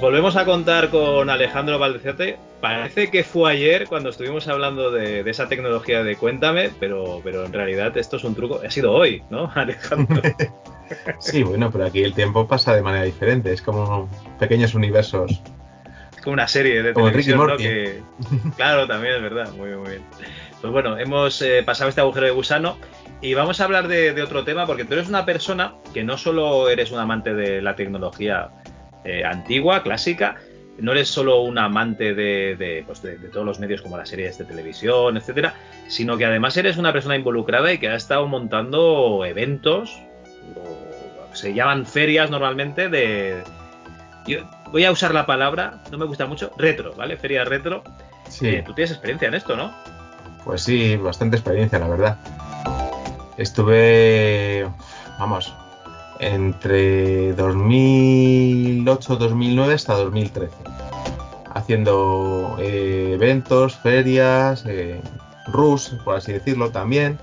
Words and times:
Pues 0.00 0.12
volvemos 0.12 0.36
a 0.36 0.46
contar 0.46 0.88
con 0.88 1.28
Alejandro 1.28 1.78
Valdecete. 1.78 2.38
Parece 2.62 3.10
que 3.10 3.22
fue 3.22 3.52
ayer 3.52 3.86
cuando 3.86 4.08
estuvimos 4.08 4.48
hablando 4.48 4.90
de, 4.90 5.20
esa 5.28 5.46
tecnología 5.46 6.02
de 6.02 6.16
Cuéntame, 6.16 6.70
pero, 6.80 7.20
pero 7.22 7.44
en 7.44 7.52
realidad 7.52 7.94
esto 7.98 8.16
es 8.16 8.24
un 8.24 8.34
truco. 8.34 8.62
Ha 8.66 8.70
sido 8.70 8.92
hoy, 8.92 9.22
¿no, 9.28 9.52
Alejandro? 9.54 10.22
sí, 11.20 11.42
bueno, 11.42 11.70
pero 11.70 11.84
aquí 11.84 12.02
el 12.02 12.14
tiempo 12.14 12.48
pasa 12.48 12.74
de 12.74 12.80
manera 12.80 13.04
diferente. 13.04 13.52
Es 13.52 13.60
como 13.60 14.08
pequeños 14.38 14.74
universos. 14.74 15.42
Es 16.16 16.22
como 16.22 16.32
una 16.32 16.48
serie 16.48 16.82
de 16.82 16.94
televisión, 16.94 17.46
¿no? 17.46 17.56
Que... 17.58 18.00
Claro, 18.56 18.86
también 18.86 19.16
es 19.16 19.22
verdad. 19.22 19.52
Muy 19.52 19.68
bien, 19.68 19.80
muy 19.80 19.90
bien. 19.90 20.02
Pues 20.62 20.72
bueno, 20.72 20.98
hemos 20.98 21.42
eh, 21.42 21.62
pasado 21.62 21.90
este 21.90 22.00
agujero 22.00 22.24
de 22.24 22.32
gusano 22.32 22.78
y 23.20 23.34
vamos 23.34 23.60
a 23.60 23.64
hablar 23.64 23.86
de, 23.86 24.14
de 24.14 24.22
otro 24.22 24.44
tema 24.44 24.66
porque 24.66 24.86
tú 24.86 24.94
eres 24.94 25.10
una 25.10 25.26
persona 25.26 25.74
que 25.92 26.04
no 26.04 26.16
solo 26.16 26.70
eres 26.70 26.90
un 26.90 27.00
amante 27.00 27.34
de 27.34 27.60
la 27.60 27.76
tecnología 27.76 28.50
eh, 29.04 29.24
antigua, 29.24 29.82
clásica. 29.82 30.36
No 30.78 30.92
eres 30.92 31.08
solo 31.08 31.42
un 31.42 31.58
amante 31.58 32.14
pues 32.86 33.02
de, 33.02 33.16
todos 33.30 33.44
los 33.44 33.60
medios 33.60 33.82
como 33.82 33.98
las 33.98 34.08
series 34.08 34.38
de 34.38 34.44
televisión, 34.44 35.16
etcétera, 35.16 35.54
sino 35.88 36.16
que 36.16 36.24
además 36.24 36.56
eres 36.56 36.78
una 36.78 36.92
persona 36.92 37.16
involucrada 37.16 37.70
y 37.72 37.78
que 37.78 37.88
ha 37.88 37.96
estado 37.96 38.26
montando 38.26 39.22
eventos, 39.26 40.00
se 41.32 41.54
llaman 41.54 41.86
ferias 41.86 42.30
normalmente 42.30 42.88
de. 42.88 43.42
voy 44.70 44.84
a 44.84 44.90
usar 44.90 45.12
la 45.12 45.26
palabra, 45.26 45.82
no 45.90 45.98
me 45.98 46.06
gusta 46.06 46.26
mucho, 46.26 46.50
retro, 46.56 46.94
¿vale? 46.94 47.16
Feria 47.16 47.44
retro. 47.44 47.82
Sí. 48.28 48.48
Eh, 48.48 48.62
tú 48.64 48.72
tienes 48.74 48.92
experiencia 48.92 49.28
en 49.28 49.34
esto, 49.34 49.56
¿no? 49.56 49.72
Pues 50.44 50.62
sí, 50.62 50.96
bastante 50.96 51.36
experiencia, 51.36 51.78
la 51.78 51.88
verdad. 51.88 52.16
Estuve, 53.36 54.68
vamos, 55.18 55.54
entre 56.20 57.34
2008-2009 57.36 59.74
hasta 59.74 59.94
2013, 59.94 60.54
haciendo 61.54 62.56
eh, 62.60 63.12
eventos, 63.14 63.76
ferias, 63.76 64.64
eh, 64.66 65.00
RUS, 65.46 65.96
por 66.04 66.16
así 66.16 66.32
decirlo, 66.32 66.70
también. 66.70 67.18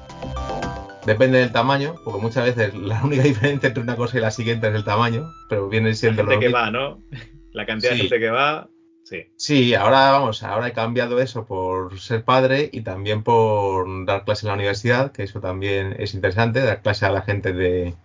Depende 1.06 1.38
del 1.38 1.52
tamaño, 1.54 1.96
porque 2.04 2.20
muchas 2.20 2.46
veces 2.46 2.74
la 2.76 3.02
única 3.04 3.22
diferencia 3.24 3.68
entre 3.68 3.84
una 3.84 3.96
cosa 3.96 4.18
y 4.18 4.22
la 4.22 4.32
siguiente 4.32 4.68
es 4.68 4.76
el 4.76 4.84
tamaño, 4.84 5.32
pero 5.48 5.70
viene 5.70 5.94
siendo 5.94 6.24
la 6.24 6.32
gente 6.32 6.48
que 6.48 6.52
va, 6.52 6.72
¿no? 6.72 7.04
La 7.54 7.66
cantidad 7.66 7.94
de 7.94 7.98
gente 7.98 8.20
que 8.20 8.30
va, 8.30 8.70
sí. 9.04 9.24
Sí, 9.36 9.74
ahora 9.74 10.12
vamos, 10.12 10.44
ahora 10.44 10.68
he 10.68 10.74
cambiado 10.74 11.20
eso 11.20 11.48
por 11.48 12.00
ser 12.00 12.24
padre 12.24 12.70
y 12.72 12.82
también 12.82 13.24
por 13.24 14.06
dar 14.06 14.26
clase 14.26 14.46
en 14.46 14.50
la 14.50 14.54
universidad, 14.54 15.12
que 15.12 15.24
eso 15.24 15.40
también 15.40 15.96
es 15.98 16.14
interesante, 16.14 16.62
dar 16.62 16.84
clase 16.84 17.08
a 17.08 17.10
la 17.10 17.24
gente 17.24 17.54
de, 17.54 17.96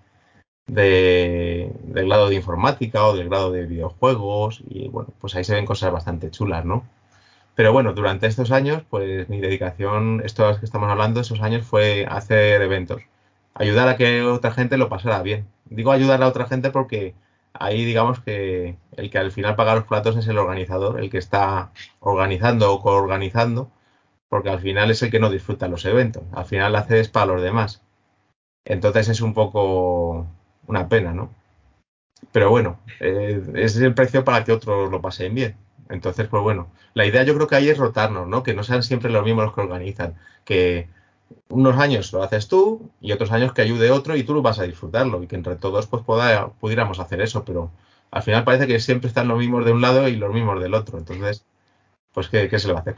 de, 0.66 1.72
del 1.84 2.06
grado 2.08 2.28
de 2.28 2.36
informática 2.36 3.06
o 3.06 3.16
del 3.16 3.28
grado 3.28 3.50
de 3.52 3.66
videojuegos 3.66 4.62
y 4.68 4.88
bueno, 4.88 5.12
pues 5.20 5.34
ahí 5.34 5.44
se 5.44 5.54
ven 5.54 5.66
cosas 5.66 5.92
bastante 5.92 6.30
chulas, 6.30 6.64
¿no? 6.64 6.86
Pero 7.54 7.72
bueno, 7.72 7.92
durante 7.92 8.26
estos 8.26 8.50
años, 8.50 8.82
pues 8.88 9.28
mi 9.28 9.40
dedicación, 9.40 10.22
estos 10.24 10.58
que 10.58 10.64
estamos 10.64 10.90
hablando, 10.90 11.20
esos 11.20 11.42
años 11.42 11.66
fue 11.66 12.06
hacer 12.08 12.62
eventos, 12.62 13.02
ayudar 13.54 13.88
a 13.88 13.96
que 13.96 14.22
otra 14.22 14.52
gente 14.52 14.78
lo 14.78 14.88
pasara 14.88 15.22
bien. 15.22 15.46
Digo 15.66 15.92
ayudar 15.92 16.22
a 16.22 16.28
otra 16.28 16.46
gente 16.46 16.70
porque 16.70 17.14
ahí 17.54 17.84
digamos 17.84 18.20
que 18.20 18.76
el 18.96 19.10
que 19.10 19.18
al 19.18 19.32
final 19.32 19.56
paga 19.56 19.74
los 19.74 19.84
platos 19.84 20.16
es 20.16 20.26
el 20.28 20.38
organizador, 20.38 21.00
el 21.00 21.10
que 21.10 21.18
está 21.18 21.72
organizando 22.00 22.72
o 22.72 22.80
coorganizando, 22.82 23.70
porque 24.28 24.50
al 24.50 24.60
final 24.60 24.90
es 24.90 25.02
el 25.02 25.10
que 25.10 25.20
no 25.20 25.30
disfruta 25.30 25.68
los 25.68 25.84
eventos, 25.84 26.22
al 26.32 26.46
final 26.46 26.76
haces 26.76 27.08
para 27.08 27.26
los 27.26 27.42
demás. 27.42 27.82
Entonces 28.64 29.08
es 29.08 29.20
un 29.20 29.34
poco 29.34 30.26
una 30.66 30.88
pena, 30.88 31.12
¿no? 31.12 31.30
Pero 32.32 32.50
bueno, 32.50 32.78
eh, 33.00 33.42
es 33.54 33.76
el 33.76 33.94
precio 33.94 34.24
para 34.24 34.44
que 34.44 34.52
otros 34.52 34.90
lo 34.90 35.00
pasen 35.00 35.34
bien. 35.34 35.56
Entonces, 35.88 36.28
pues 36.28 36.42
bueno, 36.42 36.68
la 36.94 37.06
idea 37.06 37.24
yo 37.24 37.34
creo 37.34 37.46
que 37.46 37.56
ahí 37.56 37.68
es 37.68 37.78
rotarnos, 37.78 38.28
¿no? 38.28 38.42
Que 38.42 38.54
no 38.54 38.62
sean 38.64 38.82
siempre 38.82 39.10
los 39.10 39.24
mismos 39.24 39.44
los 39.44 39.54
que 39.54 39.60
organizan. 39.60 40.14
Que 40.44 40.88
unos 41.48 41.76
años 41.78 42.12
lo 42.12 42.22
haces 42.22 42.48
tú 42.48 42.90
y 43.00 43.12
otros 43.12 43.32
años 43.32 43.52
que 43.52 43.62
ayude 43.62 43.90
otro 43.90 44.16
y 44.16 44.24
tú 44.24 44.40
vas 44.42 44.58
a 44.58 44.64
disfrutarlo 44.64 45.22
y 45.22 45.26
que 45.26 45.36
entre 45.36 45.56
todos 45.56 45.86
pues 45.86 46.02
pudiéramos 46.60 46.98
hacer 47.00 47.20
eso, 47.22 47.44
pero 47.44 47.70
al 48.10 48.22
final 48.22 48.44
parece 48.44 48.66
que 48.66 48.80
siempre 48.80 49.08
están 49.08 49.28
los 49.28 49.38
mismos 49.38 49.64
de 49.64 49.72
un 49.72 49.80
lado 49.80 50.08
y 50.08 50.16
los 50.16 50.32
mismos 50.32 50.60
del 50.62 50.74
otro. 50.74 50.98
Entonces, 50.98 51.44
pues 52.12 52.28
¿qué, 52.28 52.48
qué 52.48 52.58
se 52.58 52.68
le 52.68 52.74
va 52.74 52.80
a 52.80 52.82
hacer? 52.82 52.96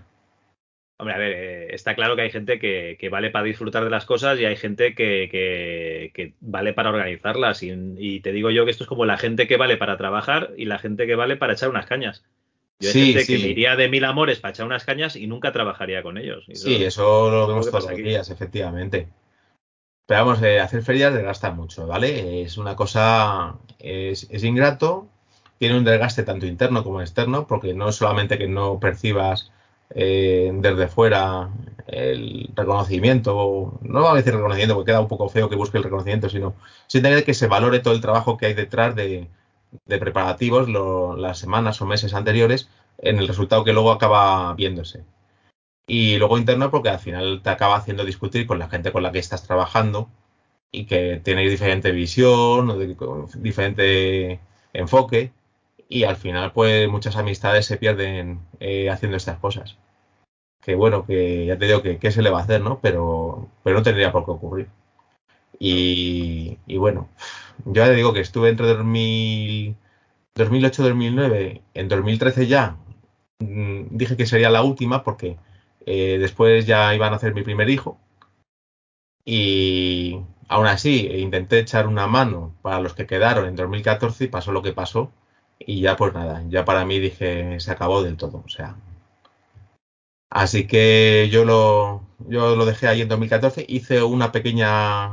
Hombre, 0.97 1.15
a 1.15 1.19
ver, 1.19 1.33
eh, 1.33 1.75
está 1.75 1.97
claro 1.97 2.15
que 2.15 2.23
hay 2.23 2.31
gente 2.31 2.61
que, 2.61 3.09
vale 3.11 3.31
para 3.31 3.45
disfrutar 3.45 3.83
de 3.83 3.91
las 3.91 4.05
cosas 4.05 4.39
y 4.39 4.45
hay 4.45 4.57
gente 4.57 4.95
que, 4.95 6.35
vale 6.41 6.73
para 6.73 6.91
organizarlas. 6.91 7.63
Y, 7.63 8.21
te 8.21 8.33
digo 8.33 8.51
yo 8.51 8.65
que 8.65 8.71
esto 8.71 8.85
es 8.85 8.89
como 8.89 9.05
la 9.05 9.19
gente 9.19 9.49
que 9.49 9.57
vale 9.57 9.77
para 9.77 9.97
trabajar 9.97 10.53
y 10.57 10.67
la 10.67 10.79
gente 10.79 11.07
que 11.07 11.17
vale 11.17 11.37
para 11.37 11.55
echar 11.55 11.69
unas 11.69 11.87
cañas. 11.87 12.23
Yo 12.79 12.91
hay 12.91 13.13
gente 13.13 13.27
que 13.27 13.39
me 13.39 13.49
iría 13.49 13.77
de 13.77 13.89
mil 13.89 14.05
amores 14.05 14.39
para 14.39 14.53
echar 14.53 14.67
unas 14.67 14.85
cañas 14.85 15.17
y 15.17 15.27
nunca 15.27 15.53
trabajaría 15.53 16.03
con 16.03 16.17
ellos. 16.17 16.45
sí, 16.53 16.85
eso 16.85 17.31
lo 17.31 17.49
vemos 17.49 17.71
todos 17.71 17.91
los 17.91 17.97
días, 17.97 18.31
efectivamente. 18.31 19.09
Pero 20.07 20.25
vamos, 20.25 20.43
eh, 20.43 20.61
hacer 20.61 20.83
ferias 20.83 21.15
desgasta 21.15 21.51
mucho, 21.51 21.87
¿vale? 21.87 22.43
Es 22.43 22.59
una 22.59 22.77
cosa, 22.77 23.57
es, 23.79 24.29
es 24.31 24.45
ingrato, 24.45 25.09
tiene 25.59 25.79
un 25.79 25.85
desgaste 25.85 26.25
tanto 26.25 26.47
interno 26.47 26.85
como 26.85 27.01
externo, 27.01 27.47
porque 27.47 27.73
no 27.75 27.89
es 27.89 27.97
solamente 27.97 28.37
que 28.37 28.47
no 28.47 28.79
percibas 28.79 29.51
eh, 29.91 30.51
desde 30.55 30.89
fuera 30.89 31.51
el 31.87 32.51
reconocimiento, 32.55 33.79
no 33.83 34.03
va 34.03 34.13
a 34.13 34.17
decir 34.17 34.35
reconocimiento 34.35 34.75
porque 34.75 34.91
queda 34.93 35.01
un 35.01 35.09
poco 35.09 35.29
feo 35.29 35.49
que 35.49 35.57
busque 35.57 35.79
el 35.79 35.85
reconocimiento, 35.85 36.29
sino 36.29 36.55
simplemente 36.87 37.25
que 37.25 37.35
se 37.35 37.47
valore 37.47 37.81
todo 37.81 37.95
el 37.95 38.01
trabajo 38.01 38.37
que 38.37 38.47
hay 38.47 38.55
detrás 38.55 38.95
de, 38.97 39.29
preparativos 39.87 40.69
las 41.19 41.39
semanas 41.39 41.81
o 41.83 41.87
meses 41.87 42.15
anteriores 42.15 42.69
en 42.99 43.19
el 43.19 43.29
resultado 43.29 43.65
que 43.65 43.73
luego 43.73 43.93
acaba 43.93 44.55
viéndose. 44.55 45.05
Y 45.87 46.17
luego 46.17 46.39
interno 46.39 46.71
porque 46.71 46.89
al 46.89 46.99
final 46.99 47.43
te 47.43 47.51
acaba 47.51 47.77
haciendo 47.77 48.05
discutir 48.05 48.47
con 48.47 48.59
la 48.59 48.69
gente 48.69 48.93
con 48.93 49.03
la 49.03 49.13
que 49.13 49.19
estás 49.19 49.43
trabajando 49.47 50.09
y 50.73 50.87
que 50.87 51.21
tiene 51.23 51.49
diferente 51.49 51.93
visión 51.93 52.71
o 52.71 52.79
diferente 52.79 54.41
enfoque 54.73 55.33
y 55.95 56.03
al 56.05 56.17
final 56.17 56.53
pues 56.53 56.89
muchas 56.89 57.17
amistades 57.17 57.67
se 57.67 57.77
pierden 57.77 58.41
eh, 58.59 58.91
haciendo 58.91 59.17
estas 59.17 59.39
cosas. 59.39 59.77
Que 60.61 60.75
bueno, 60.75 61.07
que 61.07 61.47
ya 61.47 61.59
te 61.59 61.67
digo 61.67 61.83
que 61.83 61.99
qué 61.99 62.11
se 62.11 62.23
le 62.23 62.31
va 62.31 62.41
a 62.41 62.43
hacer, 62.43 62.63
¿no? 62.63 62.81
Pero, 62.81 63.49
pero 63.63 63.77
no 63.77 63.83
tendría 63.85 64.11
por 64.13 64.25
qué 64.25 64.31
ocurrir. 64.33 64.69
Y, 65.59 66.59
bueno, 66.77 67.09
yo 67.65 67.75
ya 67.75 67.87
te 67.87 67.95
digo 67.95 68.13
que 68.13 68.21
estuve 68.21 68.51
entre 68.51 68.67
2000, 68.69 69.77
2008-2009, 70.35 71.63
en 71.75 71.89
2013 71.89 72.47
ya 72.49 72.77
mm, 73.41 73.97
dije 73.97 74.17
que 74.17 74.27
sería 74.27 74.51
la 74.51 74.63
última 74.63 75.05
porque 75.05 75.37
eh, 75.87 76.19
después 76.19 76.67
ya 76.67 76.95
iban 76.95 77.13
a 77.13 77.17
hacer 77.17 77.35
mi 77.35 77.43
primer 77.45 77.71
hijo. 77.71 77.99
Y 79.25 80.21
aún 80.49 80.67
así 80.67 81.07
intenté 81.19 81.61
echar 81.61 81.87
una 81.87 82.07
mano 82.09 82.55
para 82.63 82.81
los 82.81 82.95
que 82.95 83.07
quedaron 83.07 83.47
en 83.47 83.57
2014 83.57 84.25
y 84.25 84.29
pasó 84.29 84.53
lo 84.53 84.63
que 84.63 84.73
pasó 84.73 85.13
y 85.59 85.81
ya 85.81 85.97
pues 85.97 86.15
nada, 86.15 86.43
ya 86.49 86.65
para 86.65 86.85
mí 86.85 86.99
dije, 86.99 87.59
se 87.61 87.71
acabó 87.71 88.03
del 88.03 88.17
todo, 88.17 88.43
o 88.45 88.49
sea. 88.49 88.77
Así 90.31 90.67
que 90.67 91.29
yo 91.31 91.45
lo, 91.45 92.03
yo 92.29 92.57
lo 92.57 92.67
dejé 92.67 92.89
ahí 92.89 93.01
en 93.03 93.09
2014, 93.09 93.65
hice 93.69 94.03
una 94.03 94.33
pequeña, 94.33 95.13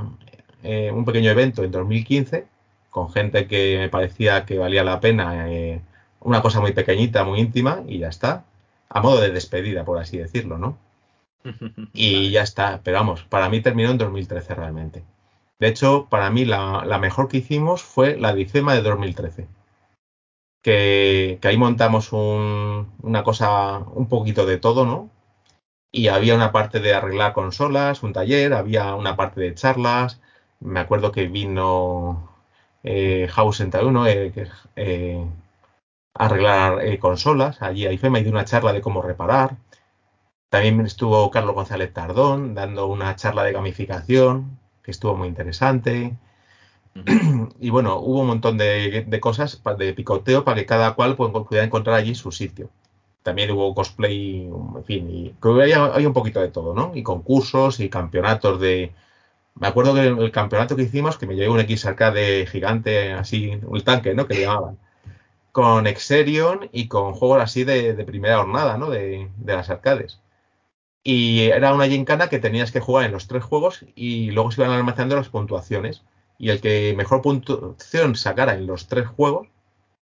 eh, 0.63 0.91
un 0.91 1.05
pequeño 1.05 1.29
evento 1.29 1.63
en 1.63 1.71
2015 1.71 2.47
con 2.89 3.11
gente 3.11 3.47
que 3.47 3.77
me 3.79 3.89
parecía 3.89 4.45
que 4.45 4.57
valía 4.57 4.83
la 4.83 4.99
pena, 4.99 5.49
eh, 5.49 5.81
una 6.19 6.41
cosa 6.41 6.59
muy 6.59 6.73
pequeñita, 6.73 7.23
muy 7.23 7.39
íntima 7.39 7.83
y 7.87 7.99
ya 7.99 8.09
está, 8.09 8.45
a 8.89 9.01
modo 9.01 9.21
de 9.21 9.31
despedida, 9.31 9.85
por 9.85 9.99
así 9.99 10.17
decirlo, 10.17 10.57
¿no? 10.57 10.77
Y 11.93 12.31
ya 12.31 12.43
está, 12.43 12.81
pero 12.83 12.97
vamos, 12.97 13.23
para 13.23 13.49
mí 13.49 13.61
terminó 13.61 13.91
en 13.91 13.97
2013 13.97 14.55
realmente. 14.55 15.03
De 15.59 15.67
hecho, 15.67 16.07
para 16.09 16.29
mí 16.31 16.45
la, 16.45 16.83
la 16.85 16.97
mejor 16.97 17.29
que 17.29 17.37
hicimos 17.37 17.83
fue 17.83 18.17
la 18.17 18.33
dicema 18.33 18.73
de 18.75 18.81
2013 18.81 19.47
que, 20.61 21.39
ahí 21.43 21.57
montamos 21.57 22.11
una 22.13 23.23
cosa, 23.23 23.79
un 23.79 24.07
poquito 24.07 24.45
de 24.45 24.57
todo, 24.57 24.85
¿no? 24.85 25.09
Y 25.91 26.07
había 26.09 26.35
una 26.35 26.51
parte 26.51 26.79
de 26.79 26.93
arreglar 26.93 27.33
consolas, 27.33 28.03
un 28.03 28.13
taller, 28.13 28.53
había 28.53 28.95
una 28.95 29.15
parte 29.17 29.41
de 29.41 29.55
charlas. 29.55 30.21
Me 30.59 30.79
acuerdo 30.79 31.11
que 31.11 31.27
vino 31.27 32.29
eh, 32.83 33.27
House 33.31 33.57
61, 33.57 34.07
eh, 34.07 34.33
eh, 34.75 35.25
arreglar 36.13 36.99
consolas. 36.99 37.61
Allí 37.61 37.85
hay 37.87 37.97
FEMA 37.97 38.19
y 38.19 38.23
dio 38.23 38.31
una 38.31 38.45
charla 38.45 38.73
de 38.73 38.81
cómo 38.81 39.01
reparar. 39.01 39.57
También 40.49 40.81
estuvo 40.81 41.31
Carlos 41.31 41.55
González 41.55 41.93
Tardón 41.93 42.53
dando 42.55 42.87
una 42.87 43.15
charla 43.15 43.43
de 43.43 43.53
gamificación, 43.53 44.59
que 44.83 44.91
estuvo 44.91 45.15
muy 45.15 45.27
interesante. 45.29 46.17
Y 47.59 47.69
bueno, 47.69 47.97
hubo 47.99 48.21
un 48.21 48.27
montón 48.27 48.57
de, 48.57 49.19
cosas 49.21 49.61
de 49.77 49.93
picoteo 49.93 50.43
para 50.43 50.59
que 50.59 50.65
cada 50.65 50.93
cual 50.95 51.15
pudiera 51.15 51.65
encontrar 51.65 51.95
allí 51.95 52.15
su 52.15 52.31
sitio. 52.31 52.69
También 53.23 53.51
hubo 53.51 53.75
cosplay, 53.75 54.47
en 54.47 54.83
fin, 54.85 55.09
y 55.09 55.35
había, 55.43 56.07
un 56.07 56.13
poquito 56.13 56.41
de 56.41 56.49
todo, 56.49 56.73
¿no? 56.73 56.91
Y 56.95 57.03
concursos 57.03 57.79
y 57.79 57.89
campeonatos 57.89 58.59
de, 58.59 58.93
me 59.55 59.67
acuerdo 59.67 59.93
que 59.93 60.07
el, 60.07 60.31
campeonato 60.31 60.75
que 60.75 60.83
hicimos, 60.83 61.17
que 61.17 61.27
me 61.27 61.35
llevé 61.35 61.49
un 61.49 61.59
X 61.59 61.85
de 62.13 62.47
gigante, 62.51 63.13
así, 63.13 63.59
un 63.63 63.81
tanque, 63.81 64.13
¿no? 64.15 64.27
Que 64.27 64.35
le 64.35 64.41
llamaban. 64.41 64.77
Con 65.51 65.87
Exerion 65.87 66.69
y 66.71 66.87
con 66.87 67.13
juegos 67.13 67.41
así 67.41 67.63
de, 67.63 67.93
primera 68.05 68.37
jornada, 68.37 68.77
¿no? 68.77 68.89
De, 68.89 69.29
las 69.45 69.69
arcades. 69.69 70.19
Y 71.03 71.41
era 71.49 71.73
una 71.73 71.87
gincana 71.87 72.29
que 72.29 72.39
tenías 72.39 72.71
que 72.71 72.79
jugar 72.79 73.05
en 73.05 73.11
los 73.11 73.27
tres 73.27 73.43
juegos 73.43 73.85
y 73.95 74.31
luego 74.31 74.51
se 74.51 74.61
iban 74.61 74.73
almacenando 74.73 75.15
las 75.15 75.29
puntuaciones. 75.29 76.03
Y 76.41 76.49
el 76.49 76.59
que 76.59 76.95
mejor 76.97 77.21
puntuación 77.21 78.15
sacara 78.15 78.55
en 78.55 78.65
los 78.65 78.87
tres 78.87 79.05
juegos 79.05 79.47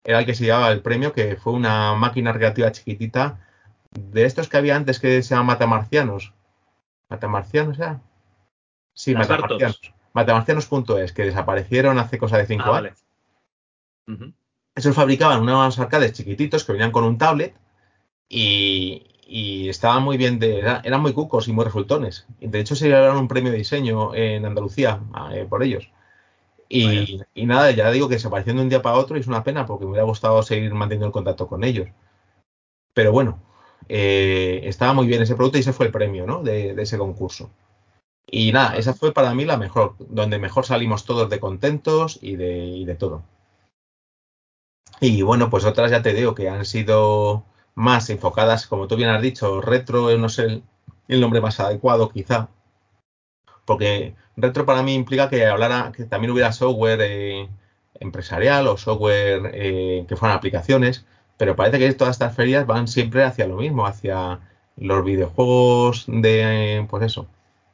era 0.05 0.19
el 0.19 0.27
que 0.27 0.35
se 0.35 0.45
llevaba 0.45 0.71
el 0.71 0.83
premio, 0.83 1.15
que 1.15 1.37
fue 1.37 1.55
una 1.55 1.95
máquina 1.95 2.31
recreativa 2.31 2.71
chiquitita 2.73 3.41
de 3.91 4.27
estos 4.27 4.47
que 4.51 4.59
había 4.59 4.77
antes 4.77 5.01
que 5.01 5.23
se 5.23 5.31
llaman 5.31 5.47
matamarcianos. 5.47 6.35
Matamarcianos, 7.09 7.79
¿ya? 7.79 8.03
Sí, 8.93 9.15
Matamarcianos. 9.15 9.95
Matamarcianos.es, 10.13 11.13
que 11.13 11.25
desaparecieron 11.25 11.99
hace 11.99 12.19
cosa 12.19 12.37
de 12.37 12.47
cinco 12.47 12.75
ah, 12.75 12.79
años. 12.81 13.03
Esos 14.75 14.95
fabricaban 14.95 15.41
unos 15.41 15.79
arcades 15.79 16.13
chiquititos 16.13 16.65
que 16.65 16.73
venían 16.73 16.93
con 16.93 17.05
un 17.05 17.17
tablet 17.17 17.57
y, 18.29 19.07
estaban 19.71 20.03
muy 20.03 20.19
bien, 20.19 20.39
de, 20.39 20.59
eran 20.59 21.01
muy 21.01 21.15
cucos 21.15 21.49
y 21.49 21.55
muy 21.55 21.65
resultones. 21.65 22.27
De 22.41 22.61
hecho, 22.61 22.77
se 22.77 22.89
llevaron 22.89 23.17
un 23.17 23.27
premio 23.27 23.53
de 23.53 23.59
diseño 23.59 24.15
en 24.15 24.45
Andalucía 24.45 25.01
eh, 25.33 25.47
por 25.49 25.63
ellos. 25.63 25.91
Y, 26.69 27.21
nada, 27.35 27.71
ya 27.71 27.91
digo 27.91 28.09
que 28.09 28.17
desaparecieron 28.17 28.59
de 28.59 28.63
un 28.65 28.69
día 28.69 28.83
para 28.83 28.97
otro 28.99 29.17
y 29.17 29.21
es 29.21 29.27
una 29.27 29.45
pena 29.45 29.67
porque 29.67 29.85
me 29.85 29.93
hubiera 29.93 30.05
gustado 30.05 30.43
seguir 30.43 30.75
manteniendo 30.75 31.07
el 31.07 31.13
contacto 31.13 31.47
con 31.47 31.65
ellos. 31.65 31.89
Pero 32.95 33.13
bueno, 33.13 33.41
eh, 33.89 34.63
estaba 34.65 34.93
muy 34.93 35.07
bien 35.07 35.23
ese 35.23 35.37
producto 35.37 35.59
y 35.59 35.61
ese 35.61 35.73
fue 35.73 35.87
el 35.87 35.93
premio 35.93 36.27
¿no? 36.27 36.43
de 36.43 36.75
ese 36.81 36.99
concurso. 36.99 37.51
Y 38.29 38.53
nada, 38.53 38.77
esa 38.77 38.93
fue 38.93 39.13
para 39.13 39.35
mí 39.35 39.45
la 39.45 39.57
mejor, 39.57 39.95
donde 39.99 40.39
mejor 40.39 40.67
salimos 40.67 41.05
todos 41.05 41.31
de 41.31 41.39
contentos 41.39 42.19
y 42.21 42.37
de, 42.37 42.83
de 42.85 42.95
todo. 42.97 43.23
Y 45.01 45.23
bueno, 45.23 45.49
pues 45.51 45.65
otras 45.65 45.91
ya 45.91 46.03
te 46.03 46.13
digo 46.13 46.35
que 46.35 46.49
han 46.49 46.65
sido 46.65 47.45
más 47.75 48.11
enfocadas, 48.11 48.67
como 48.67 48.89
tú 48.89 48.97
bien 48.97 49.11
has 49.11 49.23
dicho, 49.23 49.61
retro, 49.61 50.17
no 50.19 50.29
sé 50.29 50.63
el, 51.09 51.21
nombre 51.21 51.41
más 51.41 51.61
adecuado 51.61 52.09
quizá, 52.09 52.49
porque 53.67 54.15
retro 54.37 54.65
para 54.65 54.83
mí 54.83 54.95
implica 54.95 55.29
que 55.29 55.45
hablara, 55.47 55.93
que 55.95 56.05
también 56.05 56.31
hubiera 56.33 56.53
software 56.53 57.01
eh, 57.03 57.49
empresarial 58.01 58.69
o 58.69 58.77
software 58.79 59.51
eh, 59.55 60.07
que 60.09 60.17
fueran 60.17 60.39
aplicaciones, 60.39 61.05
pero 61.37 61.57
parece 61.57 61.79
que 61.79 61.93
todas 61.95 62.17
estas 62.17 62.35
ferias 62.35 62.67
van 62.67 62.89
siempre 62.89 63.25
hacia 63.25 63.47
lo 63.47 63.57
mismo, 63.57 63.87
hacia 63.87 64.41
los 64.77 65.05
videojuegos 65.05 66.05
de, 66.09 66.87
pues 66.89 67.05
eso, 67.05 67.27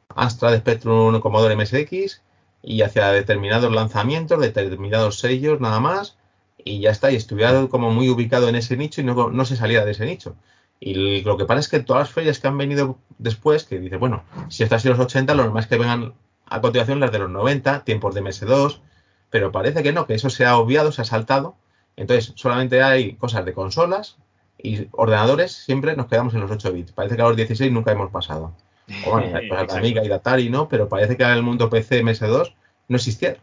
Astra 0.09 0.51
de 0.51 0.59
Spectrum 0.59 1.19
Commodore 1.21 1.55
MSX 1.55 2.21
y 2.61 2.81
hacia 2.81 3.09
determinados 3.11 3.71
lanzamientos, 3.71 4.39
determinados 4.41 5.19
sellos 5.19 5.59
nada 5.61 5.79
más 5.79 6.17
y 6.65 6.79
ya 6.79 6.91
está, 6.91 7.11
y 7.11 7.15
estuviera 7.15 7.67
como 7.67 7.91
muy 7.91 8.09
ubicado 8.09 8.47
en 8.47 8.55
ese 8.55 8.77
nicho 8.77 9.01
y 9.01 9.03
no, 9.03 9.29
no 9.29 9.45
se 9.45 9.57
salía 9.57 9.85
de 9.85 9.91
ese 9.91 10.05
nicho. 10.05 10.35
Y 10.79 11.21
lo 11.21 11.37
que 11.37 11.45
pasa 11.45 11.61
es 11.61 11.69
que 11.69 11.79
todas 11.79 12.01
las 12.01 12.11
ferias 12.11 12.39
que 12.39 12.47
han 12.47 12.57
venido 12.57 12.97
después, 13.17 13.63
que 13.63 13.79
dice, 13.79 13.97
bueno, 13.97 14.23
si 14.49 14.63
estas 14.63 14.81
son 14.81 14.91
los 14.91 14.99
80, 14.99 15.33
lo 15.33 15.43
normal 15.43 15.63
es 15.63 15.69
que 15.69 15.77
vengan 15.77 16.13
a 16.45 16.61
continuación 16.61 16.99
las 16.99 17.11
de 17.11 17.19
los 17.19 17.29
90, 17.29 17.83
tiempos 17.85 18.13
de 18.13 18.21
MS2, 18.21 18.79
pero 19.29 19.51
parece 19.51 19.81
que 19.81 19.93
no, 19.93 20.05
que 20.05 20.13
eso 20.13 20.29
se 20.29 20.45
ha 20.45 20.57
obviado, 20.57 20.91
se 20.91 21.01
ha 21.01 21.05
saltado. 21.05 21.55
Entonces, 21.95 22.33
solamente 22.35 22.83
hay 22.83 23.15
cosas 23.15 23.45
de 23.45 23.53
consolas 23.53 24.17
y 24.57 24.87
ordenadores, 24.91 25.51
siempre 25.51 25.95
nos 25.95 26.07
quedamos 26.07 26.33
en 26.33 26.41
los 26.41 26.51
8 26.51 26.71
bits. 26.71 26.91
Parece 26.91 27.15
que 27.15 27.21
a 27.21 27.27
los 27.27 27.37
16 27.37 27.71
nunca 27.71 27.91
hemos 27.91 28.11
pasado. 28.11 28.53
O 29.05 29.11
bueno, 29.11 29.39
pues 29.49 29.73
Amiga 29.73 30.03
y 30.03 30.11
Atari, 30.11 30.49
¿no? 30.49 30.67
Pero 30.69 30.89
parece 30.89 31.17
que 31.17 31.23
en 31.23 31.31
el 31.31 31.43
mundo 31.43 31.69
PC 31.69 32.03
MS2 32.03 32.53
no 32.87 32.95
existía. 32.95 33.37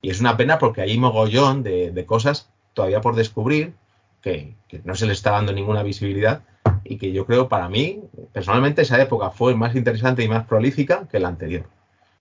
Y 0.00 0.10
es 0.10 0.20
una 0.20 0.36
pena 0.36 0.58
porque 0.58 0.82
hay 0.82 0.96
mogollón 0.96 1.62
de, 1.62 2.04
cosas 2.06 2.50
todavía 2.74 3.00
por 3.00 3.16
descubrir 3.16 3.74
que, 4.22 4.54
no 4.84 4.94
se 4.94 5.06
le 5.06 5.12
está 5.12 5.32
dando 5.32 5.52
ninguna 5.52 5.82
visibilidad 5.82 6.42
y 6.84 6.98
que 6.98 7.12
yo 7.12 7.26
creo 7.26 7.48
para 7.48 7.68
mí, 7.68 8.02
personalmente, 8.32 8.82
esa 8.82 9.00
época 9.00 9.30
fue 9.30 9.54
más 9.54 9.74
interesante 9.74 10.22
y 10.22 10.28
más 10.28 10.46
prolífica 10.46 11.08
que 11.08 11.20
la 11.20 11.28
anterior. 11.28 11.66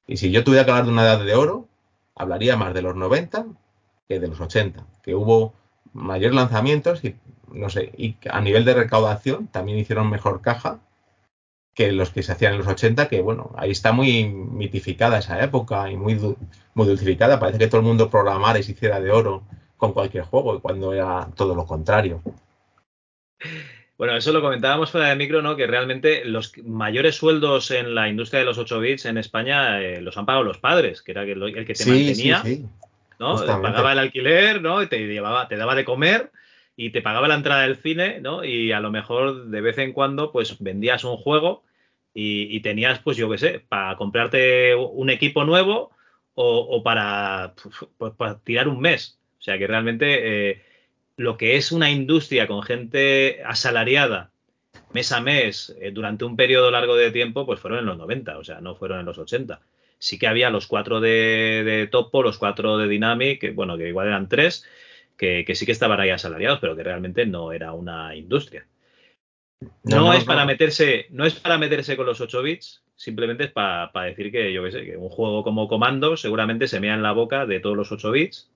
Y 0.08 0.18
si 0.18 0.32
yo 0.32 0.44
tuviera 0.44 0.66
que 0.66 0.72
hablar 0.72 0.86
de 0.86 0.92
una 0.92 1.04
edad 1.04 1.24
de 1.24 1.36
oro, 1.36 1.68
hablaría 2.16 2.58
más 2.58 2.74
de 2.74 2.82
los 2.82 2.96
90 2.96 3.46
que 4.08 4.20
de 4.20 4.28
los 4.28 4.40
80, 4.40 4.86
que 5.04 5.16
hubo 5.16 5.54
mayores 5.94 6.36
lanzamientos 6.36 7.04
y 7.04 7.16
no 7.52 7.70
sé, 7.70 7.92
y 7.98 8.18
a 8.30 8.42
nivel 8.42 8.66
de 8.66 8.74
recaudación 8.74 9.48
también 9.48 9.78
hicieron 9.78 10.10
mejor 10.10 10.42
caja 10.42 10.80
que 11.74 11.92
los 11.92 12.10
que 12.10 12.24
se 12.24 12.32
hacían 12.32 12.54
en 12.54 12.60
los 12.60 12.68
80, 12.68 13.08
que 13.08 13.22
bueno, 13.22 13.52
ahí 13.56 13.70
está 13.72 13.92
muy 13.92 14.28
mitificada 14.28 15.20
esa 15.20 15.44
época 15.44 15.92
y 15.92 15.96
muy, 15.96 16.16
muy 16.74 16.88
dulcificada. 16.88 17.40
Parece 17.40 17.60
que 17.60 17.68
todo 17.68 17.82
el 17.82 17.86
mundo 17.86 18.10
programara 18.10 18.58
y 18.58 18.64
se 18.64 18.72
hiciera 18.72 19.00
de 19.00 19.12
oro 19.12 19.44
con 19.78 19.94
cualquier 19.94 20.24
juego, 20.24 20.60
cuando 20.60 20.92
era 20.92 21.30
todo 21.36 21.54
lo 21.54 21.68
contrario. 21.68 22.24
Bueno, 23.98 24.16
eso 24.16 24.32
lo 24.32 24.42
comentábamos 24.42 24.92
fuera 24.92 25.10
de 25.10 25.16
micro, 25.16 25.42
¿no? 25.42 25.56
Que 25.56 25.66
realmente 25.66 26.24
los 26.24 26.56
mayores 26.64 27.16
sueldos 27.16 27.72
en 27.72 27.96
la 27.96 28.08
industria 28.08 28.42
de 28.42 28.46
los 28.46 28.60
8 28.60 28.80
bits 28.80 29.06
en 29.06 29.18
España 29.18 29.82
eh, 29.82 30.02
los 30.02 30.18
han 30.18 30.26
pagado 30.28 30.44
los 30.44 30.60
padres, 30.60 31.02
que 31.02 31.14
era 31.14 31.24
el, 31.24 31.66
que 31.66 31.74
te 31.74 31.86
mantenía, 31.86 32.44
¿no? 33.20 33.44
Pagaba 33.44 33.94
el 33.94 34.00
alquiler, 34.00 34.62
¿no? 34.62 34.84
Y 34.84 34.88
te 34.88 35.00
llevaba, 35.08 35.48
te 35.48 35.58
daba 35.58 35.74
de 35.74 35.84
comer 35.84 36.32
y 36.76 36.92
te 36.92 37.02
pagaba 37.02 37.28
la 37.28 37.36
entrada 37.36 37.64
del 37.64 37.78
cine, 37.78 38.22
¿no? 38.22 38.44
Y 38.44 38.72
a 38.72 38.80
lo 38.80 38.92
mejor 38.92 39.48
de 39.48 39.62
vez 39.62 39.80
en 39.80 39.94
cuando, 39.94 40.32
pues 40.32 40.60
vendías 40.60 41.04
un 41.04 41.18
juego 41.18 41.64
y, 42.14 42.60
tenías, 42.62 43.00
pues 43.00 43.18
yo 43.18 43.30
qué 43.30 43.38
sé, 43.38 43.66
para 43.68 43.96
comprarte 43.96 44.76
un 44.76 45.10
equipo 45.10 45.44
nuevo 45.44 45.92
o, 46.34 46.82
para, 46.84 47.54
pues, 47.98 48.14
para, 48.14 48.40
tirar 48.40 48.68
un 48.68 48.80
mes. 48.80 49.20
O 49.40 49.42
sea 49.42 49.58
que 49.58 49.68
realmente 49.68 50.50
eh, 50.50 50.64
lo 51.18 51.38
que 51.38 51.58
es 51.58 51.72
una 51.72 51.92
industria 51.92 52.48
con 52.48 52.64
gente 52.64 53.42
asalariada 53.46 54.32
mes 54.94 55.12
a 55.12 55.20
mes 55.20 55.76
eh, 55.82 55.92
durante 55.92 56.24
un 56.26 56.36
periodo 56.36 56.72
largo 56.72 56.96
de 56.96 57.12
tiempo, 57.12 57.46
pues 57.46 57.60
fueron 57.60 57.80
en 57.80 57.86
los 57.86 57.98
90, 57.98 58.38
o 58.38 58.44
sea, 58.44 58.62
no 58.62 58.76
fueron 58.76 59.00
en 59.00 59.06
los 59.06 59.18
80. 59.18 59.60
Sí 60.00 60.18
que 60.20 60.28
había 60.28 60.50
los 60.50 60.68
cuatro 60.68 61.02
de, 61.02 61.64
de 61.66 61.88
Topo, 61.88 62.22
los 62.22 62.38
cuatro 62.38 62.78
de 62.78 62.88
Dynamic, 62.88 63.42
que, 63.42 63.52
bueno, 63.52 63.78
que 63.78 63.90
igual 63.90 64.08
eran 64.08 64.30
tres, 64.30 64.66
que, 65.18 65.44
que, 65.46 65.56
sí 65.56 65.66
que 65.66 65.72
estaban 65.72 66.00
ahí 66.00 66.12
asalariados, 66.12 66.60
pero 66.60 66.76
que 66.76 66.84
realmente 66.84 67.26
no 67.26 67.52
era 67.52 67.74
una 67.74 68.16
industria. 68.16 68.66
No, 69.84 70.14
es 70.14 70.24
para 70.24 70.46
meterse, 70.46 71.08
no 71.10 71.26
es 71.26 71.34
para 71.34 71.58
meterse 71.58 71.98
con 71.98 72.06
los 72.06 72.22
8 72.22 72.44
bits, 72.44 72.84
simplemente 72.96 73.46
es 73.46 73.52
para, 73.52 73.90
decir 74.06 74.32
que 74.32 74.54
yo 74.54 74.64
qué 74.64 74.72
sé, 74.72 74.86
que 74.86 74.98
un 74.98 75.10
juego 75.10 75.44
como 75.44 75.68
Comando 75.68 76.16
seguramente 76.16 76.68
se 76.68 76.80
mea 76.80 76.94
en 76.94 77.02
la 77.02 77.12
boca 77.14 77.48
de 77.48 77.60
todos 77.60 77.76
los 77.76 77.92
8 77.92 78.12
bits, 78.12 78.52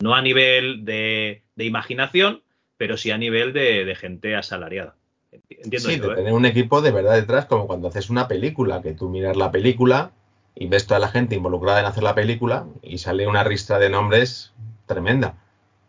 no 0.00 0.14
a 0.14 0.22
nivel 0.22 0.86
de, 0.86 1.42
imaginación, 1.64 2.42
pero 2.76 2.96
sí 2.96 3.10
a 3.10 3.18
nivel 3.18 3.52
de, 3.52 3.94
gente 3.98 4.36
asalariada. 4.36 4.94
Entiendo 5.32 5.88
sí, 5.88 5.98
de 5.98 6.06
¿eh? 6.06 6.14
tener 6.14 6.32
un 6.32 6.46
equipo 6.46 6.80
de 6.80 6.92
verdad 6.92 7.14
detrás, 7.14 7.46
como 7.46 7.66
cuando 7.66 7.88
haces 7.88 8.10
una 8.10 8.28
película, 8.28 8.82
que 8.82 8.92
tú 8.92 9.08
miras 9.08 9.36
la 9.36 9.50
película 9.50 10.12
y 10.54 10.66
ves 10.66 10.86
toda 10.86 11.00
la 11.00 11.08
gente 11.08 11.34
involucrada 11.34 11.80
en 11.80 11.86
hacer 11.86 12.02
la 12.02 12.14
película 12.14 12.66
y 12.82 12.98
sale 12.98 13.26
una 13.26 13.44
ristra 13.44 13.78
de 13.78 13.90
nombres 13.90 14.52
tremenda. 14.86 15.34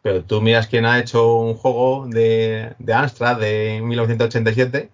Pero 0.01 0.24
tú 0.24 0.41
miras 0.41 0.67
quién 0.67 0.86
ha 0.86 1.00
hecho 1.00 1.36
un 1.36 1.53
juego 1.53 2.07
de, 2.07 2.74
de 2.79 2.93
Amstrad 2.93 3.39
de 3.39 3.81
1987 3.83 4.89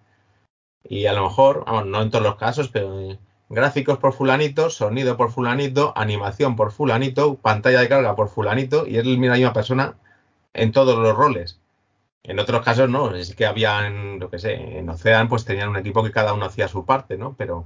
y 0.87 1.05
a 1.05 1.13
lo 1.13 1.23
mejor, 1.23 1.63
vamos, 1.65 1.87
no 1.87 2.01
en 2.01 2.11
todos 2.11 2.23
los 2.23 2.35
casos, 2.35 2.69
pero 2.69 3.17
gráficos 3.49 3.97
por 3.99 4.13
fulanito, 4.13 4.69
sonido 4.69 5.17
por 5.17 5.31
fulanito, 5.31 5.93
animación 5.95 6.55
por 6.55 6.71
fulanito, 6.71 7.35
pantalla 7.35 7.81
de 7.81 7.89
carga 7.89 8.15
por 8.15 8.29
fulanito 8.29 8.85
y 8.87 8.97
es 8.97 9.05
la 9.05 9.17
misma 9.17 9.53
persona 9.53 9.95
en 10.53 10.71
todos 10.71 10.97
los 10.97 11.15
roles. 11.15 11.59
En 12.23 12.39
otros 12.39 12.63
casos 12.63 12.89
no, 12.89 13.13
es 13.15 13.35
que 13.35 13.45
habían, 13.45 14.19
lo 14.19 14.29
que 14.29 14.39
sé, 14.39 14.79
en 14.79 14.89
Ocean 14.89 15.27
pues 15.27 15.45
tenían 15.45 15.69
un 15.69 15.77
equipo 15.77 16.03
que 16.03 16.11
cada 16.11 16.33
uno 16.33 16.45
hacía 16.45 16.67
su 16.67 16.85
parte, 16.85 17.17
¿no? 17.17 17.35
Pero 17.37 17.65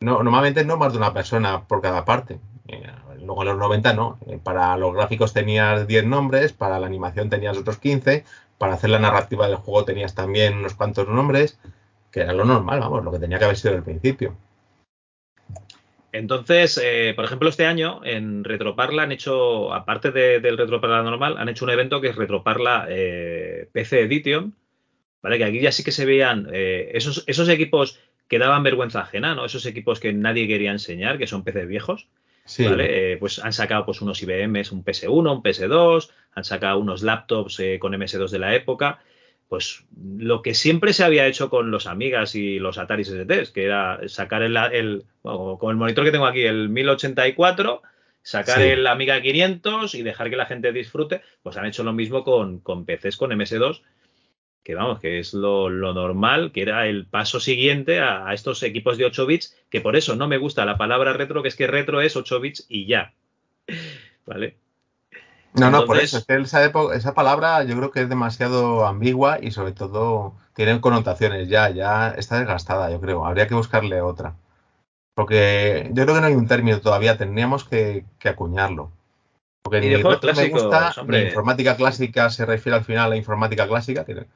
no, 0.00 0.22
normalmente 0.22 0.64
no 0.64 0.76
más 0.76 0.92
de 0.92 0.98
una 0.98 1.14
persona 1.14 1.64
por 1.64 1.80
cada 1.80 2.04
parte. 2.04 2.40
Eh, 2.66 2.82
luego 3.20 3.42
en 3.42 3.48
los 3.48 3.58
90 3.58 3.92
no. 3.94 4.18
Eh, 4.26 4.38
para 4.42 4.76
los 4.76 4.94
gráficos 4.94 5.32
tenías 5.32 5.86
10 5.86 6.04
nombres, 6.06 6.52
para 6.52 6.80
la 6.80 6.86
animación 6.86 7.30
tenías 7.30 7.56
otros 7.56 7.78
15, 7.78 8.24
para 8.58 8.74
hacer 8.74 8.90
la 8.90 8.98
narrativa 8.98 9.46
del 9.46 9.56
juego 9.56 9.84
tenías 9.84 10.14
también 10.14 10.58
unos 10.58 10.74
cuantos 10.74 11.08
nombres, 11.08 11.58
que 12.10 12.20
era 12.20 12.32
lo 12.32 12.44
normal, 12.44 12.80
vamos, 12.80 13.04
lo 13.04 13.12
que 13.12 13.18
tenía 13.18 13.38
que 13.38 13.44
haber 13.44 13.56
sido 13.56 13.74
al 13.74 13.82
principio. 13.84 14.34
Entonces, 16.12 16.78
eh, 16.82 17.14
por 17.16 17.24
ejemplo, 17.24 17.48
este 17.48 17.64
año 17.64 18.02
en 18.04 18.44
Retroparla 18.44 19.04
han 19.04 19.12
hecho, 19.12 19.72
aparte 19.72 20.12
del 20.12 20.58
Retroparla 20.58 21.02
normal, 21.02 21.36
han 21.38 21.48
hecho 21.48 21.64
un 21.64 21.70
evento 21.70 22.02
que 22.02 22.08
es 22.08 22.16
Retroparla 22.16 22.86
eh, 22.90 23.68
PC 23.72 24.02
Edition, 24.02 24.54
¿vale? 25.22 25.38
Que 25.38 25.44
aquí 25.44 25.60
ya 25.60 25.72
sí 25.72 25.82
que 25.82 25.90
se 25.90 26.04
veían 26.04 26.48
eh, 26.52 26.90
esos, 26.92 27.24
esos 27.26 27.48
equipos 27.48 27.98
que 28.28 28.38
daban 28.38 28.62
vergüenza 28.62 29.00
ajena, 29.00 29.34
¿no? 29.34 29.46
Esos 29.46 29.64
equipos 29.64 30.00
que 30.00 30.12
nadie 30.12 30.46
quería 30.46 30.70
enseñar, 30.70 31.16
que 31.16 31.26
son 31.26 31.44
PC 31.44 31.64
viejos. 31.64 32.08
Sí. 32.44 32.64
¿vale? 32.64 33.16
pues 33.18 33.38
han 33.38 33.52
sacado 33.52 33.86
pues 33.86 34.02
unos 34.02 34.20
IBMs, 34.20 34.72
un 34.72 34.84
PS1, 34.84 35.32
un 35.32 35.42
PS2, 35.44 36.10
han 36.34 36.42
sacado 36.42 36.80
unos 36.80 37.02
laptops 37.04 37.62
con 37.78 37.92
MS2 37.92 38.30
de 38.30 38.38
la 38.40 38.56
época 38.56 38.98
pues 39.52 39.84
lo 40.02 40.40
que 40.40 40.54
siempre 40.54 40.94
se 40.94 41.04
había 41.04 41.26
hecho 41.26 41.50
con 41.50 41.70
los 41.70 41.86
Amigas 41.86 42.34
y 42.34 42.58
los 42.58 42.78
Atari 42.78 43.04
STs, 43.04 43.50
que 43.50 43.66
era 43.66 44.00
sacar 44.08 44.40
el, 44.42 45.04
con 45.20 45.70
el 45.70 45.76
monitor 45.76 46.06
que 46.06 46.10
tengo 46.10 46.24
aquí, 46.24 46.40
el 46.40 46.70
1084, 46.70 47.82
sacar 48.22 48.62
el 48.62 48.86
Amiga 48.86 49.20
500 49.20 49.94
y 49.94 50.02
dejar 50.02 50.30
que 50.30 50.36
la 50.36 50.46
gente 50.46 50.72
disfrute, 50.72 51.20
pues 51.42 51.58
han 51.58 51.66
hecho 51.66 51.84
lo 51.84 51.92
mismo 51.92 52.24
con, 52.24 52.60
con 52.60 52.86
PCs 52.86 53.18
con 53.18 53.30
MS2, 53.30 53.82
que 54.62 54.74
vamos, 54.74 55.00
que 55.00 55.18
es 55.18 55.34
lo, 55.34 55.68
normal, 55.68 56.50
que 56.50 56.62
era 56.62 56.86
el 56.86 57.04
paso 57.04 57.38
siguiente 57.38 58.00
a, 58.00 58.26
a, 58.26 58.32
estos 58.32 58.62
equipos 58.62 58.96
de 58.96 59.04
8 59.04 59.26
bits, 59.26 59.54
que 59.68 59.82
por 59.82 59.96
eso 59.96 60.16
no 60.16 60.28
me 60.28 60.38
gusta 60.38 60.64
la 60.64 60.78
palabra 60.78 61.12
retro, 61.12 61.42
que 61.42 61.48
es 61.48 61.56
que 61.56 61.66
retro 61.66 62.00
es 62.00 62.16
8 62.16 62.40
bits 62.40 62.64
y 62.70 62.86
ya. 62.86 63.12
¿Vale? 64.24 64.56
No, 65.54 65.70
no, 65.70 65.84
por 65.84 65.98
eso, 65.98 66.18
es 66.18 66.24
que 66.24 66.36
esa, 66.36 66.64
esa 66.64 67.14
palabra 67.14 67.62
yo 67.64 67.76
creo 67.76 67.90
que 67.90 68.02
es 68.02 68.08
demasiado 68.08 68.86
ambigua 68.86 69.38
y 69.40 69.50
sobre 69.50 69.72
todo 69.72 70.34
tiene 70.54 70.80
connotaciones 70.80 71.48
ya, 71.48 71.68
ya 71.70 72.08
está 72.10 72.38
desgastada, 72.38 72.90
yo 72.90 73.00
creo. 73.00 73.26
Habría 73.26 73.46
que 73.46 73.54
buscarle 73.54 74.00
otra. 74.00 74.34
Porque 75.14 75.90
yo 75.92 76.04
creo 76.04 76.14
que 76.14 76.20
no 76.22 76.26
hay 76.26 76.34
un 76.34 76.48
término 76.48 76.80
todavía, 76.80 77.18
tendríamos 77.18 77.64
que, 77.64 78.04
acuñarlo. 78.24 78.90
Porque 79.62 79.80
ni 79.80 79.88
me 79.88 80.02
gusta, 80.02 80.32
la 81.06 81.20
informática 81.20 81.76
clásica 81.76 82.30
se 82.30 82.46
refiere 82.46 82.78
al 82.78 82.84
final 82.84 83.06
a 83.06 83.08
la 83.10 83.16
informática 83.16 83.68
clásica, 83.68 84.04
que 84.04 84.26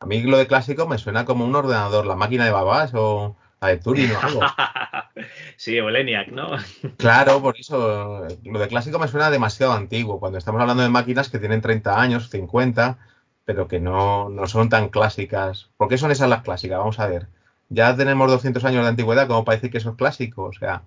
a 0.00 0.06
mí 0.06 0.22
lo 0.22 0.36
de 0.36 0.46
clásico 0.46 0.86
me 0.86 0.98
suena 0.98 1.24
como 1.24 1.44
un 1.44 1.54
ordenador, 1.54 2.04
la 2.04 2.16
máquina 2.16 2.44
de 2.44 2.50
babás 2.50 2.90
o 2.94 3.36
de 3.68 3.78
Turing 3.78 4.10
o 4.12 4.20
algo. 4.20 4.40
sí, 5.56 5.78
o 5.80 5.88
ENIAC, 5.88 6.28
¿no? 6.28 6.50
claro, 6.96 7.40
por 7.42 7.58
eso 7.58 8.26
lo 8.44 8.58
de 8.58 8.68
clásico 8.68 8.98
me 8.98 9.08
suena 9.08 9.30
demasiado 9.30 9.72
antiguo. 9.72 10.20
Cuando 10.20 10.38
estamos 10.38 10.60
hablando 10.60 10.82
de 10.82 10.88
máquinas 10.88 11.28
que 11.28 11.38
tienen 11.38 11.60
30 11.60 12.00
años, 12.00 12.30
50, 12.30 12.98
pero 13.44 13.68
que 13.68 13.80
no, 13.80 14.28
no 14.28 14.46
son 14.46 14.68
tan 14.68 14.88
clásicas. 14.88 15.70
¿Por 15.76 15.88
qué 15.88 15.98
son 15.98 16.10
esas 16.10 16.28
las 16.28 16.42
clásicas? 16.42 16.78
Vamos 16.78 16.98
a 16.98 17.06
ver. 17.06 17.28
Ya 17.68 17.96
tenemos 17.96 18.30
200 18.30 18.64
años 18.64 18.82
de 18.82 18.88
antigüedad, 18.90 19.26
¿cómo 19.26 19.44
parece 19.44 19.70
que 19.70 19.78
eso 19.78 19.90
es 19.90 19.96
clásico? 19.96 20.44
O 20.44 20.52
sea. 20.52 20.82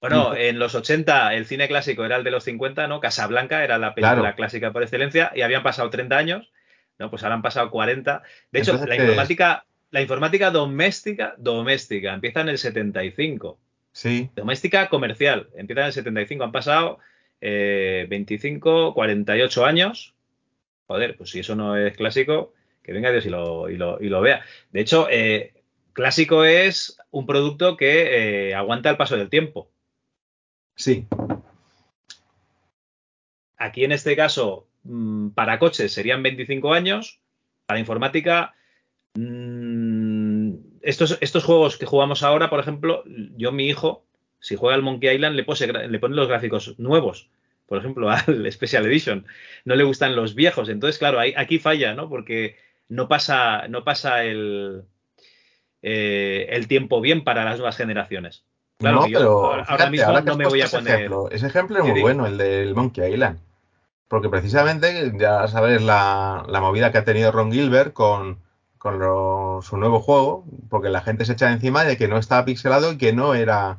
Bueno, 0.00 0.34
en 0.34 0.58
los 0.58 0.74
80 0.74 1.34
el 1.34 1.46
cine 1.46 1.68
clásico 1.68 2.04
era 2.04 2.16
el 2.16 2.24
de 2.24 2.32
los 2.32 2.42
50, 2.44 2.88
¿no? 2.88 2.98
Casablanca 2.98 3.62
era 3.62 3.78
la 3.78 3.94
película 3.94 4.34
clásica 4.34 4.72
por 4.72 4.82
excelencia 4.82 5.30
y 5.34 5.42
habían 5.42 5.62
pasado 5.62 5.90
30 5.90 6.16
años, 6.16 6.52
¿no? 6.98 7.08
Pues 7.08 7.22
ahora 7.22 7.36
han 7.36 7.42
pasado 7.42 7.70
40. 7.70 8.22
De 8.50 8.60
hecho, 8.60 8.84
la 8.84 8.96
informática, 8.96 9.64
la 9.92 10.00
informática 10.00 10.50
doméstica, 10.50 11.34
doméstica, 11.38 12.14
empieza 12.14 12.40
en 12.40 12.48
el 12.48 12.58
75. 12.58 13.58
Sí. 13.92 14.30
Doméstica 14.34 14.88
comercial, 14.88 15.50
empieza 15.54 15.82
en 15.82 15.86
el 15.88 15.92
75. 15.92 16.44
Han 16.44 16.50
pasado 16.50 16.98
25, 17.40 18.88
eh, 18.88 18.94
48 18.94 19.66
años. 19.66 20.14
Joder, 20.86 21.16
pues 21.16 21.30
si 21.30 21.40
eso 21.40 21.54
no 21.54 21.76
es 21.76 21.94
clásico, 21.94 22.54
que 22.82 22.92
venga 22.92 23.12
Dios 23.12 23.26
y 23.26 23.28
lo, 23.28 23.68
y 23.68 23.76
lo, 23.76 24.20
vea. 24.22 24.42
De 24.70 24.80
hecho, 24.80 25.08
eh, 25.10 25.52
clásico 25.92 26.44
es 26.46 26.96
un 27.10 27.26
producto 27.26 27.76
que 27.76 28.48
eh, 28.48 28.54
aguanta 28.54 28.88
el 28.88 28.96
paso 28.96 29.18
del 29.18 29.28
tiempo. 29.28 29.68
Sí. 30.74 31.06
Aquí 33.58 33.84
en 33.84 33.92
este 33.92 34.16
caso, 34.16 34.66
mm, 34.84 35.28
para 35.30 35.58
coches 35.58 35.92
serían 35.92 36.22
25 36.22 36.72
años, 36.72 37.20
para 37.66 37.78
informática 37.78 38.54
Mm, 39.14 40.54
estos, 40.80 41.18
estos 41.20 41.44
juegos 41.44 41.76
que 41.76 41.86
jugamos 41.86 42.22
ahora, 42.22 42.50
por 42.50 42.60
ejemplo, 42.60 43.04
yo 43.36 43.52
mi 43.52 43.68
hijo, 43.68 44.04
si 44.40 44.56
juega 44.56 44.74
al 44.74 44.82
Monkey 44.82 45.14
Island, 45.14 45.36
le, 45.36 45.44
pose, 45.44 45.66
le 45.66 45.98
pone 45.98 46.16
los 46.16 46.28
gráficos 46.28 46.78
nuevos, 46.78 47.30
por 47.66 47.78
ejemplo, 47.78 48.10
al 48.10 48.50
Special 48.50 48.86
Edition. 48.86 49.26
No 49.64 49.74
le 49.76 49.84
gustan 49.84 50.16
los 50.16 50.34
viejos. 50.34 50.68
Entonces, 50.68 50.98
claro, 50.98 51.18
aquí 51.36 51.58
falla, 51.58 51.94
¿no? 51.94 52.08
Porque 52.08 52.56
no 52.88 53.08
pasa, 53.08 53.68
no 53.68 53.84
pasa 53.84 54.24
el, 54.24 54.84
eh, 55.82 56.46
el 56.50 56.68
tiempo 56.68 57.00
bien 57.00 57.24
para 57.24 57.44
las 57.44 57.58
nuevas 57.58 57.76
generaciones. 57.76 58.44
Claro, 58.78 59.04
pero 59.06 59.64
ahora 59.64 59.90
mismo 59.90 60.20
no 60.20 60.36
me 60.36 60.46
voy 60.46 60.60
a 60.60 60.66
poner. 60.66 60.94
Ejemplo, 60.94 61.30
ese 61.30 61.46
ejemplo 61.46 61.78
es 61.78 61.84
muy 61.84 62.00
bueno, 62.00 62.26
el 62.26 62.36
del 62.36 62.74
Monkey 62.74 63.12
Island. 63.12 63.38
Porque 64.08 64.28
precisamente, 64.28 65.12
ya 65.18 65.46
sabes 65.46 65.82
la, 65.82 66.44
la 66.48 66.60
movida 66.60 66.90
que 66.90 66.98
ha 66.98 67.04
tenido 67.04 67.30
Ron 67.30 67.52
Gilbert 67.52 67.92
con, 67.92 68.40
con 68.82 69.62
su 69.62 69.76
nuevo 69.76 70.00
juego, 70.00 70.44
porque 70.68 70.88
la 70.88 71.02
gente 71.02 71.24
se 71.24 71.34
echa 71.34 71.52
encima 71.52 71.84
de 71.84 71.96
que 71.96 72.08
no 72.08 72.18
estaba 72.18 72.44
pixelado 72.44 72.90
y 72.90 72.98
que 72.98 73.12
no 73.12 73.32
era 73.34 73.78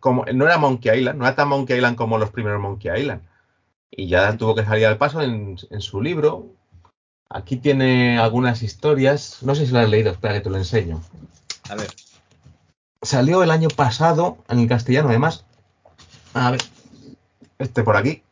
como 0.00 0.24
no 0.24 0.46
era 0.46 0.56
Monkey 0.56 1.00
Island, 1.00 1.18
no 1.18 1.26
era 1.26 1.36
tan 1.36 1.48
Monkey 1.48 1.76
Island 1.76 1.96
como 1.96 2.16
los 2.16 2.30
primeros 2.30 2.58
Monkey 2.58 2.98
Island. 2.98 3.20
Y 3.90 4.08
ya 4.08 4.34
tuvo 4.38 4.54
que 4.54 4.64
salir 4.64 4.86
al 4.86 4.96
paso 4.96 5.20
en, 5.20 5.58
su 5.58 6.00
libro. 6.00 6.46
Aquí 7.28 7.58
tiene 7.58 8.18
algunas 8.18 8.62
historias, 8.62 9.42
no 9.42 9.54
sé 9.54 9.66
si 9.66 9.72
lo 9.72 9.80
has 9.80 9.90
leído, 9.90 10.10
espera 10.10 10.32
que 10.32 10.40
te 10.40 10.48
lo 10.48 10.56
enseño. 10.56 11.02
A 11.68 11.74
ver. 11.74 11.90
Salió 13.02 13.42
el 13.42 13.50
año 13.50 13.68
pasado 13.68 14.38
en 14.48 14.60
el 14.60 14.68
castellano, 14.68 15.10
además. 15.10 15.44
A 16.32 16.52
ver, 16.52 16.62
este 17.58 17.82
por 17.82 17.98
aquí. 17.98 18.22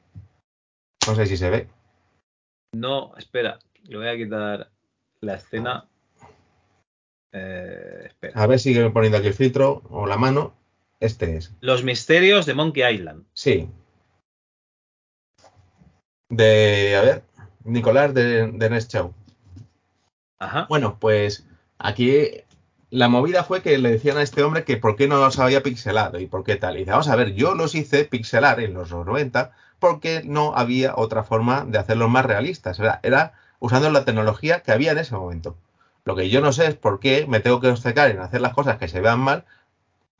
No 1.06 1.14
sé 1.14 1.26
si 1.26 1.36
se 1.36 1.50
ve. 1.50 1.68
No, 2.72 3.14
espera, 3.18 3.58
lo 3.84 3.98
voy 3.98 4.08
a 4.08 4.16
quitar 4.16 4.70
la 5.20 5.34
escena. 5.34 5.89
Eh, 7.32 8.10
a 8.34 8.46
ver, 8.46 8.58
sigue 8.58 8.90
poniendo 8.90 9.18
aquí 9.18 9.28
el 9.28 9.34
filtro 9.34 9.82
o 9.90 10.06
la 10.06 10.16
mano. 10.16 10.54
Este 10.98 11.36
es. 11.36 11.52
Los 11.60 11.82
misterios 11.82 12.46
de 12.46 12.54
Monkey 12.54 12.94
Island. 12.94 13.24
Sí. 13.32 13.68
De, 16.28 16.96
a 16.96 17.00
ver, 17.02 17.22
Nicolás 17.64 18.12
de, 18.14 18.48
de 18.52 18.70
Nest 18.70 18.92
Show. 18.92 19.14
Ajá. 20.38 20.66
Bueno, 20.68 20.98
pues 21.00 21.46
aquí 21.78 22.42
la 22.90 23.08
movida 23.08 23.44
fue 23.44 23.62
que 23.62 23.78
le 23.78 23.90
decían 23.90 24.16
a 24.16 24.22
este 24.22 24.42
hombre 24.42 24.64
que 24.64 24.76
por 24.76 24.96
qué 24.96 25.06
no 25.06 25.18
los 25.18 25.38
había 25.38 25.62
pixelado 25.62 26.18
y 26.18 26.26
por 26.26 26.44
qué 26.44 26.56
tal. 26.56 26.76
Y 26.76 26.80
dice, 26.80 26.90
vamos 26.90 27.08
a 27.08 27.16
ver, 27.16 27.34
yo 27.34 27.54
los 27.54 27.74
hice 27.74 28.04
pixelar 28.04 28.60
en 28.60 28.74
los 28.74 28.90
90 28.90 29.52
porque 29.78 30.22
no 30.24 30.54
había 30.56 30.94
otra 30.96 31.24
forma 31.24 31.64
de 31.64 31.78
hacerlos 31.78 32.10
más 32.10 32.26
realistas. 32.26 32.78
Era, 32.78 33.00
era 33.02 33.32
usando 33.60 33.90
la 33.90 34.04
tecnología 34.04 34.60
que 34.60 34.72
había 34.72 34.92
en 34.92 34.98
ese 34.98 35.14
momento. 35.14 35.56
Lo 36.04 36.16
que 36.16 36.30
yo 36.30 36.40
no 36.40 36.52
sé 36.52 36.66
es 36.66 36.74
por 36.74 37.00
qué 37.00 37.26
me 37.28 37.40
tengo 37.40 37.60
que 37.60 37.68
obcecar 37.68 38.10
en 38.10 38.20
hacer 38.20 38.40
las 38.40 38.54
cosas 38.54 38.78
que 38.78 38.88
se 38.88 39.00
vean 39.00 39.20
mal, 39.20 39.44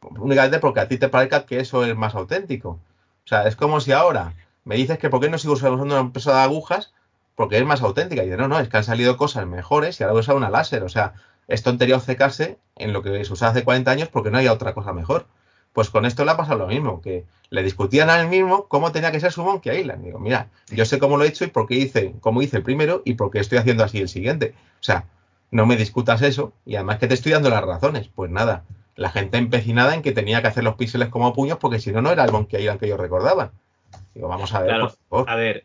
únicamente 0.00 0.58
porque 0.58 0.80
a 0.80 0.88
ti 0.88 0.98
te 0.98 1.08
parezca 1.08 1.46
que 1.46 1.60
eso 1.60 1.84
es 1.84 1.96
más 1.96 2.14
auténtico. 2.14 2.80
O 3.24 3.26
sea, 3.26 3.46
es 3.46 3.56
como 3.56 3.80
si 3.80 3.92
ahora 3.92 4.34
me 4.64 4.76
dices 4.76 4.98
que 4.98 5.10
por 5.10 5.20
qué 5.20 5.28
no 5.28 5.38
sigo 5.38 5.54
usando 5.54 5.82
una 5.82 5.98
empresa 5.98 6.34
de 6.34 6.42
agujas 6.42 6.92
porque 7.34 7.58
es 7.58 7.64
más 7.64 7.82
auténtica. 7.82 8.24
Y 8.24 8.28
yo, 8.28 8.36
no, 8.36 8.48
no, 8.48 8.58
es 8.58 8.68
que 8.68 8.76
han 8.76 8.84
salido 8.84 9.16
cosas 9.16 9.46
mejores 9.46 9.98
y 9.98 10.04
ahora 10.04 10.14
voy 10.14 10.24
a 10.26 10.34
una 10.34 10.50
láser. 10.50 10.82
O 10.82 10.88
sea, 10.88 11.14
es 11.48 11.62
tontería 11.62 11.96
obcecarse 11.96 12.58
en 12.76 12.92
lo 12.92 13.02
que 13.02 13.24
se 13.24 13.32
usaba 13.32 13.52
hace 13.52 13.64
40 13.64 13.90
años 13.90 14.08
porque 14.08 14.30
no 14.30 14.38
hay 14.38 14.48
otra 14.48 14.74
cosa 14.74 14.92
mejor. 14.92 15.26
Pues 15.72 15.88
con 15.88 16.04
esto 16.04 16.24
le 16.24 16.32
ha 16.32 16.36
pasado 16.36 16.58
lo 16.58 16.66
mismo, 16.66 17.00
que 17.00 17.24
le 17.48 17.62
discutían 17.62 18.10
a 18.10 18.20
él 18.20 18.28
mismo 18.28 18.66
cómo 18.66 18.90
tenía 18.90 19.12
que 19.12 19.20
ser 19.20 19.30
su 19.32 19.44
Monkey 19.44 19.80
Island. 19.80 20.04
Digo, 20.04 20.18
mira, 20.18 20.48
yo 20.68 20.84
sé 20.84 20.98
cómo 20.98 21.16
lo 21.16 21.24
he 21.24 21.28
hecho 21.28 21.44
y 21.44 21.48
por 21.48 21.66
qué 21.66 21.76
hice, 21.76 22.14
cómo 22.20 22.42
hice 22.42 22.56
el 22.56 22.62
primero 22.62 23.02
y 23.04 23.14
por 23.14 23.30
qué 23.30 23.38
estoy 23.38 23.58
haciendo 23.58 23.84
así 23.84 24.00
el 24.00 24.08
siguiente. 24.08 24.54
O 24.80 24.82
sea, 24.82 25.06
no 25.50 25.66
me 25.66 25.76
discutas 25.76 26.22
eso 26.22 26.52
y 26.64 26.76
además 26.76 26.98
que 26.98 27.08
te 27.08 27.14
estoy 27.14 27.32
dando 27.32 27.50
las 27.50 27.64
razones. 27.64 28.08
Pues 28.14 28.30
nada, 28.30 28.64
la 28.96 29.10
gente 29.10 29.38
empecinada 29.38 29.94
en 29.94 30.02
que 30.02 30.12
tenía 30.12 30.42
que 30.42 30.48
hacer 30.48 30.64
los 30.64 30.76
píxeles 30.76 31.08
como 31.08 31.32
puños 31.32 31.58
porque 31.58 31.78
si 31.78 31.92
no, 31.92 32.02
no 32.02 32.10
era 32.12 32.24
el 32.24 32.32
Monkey 32.32 32.60
Island 32.60 32.80
que 32.80 32.88
yo 32.88 32.96
recordaba. 32.96 33.52
Digo, 34.14 34.28
vamos 34.28 34.54
a 34.54 34.62
ver, 34.62 34.80
por 34.80 34.92
favor. 35.08 35.30
A 35.30 35.36
ver, 35.36 35.64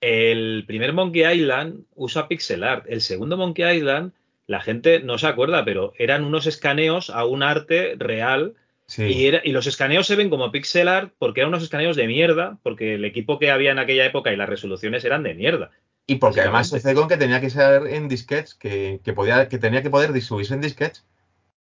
el 0.00 0.64
primer 0.66 0.92
Monkey 0.92 1.24
Island 1.24 1.84
usa 1.94 2.28
pixel 2.28 2.64
art. 2.64 2.86
El 2.88 3.00
segundo 3.00 3.36
Monkey 3.36 3.76
Island, 3.76 4.12
la 4.46 4.60
gente 4.60 5.00
no 5.00 5.18
se 5.18 5.26
acuerda, 5.26 5.64
pero 5.64 5.92
eran 5.98 6.24
unos 6.24 6.46
escaneos 6.46 7.10
a 7.10 7.24
un 7.24 7.42
arte 7.42 7.94
real 7.98 8.54
y, 8.98 9.52
los 9.52 9.66
escaneos 9.66 10.06
se 10.06 10.16
ven 10.16 10.30
como 10.30 10.50
pixel 10.50 10.88
art 10.88 11.12
porque 11.18 11.40
eran 11.40 11.50
unos 11.50 11.62
escaneos 11.62 11.96
de 11.96 12.06
mierda, 12.06 12.58
porque 12.62 12.94
el 12.94 13.04
equipo 13.04 13.38
que 13.38 13.50
había 13.50 13.70
en 13.70 13.78
aquella 13.78 14.04
época 14.04 14.32
y 14.32 14.36
las 14.36 14.48
resoluciones 14.48 15.04
eran 15.04 15.22
de 15.22 15.34
mierda. 15.34 15.70
Y 16.10 16.16
porque 16.16 16.40
además 16.40 16.70
se 16.70 16.94
con 16.96 17.06
que 17.06 17.16
tenía 17.16 17.40
que 17.40 17.50
ser 17.50 17.86
en 17.86 18.08
disquets, 18.08 18.56
que, 18.56 19.00
podía, 19.14 19.48
que 19.48 19.58
tenía 19.58 19.80
que 19.80 19.90
poder 19.90 20.12
distribuirse 20.12 20.54
en 20.54 20.60
disquets 20.60 21.06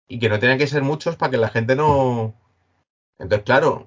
y 0.07 0.17
que 0.17 0.27
no 0.27 0.39
tenía 0.39 0.57
que 0.57 0.65
ser 0.65 0.81
muchos 0.81 1.17
para 1.17 1.29
que 1.29 1.37
la 1.37 1.49
gente 1.49 1.75
no. 1.75 2.33
Entonces, 3.19 3.45
claro, 3.45 3.85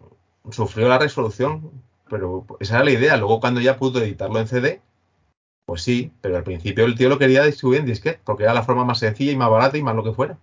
sufrió 0.52 0.88
la 0.88 0.98
resolución, 0.98 1.82
pero 2.08 2.46
esa 2.60 2.76
era 2.76 2.84
la 2.84 2.92
idea. 2.92 3.16
Luego, 3.16 3.40
cuando 3.40 3.60
ya 3.60 3.76
pudo 3.76 4.00
editarlo 4.00 4.38
en 4.38 4.46
CD, 4.46 4.80
pues 5.66 5.82
sí, 5.82 6.12
pero 6.20 6.36
al 6.36 6.44
principio 6.44 6.84
el 6.84 6.94
tío 6.94 7.08
lo 7.08 7.18
quería 7.18 7.42
distribuir 7.42 7.80
en 7.80 7.86
disquets 7.86 8.20
porque 8.22 8.44
era 8.44 8.54
la 8.54 8.62
forma 8.62 8.84
más 8.84 9.00
sencilla 9.00 9.32
y 9.32 9.36
más 9.36 9.50
barata 9.50 9.78
y 9.78 9.82
más 9.82 9.96
lo 9.96 10.04
que 10.04 10.12
fuera. 10.12 10.38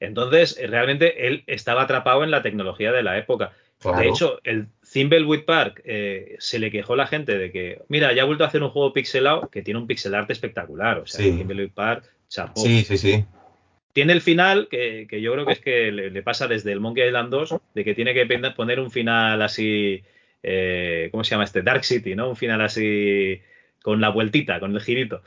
Entonces, 0.00 0.58
realmente 0.68 1.28
él 1.28 1.44
estaba 1.46 1.84
atrapado 1.84 2.24
en 2.24 2.30
la 2.30 2.42
tecnología 2.42 2.92
de 2.92 3.02
la 3.02 3.16
época. 3.16 3.52
De 3.96 4.06
hecho, 4.06 4.38
el 4.44 4.68
Thimbleweed 4.92 5.44
Park 5.44 5.80
eh, 5.84 6.36
se 6.38 6.58
le 6.58 6.70
quejó 6.70 6.96
la 6.96 7.06
gente 7.06 7.38
de 7.38 7.50
que, 7.50 7.80
mira, 7.88 8.12
ya 8.12 8.22
ha 8.22 8.26
vuelto 8.26 8.44
a 8.44 8.48
hacer 8.48 8.62
un 8.62 8.68
juego 8.68 8.92
pixelado 8.92 9.48
que 9.48 9.62
tiene 9.62 9.80
un 9.80 9.86
pixel 9.86 10.14
art 10.14 10.30
espectacular. 10.30 10.98
O 10.98 11.06
sea, 11.06 11.24
Thimbleweed 11.24 11.70
Park, 11.70 12.04
chapó. 12.28 12.60
Sí, 12.60 12.84
sí, 12.84 12.98
sí. 12.98 13.24
Tiene 13.94 14.12
el 14.12 14.20
final 14.20 14.68
que, 14.70 15.06
yo 15.10 15.32
creo 15.32 15.46
que 15.46 15.52
es 15.52 15.60
que 15.60 15.92
le, 15.92 16.22
pasa 16.22 16.46
desde 16.46 16.72
el 16.72 16.80
Monkey 16.80 17.06
Island 17.06 17.30
2, 17.30 17.56
de 17.74 17.84
que 17.84 17.94
tiene 17.94 18.12
que 18.12 18.26
poner 18.54 18.80
un 18.80 18.90
final 18.90 19.40
así, 19.40 20.02
eh, 20.42 21.08
¿cómo 21.10 21.24
se 21.24 21.30
llama 21.30 21.44
este? 21.44 21.62
Dark 21.62 21.84
City, 21.84 22.14
¿no? 22.14 22.28
Un 22.28 22.36
final 22.36 22.60
así 22.60 23.40
con 23.82 24.00
la 24.00 24.10
vueltita, 24.10 24.60
con 24.60 24.74
el 24.74 24.80
girito. 24.82 25.22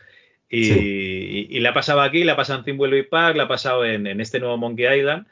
Y, 0.48 1.60
le 1.60 1.68
ha 1.68 1.74
pasado 1.74 2.02
aquí, 2.02 2.24
le 2.24 2.32
ha 2.32 2.36
pasado 2.36 2.60
en 2.60 2.66
Thimbleweed 2.66 3.10
Park, 3.10 3.36
le 3.36 3.44
ha 3.44 3.48
pasado 3.48 3.84
en, 3.84 4.06
en 4.06 4.22
este 4.22 4.40
nuevo 4.40 4.58
Monkey 4.58 5.00
Island 5.00 5.26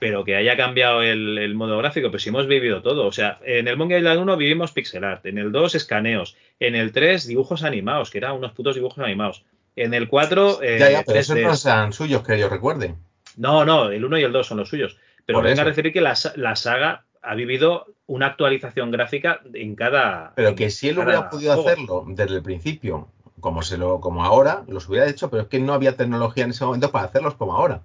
pero 0.00 0.24
que 0.24 0.34
haya 0.34 0.56
cambiado 0.56 1.02
el, 1.02 1.54
modo 1.54 1.76
gráfico, 1.76 2.10
pues 2.10 2.22
si 2.22 2.30
hemos 2.30 2.46
vivido 2.46 2.80
todo. 2.80 3.06
O 3.06 3.12
sea, 3.12 3.38
en 3.44 3.68
el 3.68 3.76
Monkey 3.76 3.98
Island 3.98 4.18
1 4.20 4.36
vivimos 4.38 4.72
pixel 4.72 5.04
art, 5.04 5.26
en 5.26 5.36
el 5.36 5.52
2 5.52 5.74
escaneos, 5.74 6.36
en 6.58 6.74
el 6.74 6.90
3 6.90 7.26
dibujos 7.26 7.62
animados, 7.62 8.10
que 8.10 8.16
eran 8.16 8.32
unos 8.32 8.52
putos 8.52 8.74
dibujos 8.74 9.04
animados. 9.04 9.44
En 9.76 9.92
el 9.92 10.08
4... 10.08 10.62
Eh, 10.62 10.78
ya, 10.78 10.90
ya, 10.90 11.02
pero 11.06 11.20
esos 11.20 11.36
no 11.36 11.54
sean 11.54 11.92
suyos, 11.92 12.22
que 12.26 12.38
yo 12.38 12.48
recuerde. 12.48 12.94
No, 13.36 13.66
no, 13.66 13.90
el 13.90 14.02
1 14.02 14.18
y 14.18 14.22
el 14.22 14.32
2 14.32 14.46
son 14.46 14.56
los 14.56 14.70
suyos. 14.70 14.96
Pero 15.26 15.42
venga 15.42 15.60
a 15.60 15.66
referir 15.66 15.92
que 15.92 16.00
la, 16.00 16.16
saga 16.16 17.04
ha 17.20 17.34
vivido 17.34 17.86
una 18.06 18.28
actualización 18.28 18.90
gráfica 18.90 19.42
en 19.52 19.76
cada. 19.76 20.32
Pero 20.34 20.54
que 20.54 20.70
si 20.70 20.88
él 20.88 20.98
hubiera 20.98 21.28
podido 21.28 21.52
hacerlo 21.52 22.06
desde 22.08 22.36
el 22.36 22.42
principio, 22.42 23.08
como 23.38 23.60
se 23.60 23.76
lo, 23.76 24.00
como 24.00 24.24
ahora, 24.24 24.64
los 24.66 24.88
hubiera 24.88 25.06
hecho, 25.06 25.28
pero 25.28 25.42
es 25.42 25.48
que 25.48 25.60
no 25.60 25.74
había 25.74 25.94
tecnología 25.94 26.44
en 26.44 26.50
ese 26.50 26.64
momento 26.64 26.90
para 26.90 27.04
hacerlos 27.04 27.34
como 27.34 27.54
ahora. 27.54 27.82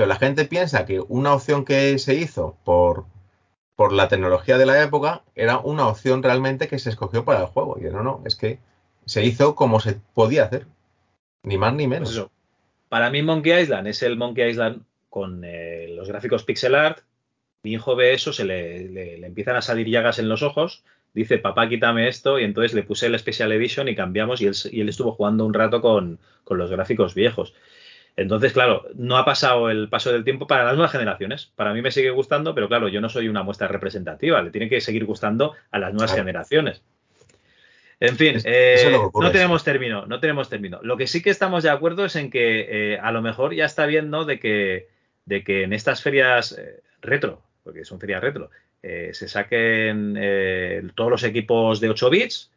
Pero 0.00 0.08
la 0.08 0.16
gente 0.16 0.46
piensa 0.46 0.86
que 0.86 0.98
una 1.08 1.34
opción 1.34 1.66
que 1.66 1.98
se 1.98 2.14
hizo 2.14 2.56
por, 2.64 3.04
por 3.76 3.92
la 3.92 4.08
tecnología 4.08 4.56
de 4.56 4.64
la 4.64 4.82
época 4.82 5.24
era 5.34 5.58
una 5.58 5.88
opción 5.88 6.22
realmente 6.22 6.68
que 6.68 6.78
se 6.78 6.88
escogió 6.88 7.26
para 7.26 7.40
el 7.40 7.46
juego. 7.48 7.76
Y 7.78 7.82
no, 7.82 8.02
no, 8.02 8.22
es 8.24 8.34
que 8.34 8.60
se 9.04 9.26
hizo 9.26 9.54
como 9.54 9.78
se 9.78 10.00
podía 10.14 10.44
hacer. 10.44 10.66
Ni 11.42 11.58
más 11.58 11.74
ni 11.74 11.86
menos. 11.86 12.30
Para 12.88 13.10
mí 13.10 13.20
Monkey 13.20 13.60
Island 13.60 13.88
es 13.88 14.02
el 14.02 14.16
Monkey 14.16 14.48
Island 14.48 14.84
con 15.10 15.42
eh, 15.44 15.88
los 15.90 16.08
gráficos 16.08 16.44
pixel 16.44 16.76
art. 16.76 17.00
Mi 17.62 17.72
hijo 17.72 17.94
ve 17.94 18.14
eso, 18.14 18.32
se 18.32 18.46
le, 18.46 19.26
empiezan 19.26 19.56
a 19.56 19.60
salir 19.60 19.86
llagas 19.86 20.18
en 20.18 20.30
los 20.30 20.42
ojos. 20.42 20.82
Dice, 21.12 21.36
papá, 21.36 21.68
quítame 21.68 22.08
esto. 22.08 22.38
Y 22.38 22.44
entonces 22.44 22.72
le 22.72 22.84
puse 22.84 23.04
el 23.04 23.18
Special 23.18 23.52
Edition 23.52 23.86
y 23.88 23.94
cambiamos. 23.94 24.40
Y 24.40 24.46
él, 24.46 24.54
y 24.72 24.80
él 24.80 24.88
estuvo 24.88 25.12
jugando 25.12 25.44
un 25.44 25.52
rato 25.52 25.82
con, 25.82 26.20
con 26.44 26.56
los 26.56 26.70
gráficos 26.70 27.14
viejos. 27.14 27.52
Entonces, 28.20 28.52
claro, 28.52 28.84
no 28.96 29.16
ha 29.16 29.24
pasado 29.24 29.70
el 29.70 29.88
paso 29.88 30.12
del 30.12 30.24
tiempo 30.24 30.46
para 30.46 30.62
las 30.62 30.74
nuevas 30.74 30.92
generaciones. 30.92 31.52
Para 31.56 31.72
mí 31.72 31.80
me 31.80 31.90
sigue 31.90 32.10
gustando, 32.10 32.54
pero 32.54 32.68
claro, 32.68 32.88
yo 32.88 33.00
no 33.00 33.08
soy 33.08 33.28
una 33.28 33.42
muestra 33.42 33.66
representativa. 33.66 34.42
Le 34.42 34.50
tiene 34.50 34.68
que 34.68 34.82
seguir 34.82 35.06
gustando 35.06 35.54
a 35.70 35.78
las 35.78 35.94
nuevas 35.94 36.14
generaciones. 36.14 36.82
En 37.98 38.18
fin, 38.18 38.36
eh, 38.44 38.92
no 39.14 39.30
tenemos 39.30 39.64
término, 39.64 40.04
no 40.04 40.20
tenemos 40.20 40.50
término. 40.50 40.80
Lo 40.82 40.98
que 40.98 41.06
sí 41.06 41.22
que 41.22 41.30
estamos 41.30 41.62
de 41.62 41.70
acuerdo 41.70 42.04
es 42.04 42.14
en 42.14 42.30
que 42.30 42.92
eh, 42.92 42.98
a 42.98 43.10
lo 43.10 43.22
mejor 43.22 43.54
ya 43.54 43.64
está 43.64 43.86
viendo 43.86 44.26
de 44.26 44.38
que, 44.38 44.88
de 45.24 45.42
que 45.42 45.62
en 45.62 45.72
estas 45.72 46.02
ferias 46.02 46.52
eh, 46.58 46.82
retro, 47.00 47.40
porque 47.64 47.86
son 47.86 48.00
ferias 48.00 48.20
retro, 48.20 48.50
se 48.82 49.28
saquen 49.28 50.92
todos 50.94 51.10
los 51.10 51.24
equipos 51.24 51.80
de 51.80 51.88
8 51.88 52.10
bits, 52.10 52.50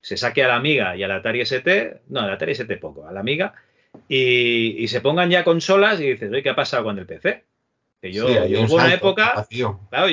se 0.00 0.16
saque 0.16 0.42
a 0.42 0.48
la 0.48 0.56
Amiga 0.56 0.96
y 0.96 1.04
a 1.04 1.08
la 1.08 1.16
Atari 1.16 1.40
ST, 1.40 2.02
no, 2.08 2.20
a 2.20 2.26
la 2.26 2.32
Atari 2.34 2.52
ST 2.52 2.76
poco, 2.78 3.06
a 3.08 3.12
la 3.12 3.20
Amiga, 3.20 3.54
y, 4.08 4.86
se 4.88 5.00
pongan 5.00 5.30
ya 5.30 5.44
consolas 5.44 6.00
y 6.00 6.10
dices, 6.10 6.30
oye, 6.30 6.42
¿qué 6.42 6.50
ha 6.50 6.56
pasado 6.56 6.84
con 6.84 6.98
el 6.98 7.06
PC? 7.06 7.44
Que 8.00 8.12
yo, 8.12 8.26
hubo 8.26 8.74
una 8.74 8.92
época, 8.92 9.46
claro, 9.90 10.08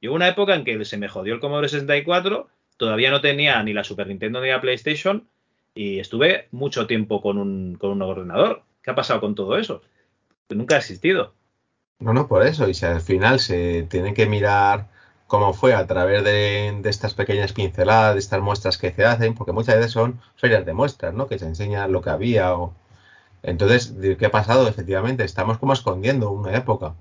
yo, 0.00 0.12
una 0.12 0.28
época 0.28 0.54
en 0.54 0.64
que 0.64 0.84
se 0.84 0.96
me 0.96 1.08
jodió 1.08 1.34
el 1.34 1.40
Commodore 1.40 1.68
64, 1.68 2.48
todavía 2.76 3.10
no 3.10 3.20
tenía 3.20 3.62
ni 3.62 3.72
la 3.72 3.84
Super 3.84 4.08
Nintendo 4.08 4.40
ni 4.40 4.48
la 4.48 4.60
PlayStation 4.60 5.28
y 5.74 6.00
estuve 6.00 6.48
mucho 6.50 6.86
tiempo 6.86 7.20
con 7.22 7.38
un, 7.38 7.76
con 7.76 7.90
un 7.90 8.02
ordenador. 8.02 8.62
¿Qué 8.82 8.90
ha 8.90 8.94
pasado 8.94 9.20
con 9.20 9.34
todo 9.34 9.56
eso? 9.58 9.82
nunca 10.48 10.76
ha 10.76 10.78
existido. 10.78 11.34
No, 11.98 12.12
no, 12.12 12.28
por 12.28 12.46
eso. 12.46 12.68
Y 12.68 12.74
si 12.74 12.86
al 12.86 13.00
final 13.00 13.40
se 13.40 13.82
tiene 13.84 14.14
que 14.14 14.26
mirar 14.26 14.86
cómo 15.26 15.52
fue 15.52 15.74
a 15.74 15.86
través 15.86 16.22
de, 16.22 16.78
de, 16.80 16.90
estas 16.90 17.14
pequeñas 17.14 17.52
pinceladas, 17.52 18.14
de 18.14 18.20
estas 18.20 18.40
muestras 18.40 18.78
que 18.78 18.92
se 18.92 19.04
hacen, 19.04 19.34
porque 19.34 19.52
muchas 19.52 19.76
veces 19.76 19.90
son 19.90 20.20
ferias 20.36 20.64
de 20.64 20.72
muestras, 20.72 21.14
¿no? 21.14 21.26
Que 21.26 21.38
se 21.38 21.46
enseña 21.46 21.88
lo 21.88 22.00
que 22.00 22.10
había 22.10 22.54
o, 22.54 22.74
entonces, 23.46 23.94
¿qué 24.18 24.26
ha 24.26 24.30
pasado? 24.32 24.68
Efectivamente, 24.68 25.24
estamos 25.24 25.58
como 25.58 25.72
escondiendo 25.72 26.30
una 26.32 26.56
época. 26.56 26.94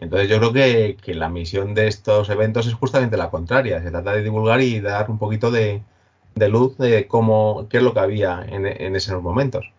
Entonces 0.00 0.28
yo 0.28 0.38
creo 0.38 0.52
que, 0.52 1.14
la 1.14 1.30
misión 1.30 1.74
de 1.74 1.88
estos 1.88 2.28
eventos 2.28 2.66
es 2.66 2.74
justamente 2.74 3.16
la 3.16 3.30
contraria. 3.30 3.82
Se 3.82 3.90
trata 3.90 4.12
de 4.12 4.22
divulgar 4.22 4.60
y 4.60 4.80
dar 4.80 5.10
un 5.10 5.18
poquito 5.18 5.50
de, 5.50 5.82
luz 6.36 6.76
de 6.78 7.08
cómo, 7.08 7.68
qué 7.70 7.78
es 7.78 7.82
lo 7.82 7.94
que 7.94 8.00
había 8.00 8.44
en, 8.46 8.96
esos 8.96 9.22
momentos. 9.22 9.72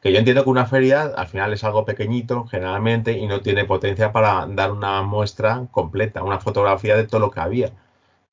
Que 0.00 0.12
yo 0.12 0.18
entiendo 0.18 0.44
que 0.44 0.50
una 0.50 0.66
feria 0.66 1.02
al 1.04 1.28
final 1.28 1.52
es 1.52 1.64
algo 1.64 1.84
pequeñito, 1.84 2.46
generalmente, 2.48 3.12
y 3.12 3.26
no 3.28 3.40
tiene 3.40 3.64
potencia 3.64 4.12
para 4.12 4.46
dar 4.48 4.72
una 4.72 5.02
muestra 5.02 5.68
completa, 5.70 6.24
una 6.24 6.40
fotografía 6.40 6.96
de 6.96 7.06
todo 7.06 7.20
lo 7.20 7.30
que 7.30 7.40
había. 7.40 7.72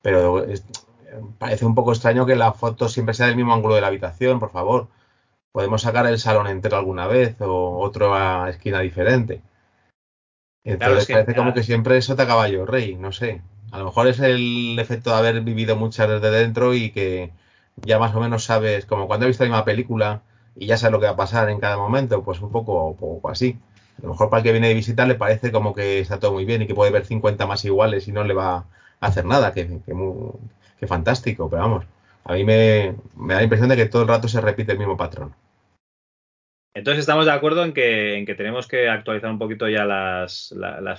Pero 0.02 0.44
parece 1.38 1.66
un 1.66 1.74
poco 1.76 1.92
extraño 1.92 2.26
que 2.26 2.36
la 2.36 2.52
foto 2.52 2.88
siempre 2.88 3.14
sea 3.14 3.26
del 3.26 3.36
mismo 3.36 3.54
ángulo 3.54 3.76
de 3.76 3.80
la 3.82 3.88
habitación, 3.88 4.40
por 4.40 4.50
favor 4.50 4.88
podemos 5.52 5.82
sacar 5.82 6.06
el 6.06 6.18
salón 6.18 6.46
entero 6.46 6.76
alguna 6.76 7.06
vez 7.06 7.40
o 7.40 7.78
otra 7.78 8.48
esquina 8.50 8.80
diferente. 8.80 9.40
Entonces 10.64 11.06
parece 11.06 11.34
como 11.34 11.54
que 11.54 11.62
siempre 11.62 11.96
eso 11.96 12.16
te 12.16 12.22
acaba 12.22 12.48
yo 12.48 12.66
rey, 12.66 12.96
no 12.96 13.12
sé. 13.12 13.40
A 13.70 13.78
lo 13.78 13.86
mejor 13.86 14.08
es 14.08 14.18
el 14.20 14.76
efecto 14.78 15.10
de 15.10 15.16
haber 15.16 15.40
vivido 15.40 15.76
muchas 15.76 16.08
desde 16.08 16.30
dentro 16.30 16.74
y 16.74 16.90
que 16.90 17.30
ya 17.76 17.98
más 17.98 18.14
o 18.14 18.20
menos 18.20 18.44
sabes, 18.44 18.86
como 18.86 19.06
cuando 19.06 19.26
he 19.26 19.28
visto 19.28 19.44
la 19.44 19.50
misma 19.50 19.64
película 19.64 20.22
y 20.54 20.66
ya 20.66 20.76
sabes 20.76 20.92
lo 20.92 21.00
que 21.00 21.06
va 21.06 21.12
a 21.12 21.16
pasar 21.16 21.48
en 21.50 21.60
cada 21.60 21.76
momento, 21.76 22.22
pues 22.22 22.40
un 22.40 22.50
poco, 22.50 22.96
poco 22.96 23.30
así. 23.30 23.58
A 23.98 24.02
lo 24.02 24.10
mejor 24.10 24.30
para 24.30 24.40
el 24.40 24.44
que 24.44 24.52
viene 24.52 24.68
de 24.68 24.74
visitar 24.74 25.06
le 25.06 25.14
parece 25.14 25.52
como 25.52 25.74
que 25.74 26.00
está 26.00 26.18
todo 26.18 26.32
muy 26.32 26.44
bien 26.44 26.62
y 26.62 26.66
que 26.66 26.74
puede 26.74 26.90
ver 26.90 27.04
50 27.06 27.46
más 27.46 27.64
iguales 27.64 28.08
y 28.08 28.12
no 28.12 28.24
le 28.24 28.34
va 28.34 28.56
a 28.56 28.64
hacer 29.06 29.24
nada, 29.24 29.52
que, 29.52 29.66
que, 29.66 30.86
fantástico, 30.86 31.48
pero 31.48 31.62
vamos, 31.62 31.84
a 32.26 32.34
mí 32.34 32.44
me, 32.44 32.96
me 33.16 33.34
da 33.34 33.40
la 33.40 33.44
impresión 33.44 33.68
de 33.68 33.76
que 33.76 33.86
todo 33.86 34.02
el 34.02 34.08
rato 34.08 34.28
se 34.28 34.40
repite 34.40 34.72
el 34.72 34.78
mismo 34.78 34.96
patrón. 34.96 35.34
Entonces 36.76 37.00
estamos 37.00 37.24
de 37.24 37.32
acuerdo 37.32 37.64
en 37.64 37.72
que, 37.72 38.18
en 38.18 38.26
que 38.26 38.34
tenemos 38.34 38.66
que 38.66 38.90
actualizar 38.90 39.30
un 39.30 39.38
poquito 39.38 39.66
ya 39.66 39.86
las, 39.86 40.52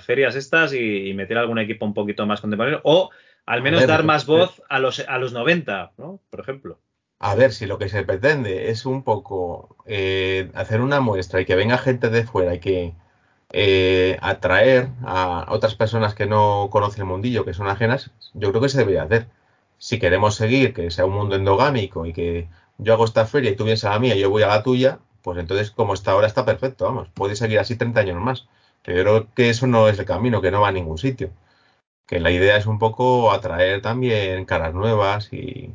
ferias 0.04 0.34
estas 0.34 0.74
y, 0.74 1.14
meter 1.14 1.38
algún 1.38 1.60
equipo 1.60 1.86
un 1.86 1.94
poquito 1.94 2.26
más 2.26 2.40
contemporáneo 2.40 2.80
o 2.82 3.10
al 3.46 3.62
menos 3.62 3.86
dar 3.86 4.02
más 4.02 4.26
voz 4.26 4.60
a 4.68 4.80
los, 4.80 4.98
a 5.08 5.18
los 5.18 5.32
90, 5.32 5.92
¿no? 5.96 6.20
Por 6.30 6.40
ejemplo. 6.40 6.80
A 7.20 7.36
ver, 7.36 7.52
si 7.52 7.66
lo 7.66 7.78
que 7.78 7.88
se 7.88 8.02
pretende 8.02 8.70
es 8.70 8.86
un 8.86 9.04
poco 9.04 9.76
eh, 9.86 10.50
hacer 10.54 10.80
una 10.80 11.00
muestra 11.00 11.40
y 11.40 11.44
que 11.44 11.54
venga 11.54 11.78
gente 11.78 12.10
de 12.10 12.24
fuera 12.24 12.56
y 12.56 12.58
que 12.58 12.94
eh, 13.52 14.18
atraer 14.20 14.88
a 15.04 15.46
otras 15.48 15.76
personas 15.76 16.12
que 16.16 16.26
no 16.26 16.70
conocen 16.72 17.02
el 17.02 17.08
mundillo, 17.08 17.44
que 17.44 17.54
son 17.54 17.68
ajenas, 17.68 18.10
yo 18.34 18.50
creo 18.50 18.62
que 18.62 18.68
se 18.68 18.78
debería 18.78 19.04
hacer. 19.04 19.28
Si 19.78 19.98
queremos 19.98 20.34
seguir 20.36 20.74
que 20.74 20.90
sea 20.90 21.06
un 21.06 21.14
mundo 21.14 21.36
endogámico 21.36 22.06
y 22.06 22.12
que 22.12 22.48
yo 22.78 22.92
hago 22.94 23.04
esta 23.04 23.26
feria 23.26 23.50
y 23.50 23.56
tú 23.56 23.64
vienes 23.64 23.84
a 23.84 23.90
la 23.90 23.98
mía 23.98 24.16
y 24.16 24.20
yo 24.20 24.30
voy 24.30 24.42
a 24.42 24.48
la 24.48 24.62
tuya, 24.62 25.00
pues 25.22 25.38
entonces 25.38 25.70
como 25.70 25.94
está 25.94 26.12
ahora 26.12 26.26
está 26.26 26.44
perfecto, 26.44 26.84
vamos, 26.84 27.08
puede 27.14 27.36
seguir 27.36 27.58
así 27.58 27.76
30 27.76 28.00
años 28.00 28.20
más. 28.20 28.46
Pero 28.84 29.02
creo 29.02 29.34
que 29.34 29.50
eso 29.50 29.66
no 29.66 29.88
es 29.88 29.98
el 29.98 30.04
camino, 30.06 30.40
que 30.40 30.50
no 30.50 30.60
va 30.60 30.68
a 30.68 30.72
ningún 30.72 30.98
sitio. 30.98 31.30
Que 32.06 32.20
la 32.20 32.30
idea 32.30 32.56
es 32.56 32.66
un 32.66 32.78
poco 32.78 33.32
atraer 33.32 33.82
también 33.82 34.44
caras 34.46 34.74
nuevas 34.74 35.32
y, 35.32 35.74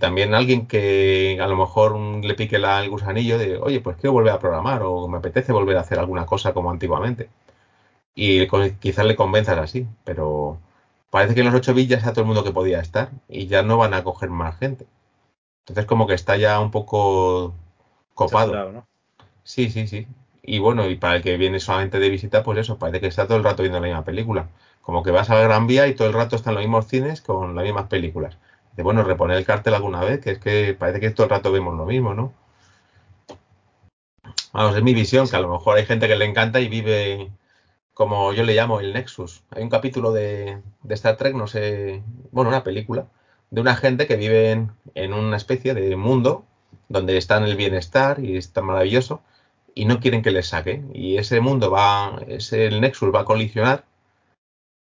también 0.00 0.34
alguien 0.34 0.66
que 0.66 1.38
a 1.40 1.46
lo 1.46 1.56
mejor 1.56 1.98
le 1.98 2.34
pique 2.34 2.56
el 2.56 2.90
gusanillo 2.90 3.38
de, 3.38 3.58
oye, 3.58 3.80
pues 3.80 3.96
quiero 3.96 4.12
volver 4.14 4.32
a 4.32 4.38
programar 4.38 4.82
o 4.82 5.08
me 5.08 5.18
apetece 5.18 5.52
volver 5.52 5.76
a 5.76 5.80
hacer 5.80 5.98
alguna 5.98 6.26
cosa 6.26 6.54
como 6.54 6.70
antiguamente. 6.70 7.28
Y 8.14 8.46
quizás 8.80 9.06
le 9.06 9.16
convenzas 9.16 9.58
así, 9.58 9.86
pero 10.04 10.58
parece 11.12 11.34
que 11.34 11.40
en 11.40 11.46
los 11.46 11.54
8 11.54 11.74
bits 11.74 11.90
ya 11.90 11.96
está 11.98 12.12
todo 12.12 12.22
el 12.22 12.28
mundo 12.28 12.42
que 12.42 12.52
podía 12.52 12.80
estar 12.80 13.10
y 13.28 13.46
ya 13.46 13.62
no 13.62 13.76
van 13.76 13.92
a 13.92 14.02
coger 14.02 14.30
más 14.30 14.58
gente. 14.58 14.86
Entonces 15.60 15.84
como 15.84 16.06
que 16.06 16.14
está 16.14 16.38
ya 16.38 16.58
un 16.58 16.70
poco 16.70 17.54
Copado. 18.14 18.86
Sí, 19.44 19.68
sí, 19.70 19.86
sí. 19.86 20.06
Y 20.42 20.58
bueno, 20.58 20.88
y 20.88 20.96
para 20.96 21.16
el 21.16 21.22
que 21.22 21.36
viene 21.36 21.60
solamente 21.60 21.98
de 21.98 22.08
visita, 22.08 22.42
pues 22.42 22.58
eso, 22.58 22.78
parece 22.78 23.00
que 23.00 23.08
está 23.08 23.26
todo 23.26 23.36
el 23.36 23.44
rato 23.44 23.62
viendo 23.62 23.78
la 23.78 23.86
misma 23.86 24.04
película. 24.04 24.48
Como 24.80 25.02
que 25.02 25.10
vas 25.10 25.28
a 25.28 25.34
la 25.34 25.42
Gran 25.42 25.66
Vía 25.66 25.86
y 25.86 25.94
todo 25.94 26.08
el 26.08 26.14
rato 26.14 26.34
están 26.36 26.54
los 26.54 26.62
mismos 26.62 26.88
cines 26.88 27.20
con 27.20 27.54
las 27.54 27.64
mismas 27.64 27.88
películas. 27.88 28.38
De 28.74 28.82
bueno, 28.82 29.04
reponer 29.04 29.36
el 29.36 29.44
cartel 29.44 29.74
alguna 29.74 30.00
vez, 30.00 30.20
que 30.20 30.30
es 30.32 30.38
que 30.38 30.74
parece 30.74 30.98
que 31.00 31.10
todo 31.10 31.24
el 31.24 31.30
rato 31.30 31.52
vemos 31.52 31.76
lo 31.76 31.84
mismo, 31.84 32.14
¿no? 32.14 32.32
Vamos, 34.52 34.76
es 34.76 34.82
mi 34.82 34.94
visión, 34.94 35.28
que 35.28 35.36
a 35.36 35.40
lo 35.40 35.48
mejor 35.52 35.76
hay 35.76 35.84
gente 35.84 36.08
que 36.08 36.16
le 36.16 36.24
encanta 36.24 36.60
y 36.60 36.68
vive 36.68 37.30
como 37.94 38.32
yo 38.32 38.44
le 38.44 38.54
llamo 38.54 38.80
el 38.80 38.92
Nexus. 38.92 39.44
Hay 39.50 39.62
un 39.62 39.70
capítulo 39.70 40.12
de, 40.12 40.62
Star 40.90 41.16
Trek, 41.16 41.34
no 41.34 41.46
sé, 41.46 42.02
bueno, 42.30 42.48
una 42.50 42.64
película, 42.64 43.06
de 43.50 43.60
una 43.60 43.76
gente 43.76 44.06
que 44.06 44.16
vive 44.16 44.50
en, 44.52 44.72
en 44.94 45.12
una 45.14 45.36
especie 45.36 45.74
de 45.74 45.96
mundo 45.96 46.44
donde 46.88 47.16
está 47.16 47.36
en 47.38 47.44
el 47.44 47.56
bienestar 47.56 48.20
y 48.24 48.36
está 48.36 48.62
maravilloso. 48.62 49.22
y 49.74 49.86
no 49.86 50.00
quieren 50.00 50.22
que 50.22 50.30
les 50.32 50.48
saque. 50.48 50.82
Y 50.94 51.16
ese 51.18 51.40
mundo 51.40 51.70
va, 51.70 52.20
ese, 52.28 52.66
el 52.66 52.80
Nexus 52.80 53.14
va 53.14 53.20
a 53.20 53.24
colisionar 53.24 53.84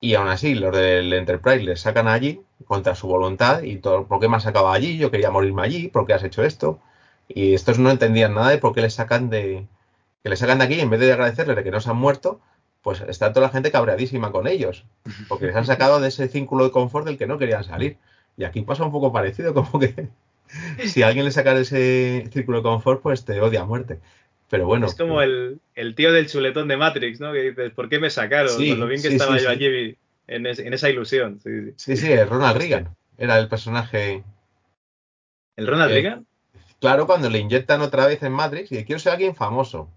y 0.05 0.15
aún 0.17 0.29
así 0.29 0.55
los 0.55 0.77
del 0.77 1.13
Enterprise 1.15 1.65
les 1.65 1.81
sacan 1.81 2.09
allí 2.09 2.43
contra 2.67 2.95
su 2.95 3.07
voluntad 3.09 3.63
y 3.63 3.79
todo, 3.79 4.07
¿por 4.07 4.21
qué 4.21 4.29
me 4.29 4.37
has 4.37 4.43
sacado 4.43 4.71
allí? 4.71 4.99
Yo 4.99 5.11
quería 5.11 5.31
morirme 5.31 5.63
allí, 5.63 5.89
¿por 5.89 6.07
qué 6.07 6.13
has 6.13 6.23
hecho 6.23 6.45
esto? 6.45 6.79
Y 7.27 7.55
estos 7.55 7.79
no 7.79 7.91
entendían 7.91 8.35
nada 8.35 8.51
de 8.51 8.59
por 8.59 8.75
qué 8.75 8.83
les 8.83 8.93
sacan 8.95 9.31
de, 9.31 9.67
que 10.23 10.29
les 10.29 10.39
sacan 10.39 10.59
de 10.59 10.65
aquí 10.65 10.81
en 10.81 10.91
vez 10.91 11.01
de 11.01 11.13
agradecerles 11.13 11.57
de 11.57 11.65
que 11.65 11.71
no 11.71 11.81
se 11.81 11.89
han 11.91 11.97
muerto, 11.97 12.41
pues 12.85 13.01
está 13.01 13.33
toda 13.33 13.47
la 13.47 13.53
gente 13.53 13.73
cabreadísima 13.73 14.31
con 14.31 14.47
ellos, 14.47 14.85
porque 15.29 15.47
les 15.47 15.57
han 15.57 15.67
sacado 15.67 15.99
de 15.99 16.09
ese 16.09 16.29
círculo 16.29 16.65
de 16.65 16.71
confort 16.71 17.07
del 17.07 17.19
que 17.19 17.27
no 17.27 17.39
querían 17.39 17.65
salir. 17.65 17.97
Y 18.37 18.45
aquí 18.45 18.61
pasa 18.61 18.85
un 18.85 18.93
poco 18.93 19.13
parecido, 19.13 19.55
como 19.55 19.81
que 19.81 20.09
si 20.87 21.03
alguien 21.03 21.25
le 21.25 21.33
saca 21.33 21.55
de 21.55 21.63
ese 21.63 22.29
círculo 22.31 22.59
de 22.59 22.65
confort, 22.65 23.03
pues 23.03 23.25
te 23.25 23.41
odia 23.41 23.63
a 23.63 23.65
muerte. 23.65 23.99
Pero 24.51 24.67
bueno. 24.67 24.87
Es 24.87 24.95
como 24.95 25.23
el, 25.23 25.61
tío 25.97 26.13
del 26.13 26.29
chuletón 26.29 26.69
de 26.69 26.77
Matrix, 26.77 27.19
¿no? 27.21 27.33
Que 27.33 27.51
dices, 27.51 27.73
¿por 27.73 27.89
qué 27.89 27.99
me 27.99 28.11
sacaron? 28.11 28.51
Sí, 28.51 28.77
lo 28.77 28.87
bien 28.87 29.01
que 29.01 29.09
estaba 29.09 29.39
yo 29.39 29.49
allí 29.49 29.97
en, 30.27 30.47
esa 30.47 30.91
ilusión. 30.91 31.41
Sí, 31.77 31.97
sí, 31.97 32.17
Ronald 32.25 32.59
Reagan 32.59 32.95
era 33.17 33.39
el 33.39 33.49
personaje. 33.49 34.23
¿El 35.57 35.67
Ronald 35.67 35.91
eh, 35.91 35.95
Reagan? 35.95 36.27
Claro, 36.81 37.07
cuando 37.07 37.31
le 37.31 37.39
inyectan 37.39 37.81
otra 37.81 38.07
vez 38.07 38.23
en 38.23 38.33
Matrix 38.33 38.71
y 38.71 38.85
quiero 38.85 38.99
ser 38.99 39.13
alguien 39.13 39.35
famoso. 39.35 39.89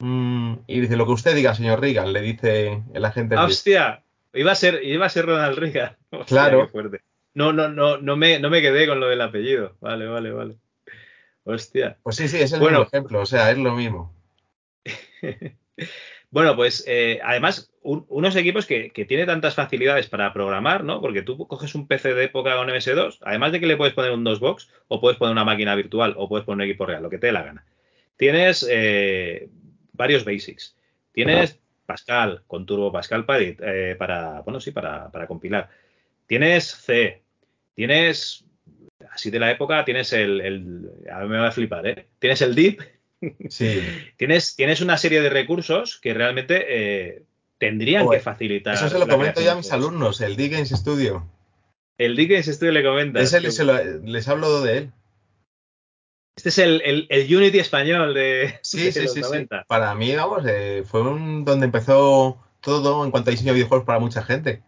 Mm, 0.00 0.54
y 0.66 0.80
dice, 0.80 0.96
lo 0.96 1.06
que 1.06 1.12
usted 1.12 1.34
diga, 1.34 1.54
señor 1.54 1.80
Reagan, 1.80 2.12
le 2.12 2.22
dice 2.22 2.82
el 2.92 3.04
agente. 3.04 3.36
¡Hostia! 3.36 4.02
Iba 4.32 4.52
a 4.52 4.54
ser, 4.54 4.82
iba 4.82 5.06
a 5.06 5.10
ser 5.10 5.26
Ronald 5.26 5.58
Reagan. 5.58 5.96
claro. 6.26 6.68
fuerte. 6.68 7.02
No, 7.34 7.52
no, 7.52 7.68
no, 7.68 7.98
no 7.98 8.16
me, 8.16 8.38
no 8.40 8.50
me 8.50 8.62
quedé 8.62 8.86
con 8.86 8.98
lo 8.98 9.08
del 9.08 9.20
apellido. 9.20 9.76
Vale, 9.80 10.06
vale, 10.06 10.32
vale. 10.32 10.56
Hostia. 11.44 11.98
Pues 12.02 12.16
sí, 12.16 12.28
sí, 12.28 12.38
es 12.38 12.52
el 12.52 12.60
mismo 12.60 12.82
ejemplo, 12.82 13.20
o 13.20 13.26
sea, 13.26 13.50
es 13.50 13.58
lo 13.58 13.74
mismo. 13.74 14.14
bueno, 16.30 16.56
pues 16.56 16.84
eh, 16.86 17.20
además, 17.22 17.70
unos 17.82 18.36
equipos 18.36 18.66
que, 18.66 18.90
que 18.90 19.04
tiene 19.04 19.26
tantas 19.26 19.54
facilidades 19.54 20.08
para 20.08 20.32
programar, 20.32 20.84
¿no? 20.84 21.00
Porque 21.00 21.22
tú 21.22 21.46
coges 21.46 21.74
un 21.74 21.86
PC 21.86 22.14
de 22.14 22.24
época 22.24 22.56
con 22.56 22.68
MS2, 22.68 23.18
además 23.22 23.52
de 23.52 23.60
que 23.60 23.66
le 23.66 23.76
puedes 23.76 23.94
poner 23.94 24.12
un 24.12 24.24
DOSBox, 24.24 24.70
o 24.88 25.00
puedes 25.00 25.18
poner 25.18 25.32
una 25.32 25.44
máquina 25.44 25.74
virtual, 25.74 26.14
o 26.16 26.28
puedes 26.28 26.44
poner 26.44 26.64
un 26.64 26.70
equipo 26.70 26.86
real, 26.86 27.02
lo 27.02 27.10
que 27.10 27.18
te 27.18 27.28
dé 27.28 27.32
la 27.32 27.42
gana. 27.42 27.64
Tienes 28.16 28.66
eh, 28.68 29.48
varios 30.00 30.24
basics. 30.24 30.74
Tienes 31.12 31.58
Pascal 31.84 32.42
con 32.46 32.64
Turbo 32.64 32.90
Pascal 32.90 33.26
para, 33.26 33.42
eh, 33.42 33.94
para 33.98 34.40
bueno, 34.40 34.58
sí, 34.60 34.70
para, 34.70 35.10
para 35.10 35.26
compilar. 35.26 35.68
Tienes 36.26 36.64
C, 36.64 37.20
tienes 37.74 38.44
así 39.12 39.30
de 39.30 39.38
la 39.38 39.50
época, 39.50 39.84
tienes 39.84 40.12
el, 40.14 40.40
el 40.40 40.90
a 41.12 41.20
mí 41.20 41.28
me 41.28 41.38
va 41.38 41.48
a 41.48 41.52
flipar, 41.52 41.86
¿eh? 41.86 42.06
Tienes 42.18 42.40
el 42.40 42.54
DIP, 42.54 42.80
sí. 43.50 43.82
tienes, 44.16 44.56
tienes 44.56 44.80
una 44.80 44.96
serie 44.96 45.20
de 45.20 45.28
recursos 45.28 45.98
que 46.00 46.14
realmente 46.14 46.64
eh, 46.68 47.22
tendrían 47.58 48.08
que 48.08 48.20
facilitar. 48.20 48.74
Eso 48.74 48.88
se 48.88 48.98
lo 48.98 49.06
comento 49.06 49.42
ya 49.42 49.52
a 49.52 49.56
mis 49.56 49.70
alumnos, 49.70 50.22
el 50.22 50.36
Games 50.36 50.70
Studio. 50.70 51.28
El 51.98 52.16
Games 52.16 52.46
Studio 52.46 52.72
le 52.72 52.82
comenta. 52.82 53.20
les 53.20 54.28
hablo 54.28 54.62
de 54.62 54.78
él. 54.78 54.92
Este 56.40 56.48
es 56.48 56.58
el, 56.58 57.06
el, 57.10 57.36
Unity 57.36 57.58
español 57.58 58.14
de, 58.14 58.58
sí, 58.62 58.90
sí, 58.92 59.08
sí, 59.08 59.22
Sí. 59.22 59.48
Para 59.66 59.94
mí, 59.94 60.14
vamos, 60.14 60.44
eh, 60.46 60.84
fue 60.86 61.02
un, 61.02 61.44
donde 61.44 61.66
empezó 61.66 62.38
todo 62.60 63.04
en 63.04 63.10
cuanto 63.10 63.30
a 63.30 63.32
diseño 63.32 63.52
de 63.52 63.56
videojuegos 63.56 63.86
para 63.86 63.98
mucha 63.98 64.22
gente 64.22 64.62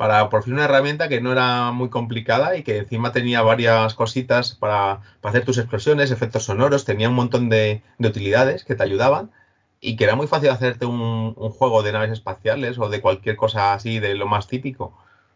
para 0.00 0.30
por 0.30 0.42
fin 0.44 0.54
una 0.54 0.64
herramienta 0.64 1.10
que 1.10 1.20
no 1.20 1.30
era 1.30 1.72
muy 1.72 1.90
complicada 1.90 2.56
y 2.56 2.62
que 2.62 2.78
encima 2.78 3.12
tenía 3.12 3.42
varias 3.42 3.92
cositas 3.92 4.54
para, 4.54 5.02
hacer 5.22 5.44
tus 5.44 5.58
explosiones, 5.58 6.10
efectos 6.10 6.44
sonoros, 6.44 6.86
tenía 6.86 7.10
un 7.10 7.14
montón 7.14 7.50
de, 7.50 7.82
utilidades 7.98 8.64
que 8.64 8.74
te 8.74 8.82
ayudaban 8.82 9.30
y 9.78 9.96
que 9.96 10.04
era 10.04 10.16
muy 10.16 10.26
fácil 10.26 10.48
hacerte 10.48 10.86
un, 10.86 11.34
juego 11.34 11.82
de 11.82 11.92
naves 11.92 12.12
espaciales 12.12 12.78
o 12.78 12.88
de 12.88 13.02
cualquier 13.02 13.36
cosa 13.36 13.74
así 13.74 13.98
de 13.98 14.14
lo 14.14 14.26
más 14.26 14.48
típico. 14.48 14.84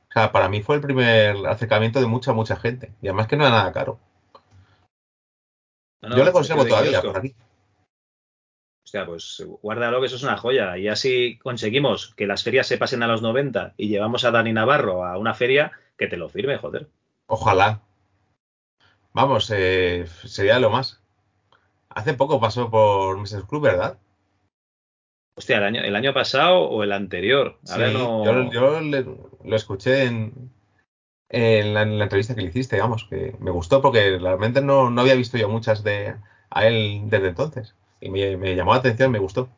O 0.08 0.12
sea, 0.14 0.32
para 0.32 0.48
mí 0.48 0.62
fue 0.62 0.76
el 0.76 0.80
primer 0.80 1.46
acercamiento 1.46 2.00
de 2.00 2.06
mucha, 2.06 2.32
mucha 2.32 2.56
gente 2.56 2.92
y 3.02 3.08
además 3.08 3.26
que 3.26 3.36
no 3.36 3.46
era 3.46 3.54
nada 3.56 3.72
caro. 3.72 3.98
Yo 6.10 6.24
le 6.24 6.32
conservo 6.32 6.64
todavía 6.64 7.02
por 7.02 7.18
aquí 7.18 7.34
sea, 8.94 9.06
pues 9.06 9.44
guárdalo 9.60 9.98
que 9.98 10.06
eso 10.06 10.14
es 10.14 10.22
una 10.22 10.36
joya. 10.36 10.78
Y 10.78 10.86
así 10.86 11.36
conseguimos 11.38 12.14
que 12.14 12.28
las 12.28 12.44
ferias 12.44 12.68
se 12.68 12.78
pasen 12.78 13.02
a 13.02 13.08
los 13.08 13.22
90 13.22 13.74
y 13.76 13.88
llevamos 13.88 14.24
a 14.24 14.30
Dani 14.30 14.52
Navarro 14.52 15.04
a 15.04 15.18
una 15.18 15.34
feria 15.34 15.72
que 15.98 16.06
te 16.06 16.16
lo 16.16 16.28
firme, 16.28 16.58
joder. 16.58 16.88
Ojalá. 17.26 17.80
Vamos, 19.12 19.50
eh, 19.52 20.06
sería 20.24 20.60
lo 20.60 20.70
más. 20.70 21.00
Hace 21.88 22.14
poco 22.14 22.40
pasó 22.40 22.70
por 22.70 23.18
Mrs. 23.18 23.46
Club, 23.48 23.62
¿verdad? 23.62 23.98
Hostia, 25.36 25.58
el 25.58 25.64
año, 25.64 25.82
el 25.82 25.96
año 25.96 26.14
pasado 26.14 26.60
o 26.60 26.84
el 26.84 26.92
anterior. 26.92 27.58
yo, 28.52 28.80
lo 28.80 29.56
escuché 29.56 30.04
en, 30.04 30.52
en, 31.28 31.74
la, 31.74 31.82
entrevista 31.82 32.34
que 32.34 32.42
le 32.42 32.48
hiciste, 32.48 32.76
digamos, 32.76 33.04
que 33.04 33.34
me 33.40 33.50
gustó 33.50 33.80
porque 33.82 34.18
realmente 34.18 34.60
no, 34.60 34.90
no 34.90 35.00
había 35.00 35.14
visto 35.14 35.38
yo 35.38 35.48
muchas 35.48 35.82
de 35.82 36.14
a 36.50 36.66
él 36.66 37.02
desde 37.06 37.28
entonces 37.28 37.74
y 38.00 38.10
me, 38.10 38.54
llamó 38.54 38.72
la 38.72 38.78
atención, 38.78 39.10
me 39.10 39.18
gustó. 39.18 39.48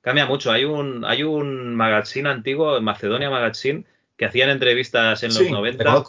Cambia 0.00 0.26
mucho. 0.26 0.52
Hay 0.52 0.64
un, 0.64 1.04
hay 1.04 1.22
un 1.22 1.74
magazine 1.74 2.28
antiguo, 2.28 2.80
Macedonia 2.80 3.30
Magazine, 3.30 3.84
que 4.16 4.26
hacían 4.26 4.50
entrevistas 4.50 5.22
en 5.22 5.30
los 5.30 5.38
sí, 5.38 5.50
90. 5.50 6.04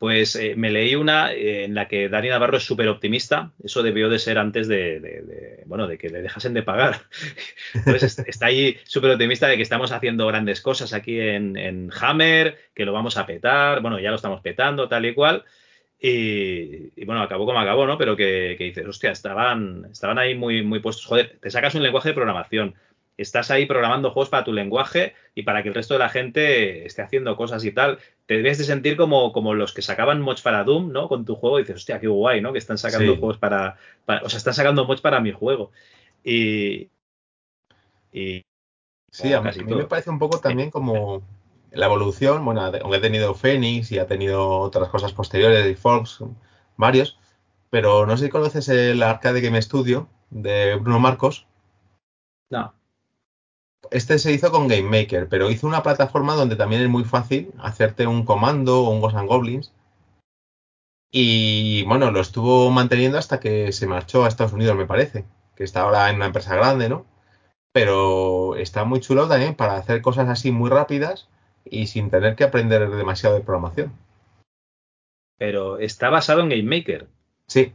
Pues 0.00 0.34
eh, 0.34 0.54
me 0.56 0.70
leí 0.70 0.94
una 0.94 1.30
eh, 1.30 1.64
en 1.64 1.74
la 1.74 1.86
que 1.86 2.08
Dani 2.08 2.30
Navarro 2.30 2.56
es 2.56 2.64
súper 2.64 2.88
optimista. 2.88 3.52
Eso 3.62 3.82
debió 3.82 4.08
de 4.08 4.18
ser 4.18 4.38
antes 4.38 4.66
de, 4.66 5.62
bueno, 5.66 5.86
de 5.86 5.98
que 5.98 6.08
le 6.08 6.22
dejasen 6.22 6.54
de 6.54 6.62
pagar. 6.62 7.02
Entonces 7.74 8.18
está 8.26 8.46
ahí 8.46 8.78
súper 8.84 9.10
optimista 9.10 9.46
de 9.46 9.56
que 9.56 9.62
estamos 9.62 9.92
haciendo 9.92 10.26
grandes 10.26 10.62
cosas 10.62 10.94
aquí 10.94 11.20
en, 11.20 11.54
en, 11.58 11.90
Hammer, 12.00 12.56
que 12.74 12.86
lo 12.86 12.94
vamos 12.94 13.18
a 13.18 13.26
petar. 13.26 13.82
Bueno, 13.82 14.00
ya 14.00 14.08
lo 14.08 14.16
estamos 14.16 14.40
petando, 14.40 14.88
tal 14.88 15.04
y 15.04 15.12
cual. 15.12 15.44
Y, 16.00 17.04
bueno, 17.04 17.20
acabó 17.20 17.44
como 17.44 17.60
acabó, 17.60 17.86
¿no? 17.86 17.98
Pero 17.98 18.16
que, 18.16 18.56
dices, 18.58 18.86
hostia, 18.86 19.10
estaban, 19.10 19.86
estaban 19.92 20.18
ahí 20.18 20.34
muy, 20.34 20.62
muy 20.62 20.78
puestos. 20.78 21.04
Joder, 21.04 21.36
te 21.42 21.50
sacas 21.50 21.74
un 21.74 21.82
lenguaje 21.82 22.08
de 22.08 22.14
programación, 22.14 22.74
estás 23.22 23.50
ahí 23.50 23.66
programando 23.66 24.10
juegos 24.10 24.30
para 24.30 24.44
tu 24.44 24.52
lenguaje 24.52 25.14
y 25.34 25.42
para 25.42 25.62
que 25.62 25.68
el 25.68 25.74
resto 25.74 25.94
de 25.94 26.00
la 26.00 26.08
gente 26.08 26.86
esté 26.86 27.02
haciendo 27.02 27.36
cosas 27.36 27.64
y 27.64 27.72
tal. 27.72 27.98
Te 28.26 28.36
debes 28.36 28.58
de 28.58 28.64
sentir 28.64 28.96
como, 28.96 29.32
como 29.32 29.54
los 29.54 29.74
que 29.74 29.82
sacaban 29.82 30.20
mods 30.20 30.42
para 30.42 30.64
Doom, 30.64 30.92
¿no? 30.92 31.08
Con 31.08 31.24
tu 31.24 31.34
juego 31.34 31.58
y 31.58 31.62
dices, 31.62 31.76
hostia, 31.76 32.00
qué 32.00 32.08
guay, 32.08 32.40
¿no? 32.40 32.52
Que 32.52 32.58
están 32.58 32.78
sacando 32.78 33.16
juegos 33.16 33.38
para, 33.38 33.76
O 34.06 34.28
sea, 34.28 34.38
están 34.38 34.54
sacando 34.54 34.84
mods 34.84 35.00
para 35.00 35.20
mi 35.20 35.32
juego. 35.32 35.70
Y. 36.24 36.90
y 38.12 38.42
sí, 39.10 39.32
a 39.32 39.40
mí, 39.40 39.50
me 39.64 39.84
parece 39.84 40.10
un 40.10 40.18
poco 40.18 40.40
también 40.40 40.70
como 40.70 41.22
la 41.72 41.86
evolución, 41.86 42.44
bueno, 42.44 42.62
aunque 42.62 42.96
ha 42.96 43.00
tenido 43.00 43.34
Phoenix 43.34 43.92
y 43.92 43.98
ha 43.98 44.06
tenido 44.06 44.58
otras 44.58 44.88
cosas 44.88 45.12
posteriores 45.12 45.64
de 45.64 45.76
Fox, 45.76 46.24
varios, 46.76 47.18
pero 47.70 48.06
no 48.06 48.16
sé 48.16 48.26
si 48.26 48.30
conoces 48.30 48.68
el 48.68 49.02
Arcade 49.02 49.40
Game 49.40 49.60
Studio 49.62 50.08
de 50.30 50.76
Bruno 50.76 50.98
Marcos. 50.98 51.46
No. 52.50 52.74
Este 53.90 54.18
se 54.18 54.32
hizo 54.32 54.52
con 54.52 54.68
Game 54.68 54.82
Maker, 54.82 55.28
pero 55.28 55.50
hizo 55.50 55.66
una 55.66 55.82
plataforma 55.82 56.34
donde 56.34 56.56
también 56.56 56.82
es 56.82 56.88
muy 56.88 57.04
fácil 57.04 57.52
hacerte 57.58 58.06
un 58.06 58.24
comando 58.24 58.84
o 58.84 58.90
un 58.90 59.00
Ghost 59.00 59.16
and 59.16 59.28
Goblins. 59.28 59.72
Y 61.10 61.82
bueno, 61.84 62.12
lo 62.12 62.20
estuvo 62.20 62.70
manteniendo 62.70 63.18
hasta 63.18 63.40
que 63.40 63.72
se 63.72 63.88
marchó 63.88 64.24
a 64.24 64.28
Estados 64.28 64.52
Unidos, 64.52 64.76
me 64.76 64.86
parece, 64.86 65.24
que 65.56 65.64
está 65.64 65.82
ahora 65.82 66.08
en 66.08 66.16
una 66.16 66.26
empresa 66.26 66.54
grande, 66.54 66.88
¿no? 66.88 67.04
Pero 67.72 68.54
está 68.56 68.84
muy 68.84 69.00
chulo 69.00 69.26
también 69.26 69.56
para 69.56 69.76
hacer 69.76 70.02
cosas 70.02 70.28
así 70.28 70.52
muy 70.52 70.70
rápidas 70.70 71.28
y 71.64 71.88
sin 71.88 72.10
tener 72.10 72.36
que 72.36 72.44
aprender 72.44 72.88
demasiado 72.90 73.34
de 73.34 73.42
programación. 73.42 73.92
Pero 75.36 75.78
está 75.78 76.10
basado 76.10 76.42
en 76.42 76.50
GameMaker. 76.50 77.08
Sí. 77.48 77.74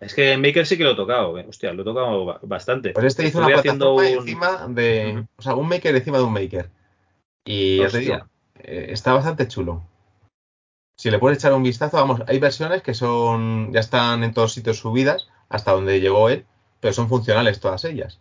Es 0.00 0.14
que 0.14 0.30
GameMaker 0.30 0.66
sí 0.66 0.78
que 0.78 0.84
lo 0.84 0.92
he 0.92 0.96
tocado. 0.96 1.38
Eh. 1.38 1.44
Hostia, 1.46 1.72
lo 1.72 1.82
he 1.82 1.84
tocado 1.84 2.40
bastante. 2.42 2.90
Pues 2.90 3.06
este 3.06 3.26
hizo 3.26 3.38
una 3.38 3.48
plataforma 3.48 4.08
encima 4.08 4.66
de. 4.68 5.26
O 5.36 5.42
sea, 5.42 5.54
un 5.54 5.68
maker 5.68 5.94
encima 5.94 6.18
de 6.18 6.24
un 6.24 6.32
maker. 6.32 6.70
Y 7.44 7.78
ya 7.78 7.88
te 7.88 7.98
digo, 7.98 8.16
eh, 8.56 8.86
está 8.90 9.12
bastante 9.12 9.46
chulo. 9.46 9.84
Si 10.96 11.10
le 11.10 11.18
puedes 11.18 11.38
echar 11.38 11.52
un 11.52 11.62
vistazo, 11.62 11.96
vamos, 11.98 12.22
hay 12.26 12.38
versiones 12.38 12.82
que 12.82 12.94
son. 12.94 13.72
ya 13.72 13.80
están 13.80 14.24
en 14.24 14.32
todos 14.32 14.52
sitios 14.52 14.78
subidas, 14.78 15.28
hasta 15.48 15.72
donde 15.72 16.00
llegó 16.00 16.30
él, 16.30 16.46
pero 16.80 16.94
son 16.94 17.08
funcionales 17.08 17.60
todas 17.60 17.84
ellas. 17.84 18.20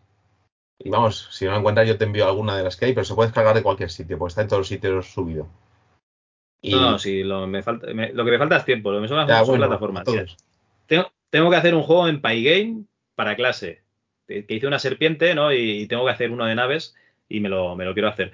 Y 0.77 0.89
vamos, 0.89 1.27
si 1.31 1.45
no 1.45 1.51
lo 1.51 1.57
encuentras, 1.57 1.87
yo 1.87 1.97
te 1.97 2.05
envío 2.05 2.25
alguna 2.25 2.55
de 2.55 2.63
las 2.63 2.77
que 2.77 2.85
hay, 2.85 2.93
pero 2.93 3.03
se 3.03 3.13
puede 3.13 3.27
descargar 3.27 3.55
de 3.55 3.63
cualquier 3.63 3.89
sitio, 3.89 4.17
porque 4.17 4.29
está 4.29 4.41
en 4.41 4.47
todos 4.47 4.61
los 4.61 4.67
sitios 4.67 5.11
subido. 5.11 5.47
No, 6.63 6.91
no, 6.91 6.99
sí, 6.99 7.23
lo, 7.23 7.47
me 7.47 7.63
falta, 7.63 7.87
lo 7.87 8.25
que 8.25 8.31
me 8.31 8.37
falta 8.37 8.57
es 8.57 8.65
tiempo, 8.65 8.91
lo 8.91 8.97
que 8.97 9.01
me 9.01 9.07
son 9.07 9.17
las 9.17 9.49
plataformas. 9.49 10.05
Tengo, 10.85 11.11
tengo, 11.29 11.49
que 11.49 11.55
hacer 11.55 11.75
un 11.75 11.83
juego 11.83 12.07
en 12.07 12.21
Pygame 12.21 12.83
para 13.15 13.35
clase, 13.35 13.81
que 14.27 14.45
hice 14.47 14.67
una 14.67 14.79
serpiente, 14.79 15.35
¿no? 15.35 15.53
Y, 15.53 15.87
tengo 15.87 16.05
que 16.05 16.11
hacer 16.11 16.31
uno 16.31 16.45
de 16.45 16.55
naves 16.55 16.95
y 17.27 17.39
me 17.39 17.49
lo, 17.49 17.75
me 17.75 17.85
lo 17.85 17.93
quiero 17.93 18.09
hacer. 18.09 18.31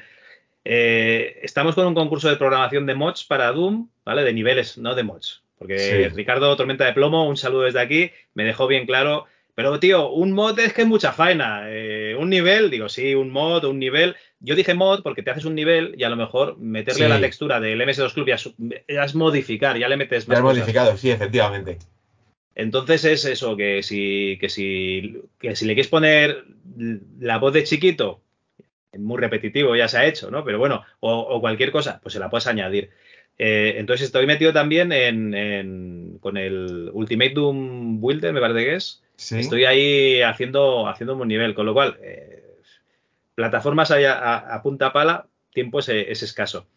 Eh, 0.64 1.40
estamos 1.44 1.76
con 1.76 1.86
un 1.86 1.94
concurso 1.94 2.28
de 2.28 2.38
programación 2.38 2.86
de 2.86 2.96
mods 2.96 3.24
para 3.24 3.52
Doom, 3.52 3.90
¿vale? 4.04 4.24
De 4.24 4.34
niveles, 4.34 4.78
no 4.78 4.96
de 4.96 5.04
mods. 5.04 5.44
Porque 5.58 6.12
Ricardo 6.14 6.56
Tormenta 6.58 6.86
de 6.86 6.94
Plomo, 6.94 7.28
un 7.28 7.38
saludo 7.38 7.62
desde 7.62 7.80
aquí, 7.80 8.12
me 8.34 8.44
dejó 8.44 8.68
bien 8.68 8.86
claro 8.86 9.26
Pero, 9.54 9.80
tío, 9.80 10.10
un 10.10 10.34
mod 10.34 10.60
es 10.60 10.74
que 10.74 10.82
es 10.82 10.88
mucha 10.88 11.14
faena. 11.14 11.64
Eh, 11.70 12.16
un 12.20 12.30
nivel, 12.30 12.70
digo, 12.70 12.90
sí, 12.90 13.16
un 13.16 13.32
mod, 13.32 13.64
un 13.64 13.80
nivel. 13.80 14.18
Yo 14.40 14.56
dije 14.56 14.74
mod 14.74 15.02
porque 15.02 15.24
te 15.24 15.32
haces 15.32 15.46
un 15.46 15.56
nivel 15.56 15.96
y 15.98 16.04
a 16.04 16.10
lo 16.10 16.18
mejor 16.18 16.58
meterle 16.58 17.08
la 17.08 17.22
textura 17.22 17.62
del 17.62 17.80
MS2 17.80 18.14
Club 18.14 18.28
ya, 18.28 19.04
es 19.06 19.16
modificar, 19.16 19.78
ya 19.78 19.88
le 19.88 19.96
metes 19.96 20.28
más. 20.28 20.36
Ya 20.36 20.40
es 20.40 20.44
modificado, 20.44 20.98
sí, 20.98 21.10
efectivamente. 21.10 21.78
Entonces 22.56 23.04
es 23.04 23.26
eso, 23.26 23.58
que 23.58 23.84
si, 23.84 24.38
que 24.40 24.48
si, 24.48 25.22
que 25.40 25.56
si 25.56 25.66
le 25.66 25.74
quieres 25.74 25.90
poner 25.90 26.46
la 27.20 27.38
voz 27.38 27.54
de 27.54 27.66
chiquito, 27.66 28.22
muy 28.98 29.20
repetitivo, 29.20 29.76
ya 29.76 29.90
se 29.90 29.98
ha 29.98 30.06
hecho, 30.06 30.32
¿no? 30.32 30.46
Pero 30.46 30.58
bueno, 30.58 30.84
o, 31.02 31.42
cualquier 31.42 31.72
cosa, 31.72 32.00
pues 32.02 32.14
se 32.14 32.20
la 32.20 32.30
puedes 32.30 32.48
añadir. 32.48 32.92
Eh, 33.38 33.76
entonces 33.78 34.06
estoy 34.06 34.26
metido 34.26 34.54
también 34.54 34.94
en, 34.94 36.18
con 36.22 36.38
el 36.38 36.90
Ultimate 36.94 37.34
Doom 37.34 38.00
Builder, 38.00 38.34
me 38.34 38.40
parece 38.40 38.66
que 38.66 38.76
es. 38.76 39.04
Estoy 39.18 39.66
ahí 39.66 40.22
haciendo, 40.22 40.88
haciendo 40.88 41.16
un 41.16 41.28
nivel, 41.28 41.54
con 41.54 41.66
lo 41.66 41.74
cual, 41.74 41.98
eh, 42.02 42.44
plataformas 43.36 43.92
a, 43.92 44.56
a, 44.56 44.62
punta 44.62 44.94
pala, 44.94 45.28
tiempo 45.54 45.80
es, 45.80 45.90
escaso. 45.90 46.68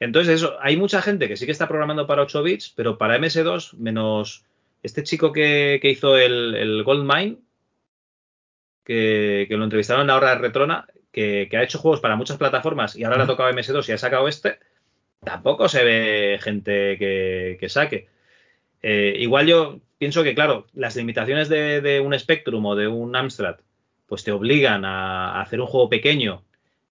Entonces, 0.00 0.34
eso, 0.34 0.56
hay 0.60 0.76
mucha 0.76 1.00
gente 1.00 1.28
que 1.28 1.36
sí 1.36 1.46
que 1.46 1.52
está 1.52 1.68
programando 1.68 2.06
para 2.06 2.22
8 2.22 2.42
bits, 2.42 2.72
pero 2.76 2.98
para 2.98 3.18
MS2, 3.18 3.74
menos 3.74 4.44
este 4.82 5.02
chico 5.02 5.32
que, 5.32 5.80
hizo 5.82 6.16
el, 6.16 6.54
el 6.54 6.82
Goldmine, 6.82 7.38
que, 8.84 9.46
que, 9.48 9.56
lo 9.56 9.64
entrevistaron 9.64 10.10
ahora 10.10 10.32
en 10.32 10.40
Retrona, 10.40 10.86
que, 11.12 11.48
ha 11.52 11.62
hecho 11.62 11.78
juegos 11.78 12.00
para 12.00 12.16
muchas 12.16 12.38
plataformas 12.38 12.96
y 12.96 13.04
ahora 13.04 13.18
le 13.18 13.24
ha 13.24 13.26
tocado 13.26 13.50
MS2 13.50 13.88
y 13.88 13.92
ha 13.92 13.98
sacado 13.98 14.26
este, 14.26 14.58
tampoco 15.22 15.68
se 15.68 15.84
ve 15.84 16.38
gente 16.40 16.98
que, 16.98 17.68
saque. 17.68 18.08
Eh, 18.82 19.14
igual 19.18 19.46
yo 19.46 19.80
pienso 19.98 20.24
que, 20.24 20.34
claro, 20.34 20.66
las 20.74 20.96
limitaciones 20.96 21.48
de, 21.48 22.02
un 22.04 22.18
Spectrum 22.18 22.64
o 22.66 22.74
de 22.74 22.88
un 22.88 23.14
Amstrad, 23.14 23.56
pues 24.06 24.24
te 24.24 24.32
obligan 24.32 24.84
a, 24.84 25.40
hacer 25.40 25.60
un 25.60 25.66
juego 25.66 25.88
pequeño 25.88 26.42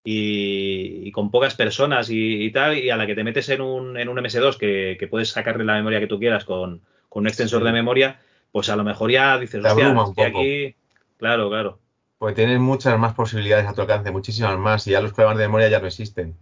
y, 0.03 1.11
con 1.11 1.31
pocas 1.31 1.55
personas 1.55 2.09
y, 2.09 2.49
tal, 2.51 2.77
y 2.77 2.89
a 2.89 2.97
la 2.97 3.07
que 3.07 3.15
te 3.15 3.23
metes 3.23 3.49
en 3.49 3.61
un, 3.61 3.97
en 3.97 4.07
un 4.07 4.17
MS2 4.17 4.57
que, 4.57 5.07
puedes 5.09 5.29
sacarle 5.29 5.65
la 5.65 5.75
memoria 5.75 5.99
que 5.99 6.07
tú 6.07 6.19
quieras 6.19 6.45
con, 6.45 6.81
un 7.19 7.27
extensor 7.27 7.63
de 7.63 7.71
memoria, 7.71 8.19
pues 8.51 8.69
a 8.69 8.75
lo 8.75 8.83
mejor 8.83 9.11
ya 9.11 9.37
dices, 9.37 9.63
hostia, 9.63 10.27
aquí. 10.27 10.75
Claro, 11.17 11.49
claro. 11.49 11.79
Porque 12.17 12.35
tienes 12.35 12.59
muchas 12.59 12.97
más 12.99 13.13
posibilidades 13.13 13.67
a 13.67 13.73
tu 13.73 13.81
alcance, 13.81 14.11
muchísimas 14.11 14.57
más, 14.57 14.87
y 14.87 14.91
ya 14.91 15.01
los 15.01 15.13
programas 15.13 15.39
de 15.39 15.47
memoria 15.47 15.69
ya 15.69 15.79
no 15.79 15.87
existen. 15.87 16.35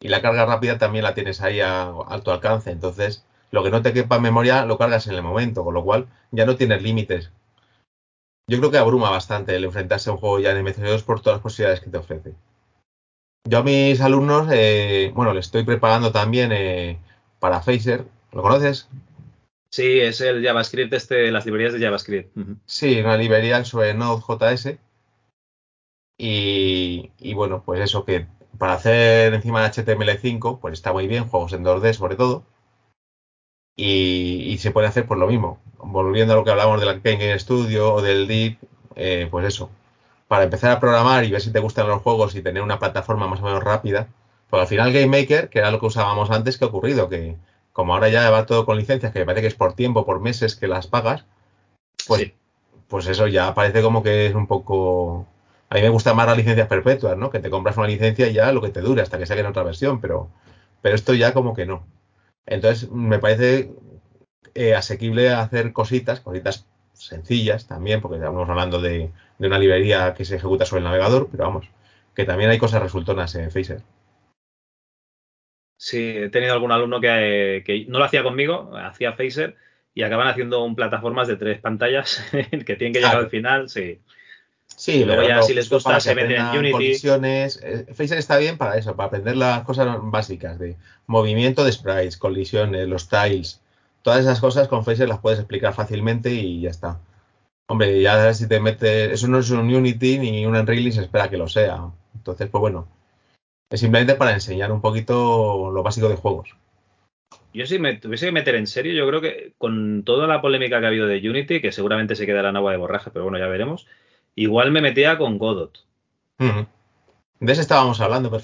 Y 0.00 0.08
la 0.08 0.22
carga 0.22 0.46
rápida 0.46 0.78
también 0.78 1.04
la 1.04 1.14
tienes 1.14 1.40
ahí 1.40 1.60
a, 1.60 1.92
tu 2.22 2.30
alcance. 2.30 2.70
Entonces, 2.70 3.24
lo 3.50 3.62
que 3.62 3.70
no 3.70 3.82
te 3.82 3.92
quepa 3.92 4.16
en 4.16 4.22
memoria 4.22 4.64
lo 4.64 4.78
cargas 4.78 5.06
en 5.06 5.14
el 5.14 5.22
momento, 5.22 5.64
con 5.64 5.74
lo 5.74 5.84
cual 5.84 6.06
ya 6.30 6.46
no 6.46 6.56
tienes 6.56 6.82
límites. 6.82 7.30
Yo 8.48 8.58
creo 8.58 8.70
que 8.70 8.78
abruma 8.78 9.10
bastante 9.10 9.56
el 9.56 9.64
enfrentarse 9.64 10.10
a 10.10 10.12
un 10.12 10.18
juego 10.18 10.38
ya 10.38 10.52
en 10.52 10.64
MC2 10.64 11.02
por 11.02 11.20
todas 11.20 11.36
las 11.36 11.42
posibilidades 11.42 11.80
que 11.80 11.90
te 11.90 11.98
ofrece. 11.98 12.34
Yo 13.44 13.58
a 13.58 13.62
mis 13.62 14.00
alumnos, 14.00 14.48
eh, 14.52 15.12
bueno, 15.14 15.32
le 15.32 15.40
estoy 15.40 15.64
preparando 15.64 16.12
también 16.12 16.50
eh, 16.52 16.98
para 17.38 17.62
Phaser. 17.62 18.04
¿Lo 18.32 18.42
conoces? 18.42 18.88
Sí, 19.76 20.00
es 20.00 20.22
el 20.22 20.42
JavaScript, 20.42 20.90
este, 20.94 21.30
las 21.30 21.44
librerías 21.44 21.74
de 21.74 21.80
JavaScript. 21.80 22.34
Sí, 22.64 22.98
una 22.98 23.18
librería 23.18 23.62
sobre 23.62 23.92
Node.js 23.92 24.78
y, 26.16 27.34
bueno, 27.34 27.62
pues 27.62 27.82
eso 27.82 28.06
que 28.06 28.26
para 28.56 28.72
hacer 28.72 29.34
encima 29.34 29.60
de 29.60 29.68
HTML5, 29.68 30.60
pues 30.60 30.72
está 30.72 30.94
muy 30.94 31.06
bien, 31.06 31.28
juegos 31.28 31.52
en 31.52 31.62
2D 31.62 31.92
sobre 31.92 32.16
todo. 32.16 32.46
Y, 33.76 34.56
se 34.60 34.70
puede 34.70 34.86
hacer 34.86 35.04
por 35.04 35.18
lo 35.18 35.26
mismo. 35.26 35.60
Volviendo 35.76 36.32
a 36.32 36.36
lo 36.36 36.44
que 36.44 36.52
hablamos 36.52 36.80
del 36.80 37.02
Game 37.02 37.38
Studio 37.38 37.92
o 37.92 38.00
del 38.00 38.26
Deep, 38.26 38.58
eh, 38.94 39.28
pues 39.30 39.44
eso. 39.44 39.68
Para 40.26 40.44
empezar 40.44 40.70
a 40.70 40.80
programar 40.80 41.24
y 41.24 41.30
ver 41.30 41.42
si 41.42 41.52
te 41.52 41.60
gustan 41.60 41.86
los 41.86 42.00
juegos 42.00 42.34
y 42.34 42.40
tener 42.40 42.62
una 42.62 42.78
plataforma 42.78 43.28
más 43.28 43.40
o 43.40 43.44
menos 43.44 43.62
rápida. 43.62 44.08
Pues 44.48 44.62
al 44.62 44.68
final 44.68 44.94
Game 44.94 45.20
Maker, 45.20 45.50
que 45.50 45.58
era 45.58 45.70
lo 45.70 45.80
que 45.80 45.86
usábamos 45.86 46.30
antes, 46.30 46.56
que 46.56 46.64
ha 46.64 46.68
ocurrido? 46.68 47.10
Que 47.10 47.36
como 47.76 47.92
ahora 47.92 48.08
ya 48.08 48.30
va 48.30 48.46
todo 48.46 48.64
con 48.64 48.78
licencias, 48.78 49.12
que 49.12 49.18
me 49.18 49.26
parece 49.26 49.42
que 49.42 49.48
es 49.48 49.54
por 49.54 49.74
tiempo, 49.74 50.06
por 50.06 50.20
meses 50.20 50.56
que 50.56 50.66
las 50.66 50.86
pagas, 50.86 51.26
pues, 52.06 52.32
pues 52.88 53.06
eso 53.06 53.26
ya 53.26 53.52
parece 53.54 53.82
como 53.82 54.02
que 54.02 54.26
es 54.26 54.34
un 54.34 54.46
poco 54.46 55.26
a 55.68 55.74
mí 55.74 55.82
me 55.82 55.90
gustan 55.90 56.16
más 56.16 56.26
las 56.26 56.38
licencias 56.38 56.68
perpetuas, 56.68 57.18
¿no? 57.18 57.30
Que 57.30 57.40
te 57.40 57.50
compras 57.50 57.76
una 57.76 57.86
licencia 57.88 58.28
y 58.28 58.32
ya 58.32 58.50
lo 58.52 58.62
que 58.62 58.70
te 58.70 58.80
dure 58.80 59.02
hasta 59.02 59.18
que 59.18 59.26
saquen 59.26 59.44
otra 59.44 59.62
versión, 59.62 60.00
pero, 60.00 60.30
pero 60.80 60.94
esto 60.94 61.12
ya 61.12 61.34
como 61.34 61.54
que 61.54 61.66
no. 61.66 61.84
Entonces, 62.46 62.90
me 62.90 63.18
parece 63.18 63.72
eh, 64.54 64.74
asequible 64.74 65.30
hacer 65.34 65.74
cositas, 65.74 66.20
cositas 66.20 66.64
sencillas 66.94 67.66
también, 67.66 68.00
porque 68.00 68.16
estamos 68.16 68.48
hablando 68.48 68.80
de, 68.80 69.10
una 69.38 69.58
librería 69.58 70.14
que 70.14 70.24
se 70.24 70.36
ejecuta 70.36 70.64
sobre 70.64 70.80
el 70.80 70.84
navegador, 70.84 71.28
pero 71.30 71.44
vamos, 71.44 71.68
que 72.14 72.24
también 72.24 72.48
hay 72.50 72.58
cosas 72.58 72.82
resultonas 72.82 73.34
en 73.34 73.50
Phaser. 73.50 73.82
Sí, 75.76 76.08
he 76.16 76.28
tenido 76.30 76.54
algún 76.54 76.72
alumno 76.72 77.00
que, 77.00 77.62
que 77.64 77.84
no 77.88 77.98
lo 77.98 78.04
hacía 78.04 78.22
conmigo, 78.22 78.76
hacía 78.76 79.12
Phaser 79.12 79.56
y 79.94 80.02
acaban 80.02 80.28
haciendo 80.28 80.62
un 80.64 80.76
plataformas 80.76 81.28
de 81.28 81.36
tres 81.36 81.60
pantallas 81.60 82.22
que 82.32 82.76
tienen 82.76 82.92
que 82.92 83.00
llegar 83.00 83.16
al 83.16 83.30
final, 83.30 83.68
sí. 83.68 84.00
Sí, 84.66 85.04
luego 85.04 85.22
ya 85.26 85.42
si 85.42 85.54
les 85.54 85.70
gusta 85.70 86.00
se 86.00 86.14
meten 86.14 86.32
en 86.32 86.58
Unity. 86.58 86.72
Colisiones. 86.72 87.60
Eh, 87.62 87.86
está 87.98 88.36
bien 88.36 88.58
para 88.58 88.76
eso, 88.76 88.94
para 88.94 89.06
aprender 89.06 89.36
las 89.36 89.62
cosas 89.64 89.96
básicas 90.02 90.58
de 90.58 90.76
movimiento 91.06 91.64
de 91.64 91.72
sprites, 91.72 92.18
colisiones, 92.18 92.86
los 92.86 93.08
tiles. 93.08 93.62
Todas 94.02 94.20
esas 94.20 94.38
cosas 94.38 94.68
con 94.68 94.84
Phaser 94.84 95.08
las 95.08 95.20
puedes 95.20 95.38
explicar 95.38 95.72
fácilmente 95.72 96.30
y 96.30 96.60
ya 96.60 96.70
está. 96.70 97.00
Hombre, 97.68 98.00
ya 98.02 98.32
si 98.34 98.46
te 98.46 98.60
metes, 98.60 99.12
eso 99.12 99.28
no 99.28 99.38
es 99.38 99.50
un 99.50 99.74
Unity 99.74 100.18
ni 100.18 100.44
un 100.44 100.54
Unreal 100.54 100.86
y 100.86 100.92
se 100.92 101.00
espera 101.00 101.30
que 101.30 101.38
lo 101.38 101.48
sea. 101.48 101.90
Entonces, 102.14 102.48
pues 102.50 102.60
bueno, 102.60 102.86
es 103.70 103.80
simplemente 103.80 104.14
para 104.14 104.32
enseñar 104.32 104.72
un 104.72 104.80
poquito 104.80 105.70
lo 105.72 105.82
básico 105.82 106.08
de 106.08 106.16
juegos. 106.16 106.56
Yo 107.52 107.66
si 107.66 107.78
me 107.78 107.94
tuviese 107.94 108.26
que 108.26 108.32
meter 108.32 108.54
en 108.54 108.66
serio, 108.66 108.92
yo 108.92 109.06
creo 109.08 109.20
que 109.20 109.54
con 109.58 110.02
toda 110.04 110.26
la 110.26 110.42
polémica 110.42 110.78
que 110.78 110.84
ha 110.84 110.88
habido 110.88 111.06
de 111.06 111.28
Unity, 111.28 111.60
que 111.60 111.72
seguramente 111.72 112.14
se 112.14 112.26
quedará 112.26 112.50
en 112.50 112.56
agua 112.56 112.72
de 112.72 112.76
borraje, 112.76 113.10
pero 113.10 113.24
bueno, 113.24 113.38
ya 113.38 113.46
veremos 113.46 113.86
Igual 114.34 114.70
me 114.70 114.82
metía 114.82 115.16
con 115.16 115.38
Godot. 115.38 115.82
De 116.38 117.52
eso 117.52 117.62
estábamos 117.62 118.00
hablando 118.02 118.38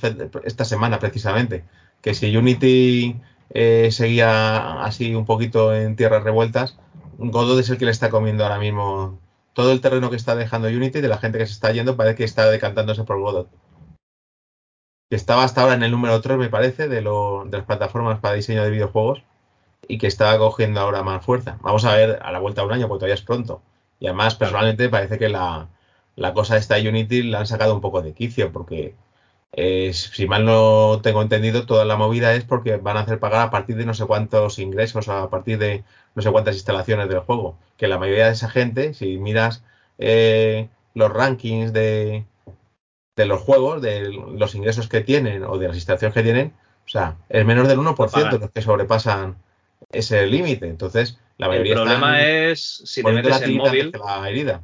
esta 0.45 0.65
semana 0.65 0.99
precisamente, 0.99 1.65
que 2.01 2.15
si 2.15 2.35
Unity 2.35 3.17
eh, 3.51 3.91
seguía 3.93 4.83
así 4.83 5.15
un 5.15 5.27
poquito 5.27 5.75
en 5.75 5.95
tierras 5.95 6.25
revueltas, 6.25 6.79
Godot 7.19 7.61
es 7.61 7.69
el 7.69 7.77
que 7.77 7.85
le 7.85 7.91
está 7.91 8.09
comiendo 8.09 8.45
ahora 8.45 8.59
mismo 8.59 9.21
todo 9.53 9.73
el 9.73 9.83
terreno 9.83 10.09
que 10.09 10.17
está 10.17 10.35
dejando 10.35 10.69
Unity, 10.69 11.03
de 11.03 11.09
la 11.09 11.19
gente 11.19 11.37
que 11.37 11.47
se 11.47 11.53
está 11.53 11.71
yendo, 11.73 11.95
parece 11.95 12.17
que 12.17 12.25
está 12.25 12.51
decantándose 12.51 13.05
por 13.05 13.21
Godot. 13.21 13.51
Que 15.13 15.17
estaba 15.17 15.45
hasta 15.45 15.61
ahora 15.61 15.75
en 15.75 15.83
el 15.83 15.91
número 15.91 16.23
3, 16.23 16.39
me 16.39 16.49
parece, 16.49 16.89
de, 16.89 17.03
de 17.03 17.59
las 17.59 17.67
plataformas 17.67 18.19
para 18.21 18.35
diseño 18.35 18.65
de 18.65 18.71
videojuegos 18.71 19.23
y 19.87 19.99
que 19.99 20.07
está 20.07 20.39
cogiendo 20.39 20.81
ahora 20.81 21.03
más 21.03 21.23
fuerza. 21.23 21.59
Vamos 21.61 21.85
a 21.85 21.95
ver 21.95 22.19
a 22.23 22.33
la 22.33 22.39
vuelta 22.39 22.63
de 22.63 22.69
un 22.69 22.73
año, 22.73 22.89
porque 22.89 23.01
todavía 23.01 23.17
es 23.17 23.21
pronto. 23.21 23.61
Y 24.01 24.07
además, 24.07 24.37
personalmente, 24.37 24.89
parece 24.89 25.19
que 25.19 25.29
la, 25.29 25.69
la 26.17 26.33
cosa 26.33 26.57
esta 26.57 26.79
Unity 26.79 27.25
la 27.25 27.41
han 27.41 27.47
sacado 27.47 27.75
un 27.75 27.83
poco 27.83 28.01
de 28.01 28.15
quicio 28.15 28.53
porque 28.53 28.95
eh, 29.53 29.93
si 29.93 30.27
mal 30.27 30.47
no 30.47 31.01
tengo 31.03 31.21
entendido, 31.21 31.67
toda 31.67 31.85
la 31.85 31.97
movida 31.97 32.33
es 32.35 32.45
porque 32.45 32.79
van 32.79 32.97
a 32.97 33.01
hacer 33.01 33.19
pagar 33.21 33.49
a 33.49 33.51
partir 33.51 33.77
de 33.77 33.85
no 33.85 33.93
sé 33.93 34.07
cuántos 34.07 34.59
ingresos, 34.59 35.09
a 35.09 35.29
partir 35.29 35.59
de 35.59 35.85
no 36.15 36.23
sé 36.23 36.31
cuántas 36.33 36.55
instalaciones 36.55 37.11
del 37.11 37.21
juego. 37.21 37.59
Que 37.77 37.87
la 37.87 37.99
mayoría 37.99 38.29
de 38.29 38.33
esa 38.33 38.49
gente, 38.49 38.95
si 38.95 39.19
miras 39.19 39.63
eh, 39.99 40.71
los 40.95 41.13
rankings 41.13 41.75
de, 41.75 42.25
de 43.17 43.27
los 43.27 43.41
juegos, 43.41 43.83
de 43.83 44.11
los 44.11 44.55
ingresos 44.55 44.89
que 44.89 45.03
tienen 45.03 45.45
o 45.45 45.59
de 45.59 45.69
las 45.69 45.77
instalaciones 45.77 46.15
que 46.15 46.23
tienen, 46.23 46.55
o 46.85 46.89
sea, 46.89 47.17
es 47.29 47.45
menos 47.45 47.69
del 47.69 47.79
1% 47.79 48.39
los 48.39 48.51
que 48.51 48.63
sobrepasan 48.63 49.37
ese 49.91 50.27
límite. 50.27 50.67
Entonces, 50.67 51.19
la 51.39 51.49
mayoría 51.49 51.75
El 51.75 51.81
problema 51.81 52.23
es 52.23 52.83
si 52.85 53.03
te 53.03 53.13
metes 53.13 53.43
en 53.43 53.57
móvil. 53.57 53.93
La 53.93 54.29
herida 54.29 54.63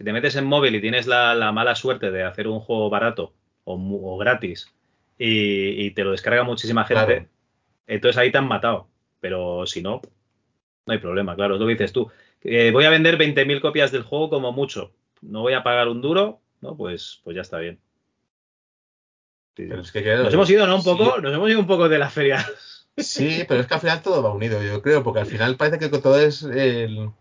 si 0.00 0.04
te 0.04 0.14
metes 0.14 0.34
en 0.36 0.46
móvil 0.46 0.74
y 0.74 0.80
tienes 0.80 1.06
la, 1.06 1.52
mala 1.52 1.74
suerte 1.74 2.10
de 2.10 2.22
hacer 2.22 2.48
un 2.48 2.58
juego 2.58 2.88
barato 2.88 3.34
o, 3.64 4.16
gratis 4.16 4.72
y, 5.18 5.90
te 5.90 6.04
lo 6.04 6.12
descarga 6.12 6.42
muchísima 6.42 6.86
gente, 6.86 7.28
entonces 7.86 8.16
ahí 8.16 8.32
te 8.32 8.38
han 8.38 8.48
matado. 8.48 8.88
Pero 9.20 9.66
si 9.66 9.82
no, 9.82 10.00
no 10.86 10.92
hay 10.94 11.00
problema, 11.00 11.36
claro, 11.36 11.56
es 11.56 11.60
lo 11.60 11.66
que 11.66 11.74
dices 11.74 11.92
tú. 11.92 12.10
voy 12.42 12.84
a 12.86 12.88
vender 12.88 13.18
20.000 13.18 13.60
copias 13.60 13.92
del 13.92 14.04
juego 14.04 14.30
como 14.30 14.52
mucho. 14.52 14.90
No 15.20 15.42
voy 15.42 15.52
a 15.52 15.62
pagar 15.62 15.88
un 15.88 16.00
duro, 16.00 16.40
¿no? 16.60 16.76
Pues, 16.76 17.20
pues 17.24 17.36
ya 17.36 17.42
está 17.42 17.58
bien. 17.58 17.78
nos 19.56 20.34
hemos 20.34 20.50
ido, 20.50 20.66
¿no? 20.66 20.76
Un 20.76 20.84
poco, 20.84 21.20
nos 21.20 21.34
hemos 21.34 21.50
ido 21.50 21.60
un 21.60 21.66
poco 21.66 21.88
de 21.88 21.98
la 21.98 22.10
feria. 22.10 22.46
Sí, 22.96 23.44
pero 23.48 23.60
es 23.60 23.66
que 23.66 23.74
al 23.74 23.80
final 23.80 24.02
todo 24.02 24.22
va 24.22 24.34
unido, 24.34 24.62
yo 24.62 24.82
creo, 24.82 25.02
porque 25.02 25.20
al 25.20 25.26
final 25.26 25.56
parece 25.56 25.78
que 25.78 25.88
todo 25.88 26.20
es 26.20 26.42
el, 26.42 27.12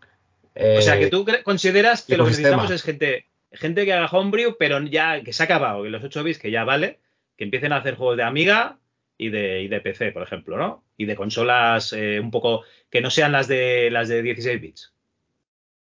o 0.60 0.82
sea, 0.82 0.99
que 0.99 1.08
tú 1.08 1.25
consideras 1.43 2.04
que 2.04 2.17
lo 2.17 2.25
que 2.25 2.32
necesitamos 2.32 2.71
es 2.71 2.84
gente, 2.84 3.28
gente 3.52 3.86
que 3.86 3.93
haga 3.93 4.08
homebrew, 4.08 4.58
pero 4.58 4.80
ya 4.82 5.21
que 5.23 5.34
se 5.34 5.43
ha 5.43 5.45
acabado, 5.45 5.84
que 5.84 5.89
los 5.89 6.04
8 6.04 6.23
bits 6.23 6.39
que 6.39 6.52
ya 6.52 6.63
vale, 6.63 6.99
que 7.38 7.45
empiecen 7.45 7.71
a 7.71 7.78
hacer 7.78 7.95
juegos 7.95 8.17
de 8.17 8.23
Amiga 8.23 8.78
y 9.17 9.30
de, 9.30 9.67
de 9.69 9.82
PC, 9.82 10.12
por 10.12 10.23
ejemplo, 10.23 10.58
¿no? 10.58 10.84
Y 10.97 11.06
de 11.06 11.15
consolas 11.15 11.93
eh, 11.93 12.19
un 12.19 12.32
poco 12.32 12.63
que 12.89 13.02
no 13.02 13.10
sean 13.10 13.32
las 13.32 13.47
de 13.47 13.89
las 13.91 14.10
de 14.10 14.21
16 14.21 14.62
bits. 14.62 14.93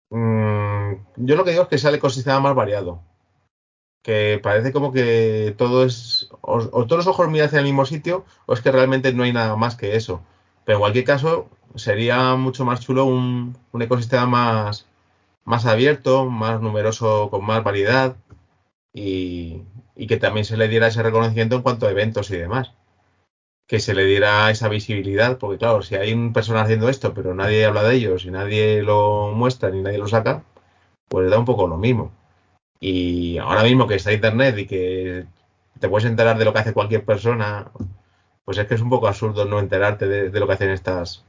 Mm, 0.10 0.94
yo 1.18 1.36
lo 1.36 1.44
que 1.44 1.52
digo 1.52 1.64
es 1.64 1.70
que 1.70 1.78
sale 1.78 1.98
ecosistema 1.98 2.40
más 2.40 2.56
variado. 2.56 3.04
Que 4.04 4.40
parece 4.44 4.74
como 4.74 4.92
que 4.92 5.56
todo 5.58 5.86
es. 5.86 6.30
O, 6.42 6.60
todos 6.86 6.98
los 6.98 7.08
ojos 7.08 7.30
miran 7.30 7.48
hacia 7.48 7.60
el 7.60 7.66
mismo 7.66 7.86
sitio, 7.86 8.26
o 8.46 8.54
es 8.54 8.62
que 8.62 8.72
realmente 8.72 9.14
no 9.14 9.24
hay 9.24 9.34
nada 9.34 9.56
más 9.56 9.76
que 9.76 9.96
eso. 9.96 10.22
Pero 10.66 10.78
en 10.78 10.82
cualquier 10.82 11.06
caso, 11.06 11.50
sería 11.76 12.36
mucho 12.36 12.66
más 12.66 12.82
chulo 12.82 13.06
un, 13.06 13.58
un 13.72 13.82
ecosistema 13.82 14.26
más, 14.28 14.88
más 15.46 15.66
abierto, 15.66 16.26
más 16.30 16.62
numeroso, 16.62 17.30
con 17.32 17.46
más 17.46 17.64
variedad. 17.64 18.18
Y, 18.94 19.64
y 19.96 20.08
que 20.08 20.18
también 20.18 20.46
se 20.46 20.58
le 20.58 20.68
diera 20.68 20.88
ese 20.88 21.04
reconocimiento 21.04 21.56
en 21.56 21.62
cuanto 21.64 21.88
a 21.88 21.92
eventos 21.92 22.30
y 22.32 22.38
demás 22.38 22.74
que 23.68 23.80
se 23.80 23.94
le 23.94 24.06
diera 24.06 24.50
esa 24.52 24.70
visibilidad, 24.70 25.38
porque 25.38 25.58
claro, 25.58 25.82
si 25.82 25.96
hay 25.96 26.14
un 26.14 26.34
personaje 26.34 26.66
haciendo 26.66 26.90
esto, 26.90 27.14
pero 27.14 27.34
nadie 27.34 27.66
habla 27.66 27.84
de 27.84 27.96
ellos 27.96 28.26
y 28.26 28.32
nadie 28.32 28.84
lo 28.84 29.32
muestra 29.34 29.70
ni 29.70 29.82
nadie 29.82 29.98
lo 29.98 30.08
saca, 30.08 30.44
pues 31.08 31.30
da 31.30 31.40
un 31.40 31.46
poco 31.46 31.68
lo 31.68 31.78
mismo. 31.78 32.12
Y 32.86 33.38
ahora 33.38 33.64
mismo 33.64 33.88
que 33.88 33.96
está 33.96 34.12
Internet 34.12 34.58
y 34.58 34.66
que 34.68 35.26
te 35.80 35.88
puedes 35.88 36.06
enterar 36.06 36.38
de 36.38 36.44
lo 36.44 36.52
que 36.52 36.60
hace 36.60 36.74
cualquier 36.74 37.06
persona, 37.06 37.72
pues 38.44 38.58
es 38.58 38.68
que 38.68 38.76
es 38.76 38.82
un 38.82 38.90
poco 38.90 39.08
absurdo 39.08 39.46
no 39.46 39.60
enterarte 39.60 40.06
de, 40.06 40.38
lo 40.38 40.48
que 40.48 40.54
hacen 40.54 40.70
estas 40.70 41.24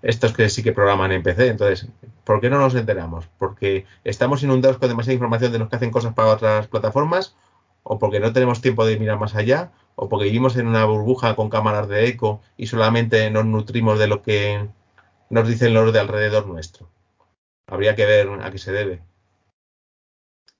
estos 0.00 0.32
que 0.32 0.48
sí 0.48 0.62
que 0.62 0.72
programan 0.72 1.12
en 1.12 1.22
PC. 1.22 1.48
Entonces, 1.48 1.88
¿por 2.24 2.40
qué 2.40 2.48
no 2.48 2.58
nos 2.58 2.74
enteramos? 2.74 3.28
¿Porque 3.38 3.84
estamos 4.04 4.42
inundados 4.42 4.78
con 4.78 4.88
demasiada 4.88 5.14
información 5.14 5.52
de 5.52 5.58
los 5.58 5.68
que 5.68 5.76
hacen 5.76 5.90
cosas 5.90 6.14
para 6.14 6.28
otras 6.28 6.68
plataformas? 6.68 7.36
¿O 7.82 7.98
porque 7.98 8.18
no 8.18 8.32
tenemos 8.32 8.62
tiempo 8.62 8.86
de 8.86 8.98
mirar 8.98 9.18
más 9.18 9.34
allá? 9.34 9.72
o 9.96 10.08
porque 10.08 10.26
vivimos 10.26 10.56
en 10.56 10.66
una 10.66 10.84
burbuja 10.84 11.34
con 11.36 11.48
cámaras 11.50 11.88
de 11.88 12.06
eco 12.06 12.42
y 12.56 12.66
solamente 12.66 13.30
nos 13.30 13.46
nutrimos 13.46 13.98
de 13.98 14.06
lo 14.06 14.22
que 14.22 14.68
nos 15.30 15.48
dicen 15.48 15.74
los 15.74 15.92
de 15.92 16.00
alrededor 16.00 16.46
nuestro. 16.46 16.88
Habría 17.66 17.96
que 17.96 18.06
ver 18.06 18.28
a 18.42 18.50
qué 18.50 18.58
se 18.58 18.72
debe. 18.72 19.02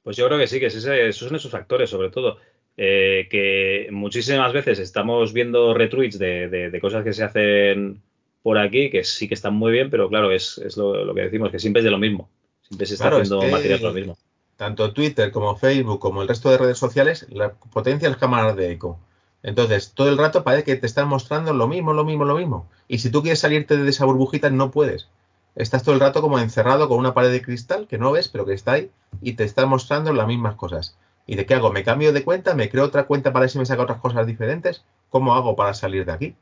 Pues 0.06 0.16
yo 0.16 0.24
creo 0.28 0.38
que 0.38 0.46
sí, 0.46 0.60
que 0.60 0.66
esos 0.66 1.16
son 1.16 1.34
esos 1.34 1.50
factores, 1.50 1.90
sobre 1.90 2.10
todo. 2.10 2.38
Eh, 2.76 3.26
que 3.28 3.88
muchísimas 3.90 4.52
veces 4.52 4.78
estamos 4.78 5.32
viendo 5.32 5.74
retweets 5.74 6.16
de, 6.16 6.78
cosas 6.80 7.02
que 7.02 7.12
se 7.12 7.24
hacen 7.24 8.00
por 8.40 8.56
aquí, 8.56 8.88
que 8.88 9.02
sí 9.02 9.26
que 9.26 9.34
están 9.34 9.54
muy 9.54 9.72
bien, 9.72 9.90
pero 9.90 10.08
claro, 10.08 10.30
es, 10.30 10.60
lo, 10.76 11.12
que 11.12 11.22
decimos, 11.22 11.50
que 11.50 11.58
siempre 11.58 11.80
es 11.80 11.84
de 11.84 11.90
lo 11.90 11.98
mismo. 11.98 12.28
Siempre 12.62 12.86
se 12.86 12.94
está 12.94 13.08
haciendo 13.08 13.42
material 13.48 13.80
de 13.80 13.84
lo 13.84 13.92
mismo. 13.92 14.18
Tanto 14.56 14.92
Twitter 14.92 15.32
como 15.32 15.56
Facebook 15.56 15.98
como 15.98 16.22
el 16.22 16.28
resto 16.28 16.52
de 16.52 16.58
redes 16.58 16.78
sociales 16.78 17.26
la 17.30 17.54
potencia 17.54 18.08
las 18.08 18.18
cámaras 18.18 18.54
de 18.54 18.70
eco. 18.70 19.00
Entonces, 19.42 19.90
todo 19.92 20.08
el 20.08 20.18
rato 20.18 20.44
parece 20.44 20.62
que 20.62 20.76
te 20.76 20.86
están 20.86 21.08
mostrando 21.08 21.52
lo 21.52 21.66
mismo, 21.66 21.92
lo 21.92 22.04
mismo, 22.04 22.24
lo 22.24 22.36
mismo. 22.36 22.70
Y 22.86 22.98
si 22.98 23.10
tú 23.10 23.22
quieres 23.22 23.40
salirte 23.40 23.76
de 23.76 23.90
esa 23.90 24.04
burbujita, 24.04 24.50
no 24.50 24.70
puedes. 24.70 25.08
Estás 25.56 25.82
todo 25.82 25.94
el 25.94 26.00
rato 26.00 26.20
como 26.20 26.38
encerrado 26.38 26.86
con 26.86 26.98
una 26.98 27.14
pared 27.14 27.32
de 27.32 27.40
cristal 27.40 27.86
que 27.86 27.96
no 27.96 28.12
ves, 28.12 28.28
pero 28.28 28.44
que 28.44 28.52
está 28.52 28.72
ahí 28.72 28.90
y 29.22 29.32
te 29.32 29.44
está 29.44 29.64
mostrando 29.64 30.12
las 30.12 30.26
mismas 30.26 30.54
cosas. 30.54 30.98
¿Y 31.26 31.34
de 31.36 31.46
qué 31.46 31.54
hago? 31.54 31.72
¿Me 31.72 31.82
cambio 31.82 32.12
de 32.12 32.22
cuenta? 32.22 32.54
¿Me 32.54 32.68
creo 32.68 32.84
otra 32.84 33.06
cuenta 33.06 33.32
para 33.32 33.44
ver 33.44 33.50
si 33.50 33.58
me 33.58 33.64
saca 33.64 33.82
otras 33.82 34.00
cosas 34.00 34.26
diferentes? 34.26 34.84
¿Cómo 35.08 35.34
hago 35.34 35.56
para 35.56 35.72
salir 35.72 36.04
de 36.04 36.12
aquí? 36.12 36.36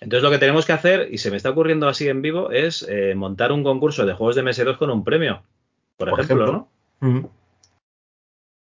Entonces 0.00 0.22
lo 0.22 0.30
que 0.30 0.38
tenemos 0.38 0.64
que 0.64 0.72
hacer, 0.72 1.08
y 1.10 1.18
se 1.18 1.32
me 1.32 1.36
está 1.36 1.50
ocurriendo 1.50 1.88
así 1.88 2.08
en 2.08 2.22
vivo, 2.22 2.52
es 2.52 2.86
eh, 2.88 3.16
montar 3.16 3.50
un 3.50 3.64
concurso 3.64 4.06
de 4.06 4.14
juegos 4.14 4.36
de 4.36 4.44
MS2 4.44 4.78
con 4.78 4.90
un 4.90 5.02
premio. 5.02 5.42
Por, 5.96 6.08
ejemplo, 6.20 6.68
¿no? 7.00 7.30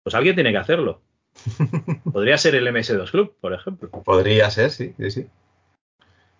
Pues 0.04 0.14
alguien 0.14 0.36
tiene 0.36 0.52
que 0.52 0.58
hacerlo. 0.58 1.00
Podría 2.12 2.38
ser 2.38 2.56
el 2.56 2.68
MS2 2.68 3.10
Club, 3.10 3.34
por 3.40 3.54
ejemplo. 3.54 3.90
Podría 3.90 4.50
ser, 4.50 4.70
sí, 4.70 4.94
sí, 4.98 5.10
sí. 5.10 5.28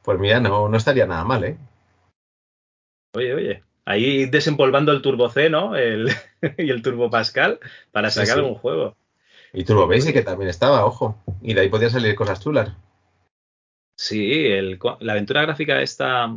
Pues 0.04 0.20
mira, 0.20 0.42
no, 0.42 0.68
no 0.68 0.76
estaría 0.76 1.06
nada 1.06 1.24
mal, 1.24 1.46
¿eh? 1.46 1.58
Oye, 3.14 3.34
oye. 3.34 3.64
Ahí 3.86 4.26
desempolvando 4.26 4.92
el 4.92 5.02
Turbo 5.02 5.30
C, 5.30 5.50
¿no? 5.50 5.76
El, 5.76 6.10
y 6.58 6.70
el 6.70 6.82
Turbo 6.82 7.10
Pascal 7.10 7.60
para 7.92 8.10
sacar 8.10 8.42
un 8.42 8.56
juego. 8.56 8.96
Y 9.54 9.66
Turbo 9.66 9.88
Basic, 9.88 10.14
que 10.14 10.22
también 10.22 10.50
estaba, 10.50 10.86
ojo. 10.86 11.22
Y 11.42 11.54
de 11.54 11.62
ahí 11.62 11.70
podían 11.70 11.92
salir 11.92 12.16
cosas 12.16 12.40
chulas. 12.40 12.72
Sí, 13.96 14.50
la 15.00 15.14
aventura 15.14 15.44
gráfica 15.44 15.82
esta, 15.82 16.36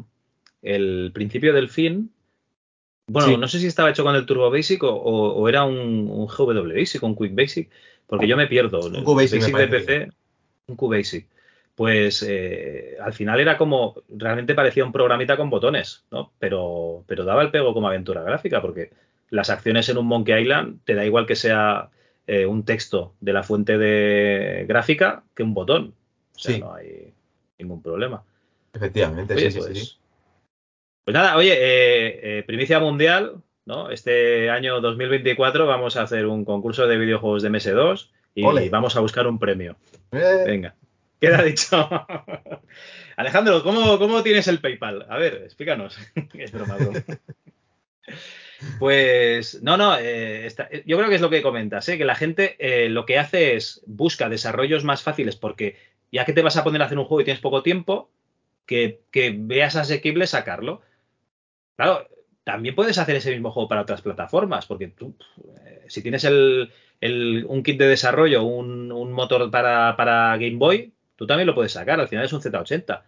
el 0.61 1.11
principio 1.15 1.55
del 1.55 1.71
fin. 1.71 2.13
Bueno, 3.09 3.39
no 3.39 3.49
sé 3.49 3.61
si 3.61 3.69
estaba 3.69 3.91
hecho 3.91 4.05
con 4.05 4.17
el 4.17 4.27
Turbo 4.27 4.51
Basic 4.51 4.83
o, 4.83 5.49
era 5.49 5.65
un, 5.65 5.79
un 6.11 6.27
GW 6.27 6.75
Basic, 6.75 7.03
un 7.03 7.17
Quick 7.17 7.35
Basic, 7.35 7.71
porque 8.07 8.27
yo 8.27 8.37
me 8.37 8.49
pierdo. 8.49 8.81
Un 8.81 9.05
QBasic 9.05 9.43
de 9.57 9.69
PC, 9.69 10.09
un 10.67 10.77
QBasic. 10.77 11.27
Pues 11.77 12.25
eh, 12.27 12.97
al 13.03 13.13
final 13.13 13.39
era 13.39 13.59
como, 13.59 14.03
realmente 14.09 14.55
parecía 14.55 14.83
un 14.83 14.93
programita 14.93 15.37
con 15.37 15.51
botones, 15.51 16.07
¿no? 16.11 16.33
Pero, 16.39 17.05
pero 17.07 17.25
daba 17.25 17.43
el 17.43 17.51
pego 17.51 17.75
como 17.75 17.87
aventura 17.87 18.23
gráfica, 18.23 18.63
porque 18.63 18.91
las 19.29 19.51
acciones 19.51 19.87
en 19.91 19.99
un 19.99 20.07
Monkey 20.07 20.41
Island 20.41 20.81
te 20.85 20.95
da 20.95 21.05
igual 21.05 21.27
que 21.27 21.37
sea 21.37 21.91
eh, 22.27 22.47
un 22.47 22.65
texto 22.65 23.13
de 23.21 23.35
la 23.35 23.43
fuente 23.43 23.77
de 23.77 24.65
gráfica 24.67 25.23
que 25.35 25.43
un 25.43 25.53
botón. 25.53 25.93
O 26.35 26.39
sea, 26.39 26.59
no 26.59 26.75
hay 26.75 27.13
ningún 27.59 27.83
problema. 27.83 28.25
Efectivamente, 28.73 29.37
sí, 29.37 29.51
sí, 29.51 29.59
pues, 29.59 29.79
sí. 29.79 29.97
Pues 31.05 31.15
nada, 31.15 31.37
oye, 31.37 31.57
eh, 31.59 32.43
primicia 32.45 32.81
mundial, 32.81 33.43
¿no? 33.67 33.91
Este 33.91 34.49
año 34.49 34.81
2024 34.81 35.67
vamos 35.67 35.99
a 35.99 36.03
hacer 36.03 36.25
un 36.25 36.47
concurso 36.47 36.87
de 36.87 36.97
videojuegos 36.97 37.43
de 37.43 37.51
MS2 37.51 38.09
y 38.35 38.69
vamos 38.71 38.97
a 38.97 39.01
buscar 39.01 39.27
un 39.27 39.39
premio. 39.39 39.77
Eh. 40.13 40.45
Venga, 40.47 40.75
queda 41.21 41.43
dicho. 41.43 41.89
Alejandro, 43.17 43.63
¿cómo, 43.63 44.23
tienes 44.23 44.49
el 44.49 44.61
PayPal? 44.61 45.07
A 45.09 45.19
ver, 45.19 45.43
explícanos. 45.45 45.99
es 46.35 46.53
broma, 46.53 46.77
Pues 48.79 49.63
no, 49.63 49.77
no, 49.77 49.97
eh, 49.99 50.49
yo 50.87 50.97
creo 50.97 51.09
que 51.09 51.17
es 51.17 51.21
lo 51.21 51.31
que 51.31 51.43
comentas, 51.43 51.89
¿eh? 51.89 51.99
que 51.99 52.05
la 52.05 52.15
gente 52.15 52.57
lo 52.89 53.07
que 53.07 53.19
hace 53.19 53.57
es 53.57 53.83
busca 53.87 54.29
desarrollos 54.29 54.85
más 54.85 55.03
fáciles 55.03 55.37
porque 55.37 55.77
ya 56.13 56.25
que 56.25 56.33
te 56.33 56.43
vas 56.43 56.57
a 56.57 56.65
poner 56.65 56.83
a 56.83 56.87
hacer 56.87 56.99
un 56.99 57.05
juego 57.05 57.21
y 57.21 57.25
tienes 57.25 57.43
poco 57.43 57.63
tiempo, 57.63 58.11
que, 58.65 59.01
que 59.11 59.35
veas 59.37 59.77
asequible 59.77 60.27
sacarlo. 60.27 60.83
Claro, 61.77 62.09
también 62.47 62.77
puedes 62.77 62.97
hacer 62.99 63.17
ese 63.17 63.33
mismo 63.33 63.51
juego 63.51 63.69
para 63.69 63.83
otras 63.83 64.03
plataformas, 64.03 64.67
porque 64.67 64.87
tú, 64.87 65.17
eh, 65.65 65.85
si 65.89 66.01
tienes 66.01 66.23
el, 66.23 66.71
un 67.49 67.63
kit 67.65 67.77
de 67.77 67.89
desarrollo, 67.89 68.45
un, 68.45 69.13
motor 69.13 69.51
para, 69.51 70.37
Game 70.37 70.55
Boy, 70.55 70.95
tú 71.17 71.27
también 71.27 71.47
lo 71.47 71.55
puedes 71.55 71.73
sacar, 71.73 72.01
al 72.01 72.09
final 72.09 72.25
es 72.25 72.33
un 72.33 72.41
Z80. 72.41 73.03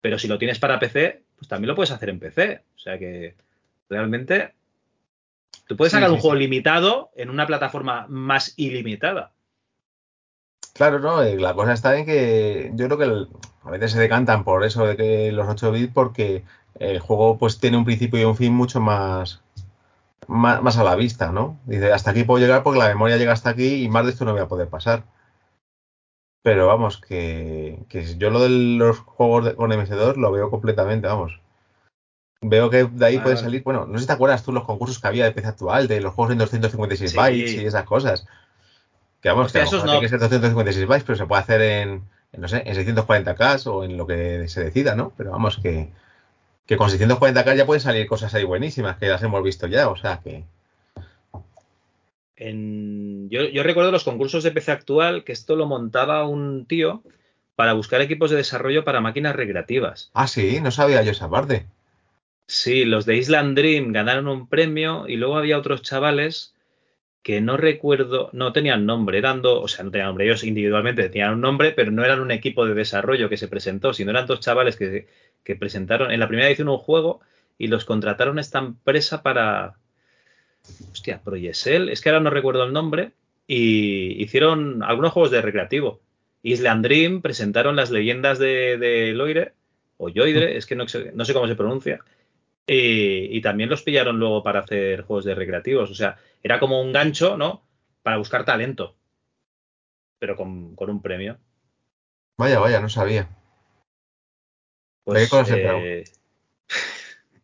Pero 0.00 0.18
si 0.18 0.28
lo 0.28 0.38
tienes 0.38 0.58
para 0.58 0.78
PC, 0.78 1.22
pues 1.36 1.48
también 1.48 1.68
lo 1.68 1.74
puedes 1.74 1.90
hacer 1.90 2.10
en 2.10 2.20
PC. 2.20 2.62
O 2.74 2.78
sea 2.78 2.98
que 2.98 3.34
realmente 3.88 4.54
tú 5.66 5.76
puedes 5.76 5.92
sacar 5.92 6.10
un 6.10 6.18
juego 6.18 6.36
limitado 6.36 7.10
en 7.14 7.30
una 7.30 7.46
plataforma 7.46 8.06
más 8.08 8.54
ilimitada. 8.56 9.32
Claro, 10.74 10.98
no, 10.98 11.22
eh, 11.22 11.38
la 11.38 11.54
cosa 11.54 11.72
está 11.72 11.96
en 11.96 12.04
que 12.04 12.70
yo 12.74 12.86
creo 12.86 12.98
que 12.98 13.26
a 13.64 13.70
veces 13.70 13.92
se 13.92 13.98
decantan 13.98 14.44
por 14.44 14.62
eso 14.62 14.86
de 14.86 14.96
que 14.96 15.32
los 15.32 15.48
8 15.48 15.72
bits 15.72 15.92
porque 15.92 16.44
el 16.78 17.00
juego 17.00 17.38
pues 17.38 17.58
tiene 17.58 17.78
un 17.78 17.86
principio 17.86 18.20
y 18.20 18.24
un 18.24 18.36
fin 18.36 18.52
mucho 18.52 18.80
más, 18.80 19.40
más, 20.28 20.76
a 20.76 20.84
la 20.84 20.94
vista, 20.94 21.32
¿no? 21.32 21.58
Dice, 21.64 21.92
hasta 21.92 22.10
aquí 22.10 22.24
puedo 22.24 22.44
llegar 22.44 22.62
porque 22.62 22.78
la 22.78 22.88
memoria 22.88 23.16
llega 23.16 23.32
hasta 23.32 23.50
aquí 23.50 23.82
y 23.82 23.88
más 23.88 24.04
de 24.04 24.12
esto 24.12 24.24
no 24.24 24.32
voy 24.32 24.42
a 24.42 24.48
poder 24.48 24.68
pasar. 24.68 25.04
Pero 26.46 26.68
vamos, 26.68 26.98
que, 26.98 27.76
yo 28.18 28.30
lo 28.30 28.38
de 28.38 28.48
los 28.48 29.00
juegos 29.00 29.54
con 29.54 29.72
MS2 29.72 30.14
lo 30.14 30.30
veo 30.30 30.48
completamente, 30.48 31.08
vamos. 31.08 31.40
Veo 32.40 32.70
que 32.70 32.84
de 32.84 33.04
ahí 33.04 33.18
puede 33.18 33.36
salir, 33.36 33.64
bueno, 33.64 33.84
no 33.84 33.94
sé 33.94 34.02
si 34.02 34.06
te 34.06 34.12
acuerdas 34.12 34.44
tú 34.44 34.52
los 34.52 34.62
concursos 34.62 35.00
que 35.00 35.08
había 35.08 35.24
de 35.24 35.32
PC 35.32 35.48
actual, 35.48 35.88
de 35.88 36.00
los 36.00 36.14
juegos 36.14 36.30
en 36.30 36.38
256 36.38 37.16
bytes 37.16 37.52
y 37.54 37.66
esas 37.66 37.82
cosas. 37.82 38.28
Que 39.20 39.28
vamos, 39.28 39.52
que, 39.52 39.60
esos 39.60 39.84
no. 39.84 39.98
que 39.98 40.08
ser 40.08 40.20
256 40.20 40.86
bytes, 40.86 41.02
pero 41.04 41.18
se 41.18 41.26
puede 41.26 41.42
hacer 41.42 41.60
en, 41.62 42.04
en 42.30 42.40
no 42.40 42.46
sé, 42.46 42.62
en 42.64 42.76
640K 42.76 43.66
o 43.66 43.82
en 43.82 43.96
lo 43.96 44.06
que 44.06 44.46
se 44.46 44.62
decida, 44.62 44.94
¿no? 44.94 45.12
Pero 45.16 45.32
vamos, 45.32 45.58
que, 45.58 45.90
que 46.64 46.76
con 46.76 46.90
640K 46.90 47.56
ya 47.56 47.66
pueden 47.66 47.80
salir 47.80 48.06
cosas 48.06 48.32
ahí 48.34 48.44
buenísimas, 48.44 48.98
que 48.98 49.08
las 49.08 49.24
hemos 49.24 49.42
visto 49.42 49.66
ya, 49.66 49.88
o 49.88 49.96
sea 49.96 50.20
que... 50.22 50.44
Yo, 52.38 53.62
recuerdo 53.62 53.90
los 53.90 54.04
concursos 54.04 54.44
de 54.44 54.50
PC 54.50 54.72
actual 54.72 55.24
que 55.24 55.32
esto 55.32 55.56
lo 55.56 55.66
montaba 55.66 56.26
un 56.26 56.66
tío 56.66 57.02
para 57.54 57.72
buscar 57.72 58.02
equipos 58.02 58.30
de 58.30 58.36
desarrollo 58.36 58.84
para 58.84 59.00
máquinas 59.00 59.34
recreativas. 59.34 60.10
Ah, 60.12 60.26
sí, 60.26 60.60
no 60.60 60.70
sabía 60.70 61.02
yo 61.02 61.12
esa 61.12 61.30
parte. 61.30 61.66
Sí, 62.46 62.84
los 62.84 63.06
de 63.06 63.16
Island 63.16 63.56
Dream 63.56 63.92
ganaron 63.92 64.28
un 64.28 64.48
premio 64.48 65.08
y 65.08 65.16
luego 65.16 65.36
había 65.36 65.58
otros 65.58 65.82
chavales 65.82 66.54
que 67.22 67.40
no 67.40 67.56
recuerdo, 67.56 68.30
no 68.32 68.52
tenían 68.52 68.86
nombre, 68.86 69.18
eran 69.18 69.42
dos, 69.42 69.64
o 69.64 69.66
sea, 69.66 69.84
no 69.84 69.90
tenían 69.90 70.08
nombre, 70.08 70.26
ellos 70.26 70.44
individualmente 70.44 71.08
tenían 71.08 71.34
un 71.34 71.40
nombre, 71.40 71.72
pero 71.72 71.90
no 71.90 72.04
eran 72.04 72.20
un 72.20 72.30
equipo 72.30 72.66
de 72.66 72.74
desarrollo 72.74 73.28
que 73.28 73.36
se 73.36 73.48
presentó, 73.48 73.92
sino 73.94 74.12
eran 74.12 74.26
dos 74.26 74.38
chavales 74.38 74.76
que, 74.76 75.08
que 75.42 75.56
presentaron 75.56 76.12
en 76.12 76.20
la 76.20 76.28
primera 76.28 76.46
edición 76.46 76.68
un 76.68 76.78
juego 76.78 77.20
y 77.58 77.66
los 77.66 77.84
contrataron 77.84 78.38
esta 78.38 78.60
empresa 78.60 79.22
para. 79.22 79.76
Hostia, 80.92 81.20
Proyesel, 81.22 81.88
es 81.88 82.00
que 82.00 82.08
ahora 82.08 82.20
no 82.20 82.30
recuerdo 82.30 82.64
el 82.64 82.72
nombre. 82.72 83.12
Y 83.46 84.22
hicieron 84.22 84.82
algunos 84.82 85.12
juegos 85.12 85.30
de 85.30 85.42
recreativo. 85.42 86.00
Island 86.42 86.84
Dream 86.84 87.22
presentaron 87.22 87.76
las 87.76 87.90
leyendas 87.90 88.38
de, 88.38 88.76
de 88.76 89.12
Loire, 89.12 89.52
o 89.98 90.08
Yoidre, 90.08 90.56
es 90.56 90.66
que 90.66 90.76
no, 90.76 90.84
no, 91.14 91.24
sé 91.24 91.32
cómo 91.32 91.46
se 91.46 91.56
pronuncia. 91.56 92.00
y, 92.66 93.40
también 93.40 93.70
los 93.70 93.82
pillaron 93.82 94.18
luego 94.18 94.42
para 94.42 94.60
hacer 94.60 95.02
juegos 95.02 95.24
de 95.24 95.34
recreativos. 95.34 95.90
O 95.90 95.94
sea, 95.94 96.18
era 96.42 96.58
como 96.60 96.80
un 96.80 96.92
gancho, 96.92 97.36
¿no? 97.36 97.62
Para 98.02 98.18
buscar 98.18 98.44
talento. 98.44 98.96
Pero 100.18 100.36
con, 100.36 100.76
un 100.78 101.02
premio. 101.02 101.38
Vaya, 102.36 102.58
vaya, 102.58 102.80
no 102.80 102.88
sabía. 102.88 103.28
Pues, 105.04 105.30
eh... 105.50 106.04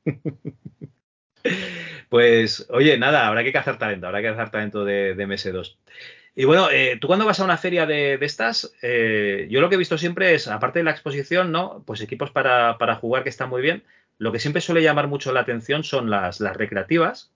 pues, 2.13 2.67
oye, 2.69 2.99
nada, 2.99 3.27
habrá 3.27 3.43
que 3.43 3.55
cazar 3.55 3.79
talento, 3.79 4.07
habrá 4.07 4.21
que 4.21 4.29
cazar 4.29 4.51
talento 4.51 4.85
de, 4.85 5.17
MS2. 5.17 5.77
Y 6.37 6.45
bueno, 6.45 6.69
eh, 6.71 6.99
tú 7.01 7.07
cuando 7.07 7.25
vas 7.25 7.41
a 7.41 7.45
una 7.45 7.57
feria 7.57 7.87
de, 7.87 8.19
estas, 8.21 8.75
eh, 8.83 9.47
yo 9.49 9.63
lo 9.63 9.71
que 9.71 9.77
he 9.77 9.79
visto 9.79 9.97
siempre 9.97 10.35
es, 10.35 10.47
aparte 10.47 10.81
de 10.81 10.85
la 10.85 10.91
exposición, 10.91 11.53
¿no? 11.53 11.83
Pues 11.87 12.03
equipos 12.03 12.31
para, 12.31 12.77
para 12.77 12.97
jugar 12.97 13.23
que 13.23 13.31
están 13.31 13.49
muy 13.49 13.63
bien, 13.63 13.83
lo 14.19 14.31
que 14.31 14.41
siempre 14.41 14.61
suele 14.61 14.83
llamar 14.83 15.09
mucho 15.09 15.33
la 15.33 15.41
atención 15.41 15.85
son 15.85 16.11
las, 16.11 16.39
recreativas, 16.39 17.33